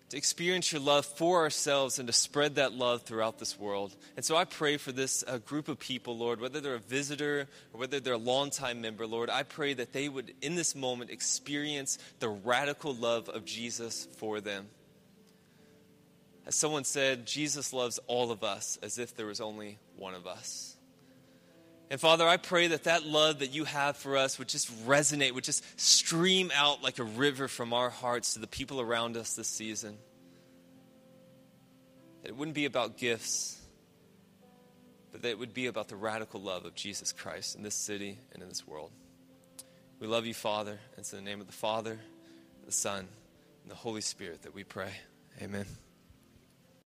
to 0.10 0.18
experience 0.18 0.74
your 0.74 0.82
love 0.82 1.06
for 1.06 1.40
ourselves, 1.40 2.00
and 2.00 2.08
to 2.08 2.14
spread 2.14 2.56
that 2.56 2.74
love 2.74 3.04
throughout 3.04 3.40
this 3.40 3.58
world. 3.58 3.96
And 4.18 4.26
so 4.26 4.36
I 4.36 4.44
pray 4.44 4.76
for 4.76 4.92
this 4.92 5.24
uh, 5.26 5.38
group 5.38 5.70
of 5.70 5.80
people, 5.80 6.18
Lord, 6.18 6.42
whether 6.42 6.60
they're 6.60 6.76
a 6.76 6.80
visitor 6.80 7.48
or 7.72 7.80
whether 7.80 8.02
they're 8.02 8.16
a 8.16 8.18
longtime 8.18 8.82
member, 8.82 9.08
Lord, 9.08 9.30
I 9.30 9.44
pray 9.44 9.74
that 9.76 9.94
they 9.94 10.10
would, 10.10 10.34
in 10.42 10.56
this 10.56 10.76
moment, 10.76 11.12
experience 11.12 11.98
the 12.20 12.28
radical 12.28 12.94
love 12.94 13.30
of 13.30 13.46
Jesus 13.46 14.06
for 14.18 14.42
them. 14.42 14.68
As 16.52 16.56
someone 16.56 16.84
said, 16.84 17.26
Jesus 17.26 17.72
loves 17.72 17.98
all 18.08 18.30
of 18.30 18.44
us 18.44 18.78
as 18.84 18.98
if 18.98 19.16
there 19.16 19.26
was 19.26 19.40
only 19.40 19.80
one 19.96 20.14
of 20.14 20.28
us. 20.28 20.76
And 21.90 21.98
Father, 21.98 22.28
I 22.28 22.36
pray 22.36 22.68
that 22.68 22.84
that 22.84 23.06
love 23.06 23.40
that 23.40 23.54
you 23.54 23.64
have 23.64 23.96
for 23.96 24.18
us 24.18 24.38
would 24.38 24.50
just 24.50 24.70
resonate, 24.86 25.32
would 25.32 25.46
just 25.46 25.64
stream 25.80 26.52
out 26.54 26.84
like 26.84 27.00
a 27.00 27.06
river 27.06 27.48
from 27.48 27.72
our 27.72 27.90
hearts 27.90 28.34
to 28.34 28.40
the 28.40 28.48
people 28.48 28.82
around 28.82 29.16
us 29.16 29.34
this 29.34 29.48
season. 29.48 29.98
That 32.24 32.32
it 32.32 32.36
wouldn't 32.36 32.56
be 32.56 32.66
about 32.66 32.98
gifts, 32.98 33.58
but 35.14 35.22
that 35.22 35.30
it 35.30 35.40
would 35.40 35.54
be 35.54 35.68
about 35.68 35.88
the 35.88 35.96
radical 35.96 36.42
love 36.42 36.66
of 36.66 36.76
Jesus 36.76 37.14
Christ 37.14 37.56
in 37.56 37.64
this 37.64 37.76
city 37.76 38.20
and 38.34 38.44
in 38.44 38.50
this 38.50 38.68
world. 38.68 38.92
We 40.02 40.08
love 40.08 40.26
you, 40.26 40.34
Father. 40.34 40.82
It's 40.98 41.14
in 41.14 41.24
the 41.24 41.30
name 41.30 41.40
of 41.40 41.48
the 41.48 41.54
Father, 41.54 41.98
the 42.66 42.74
Son, 42.74 43.08
and 43.64 43.72
the 43.72 43.76
Holy 43.76 44.02
Spirit 44.02 44.42
that 44.42 44.54
we 44.54 44.66
pray. 44.66 44.92
Amen. 45.42 45.66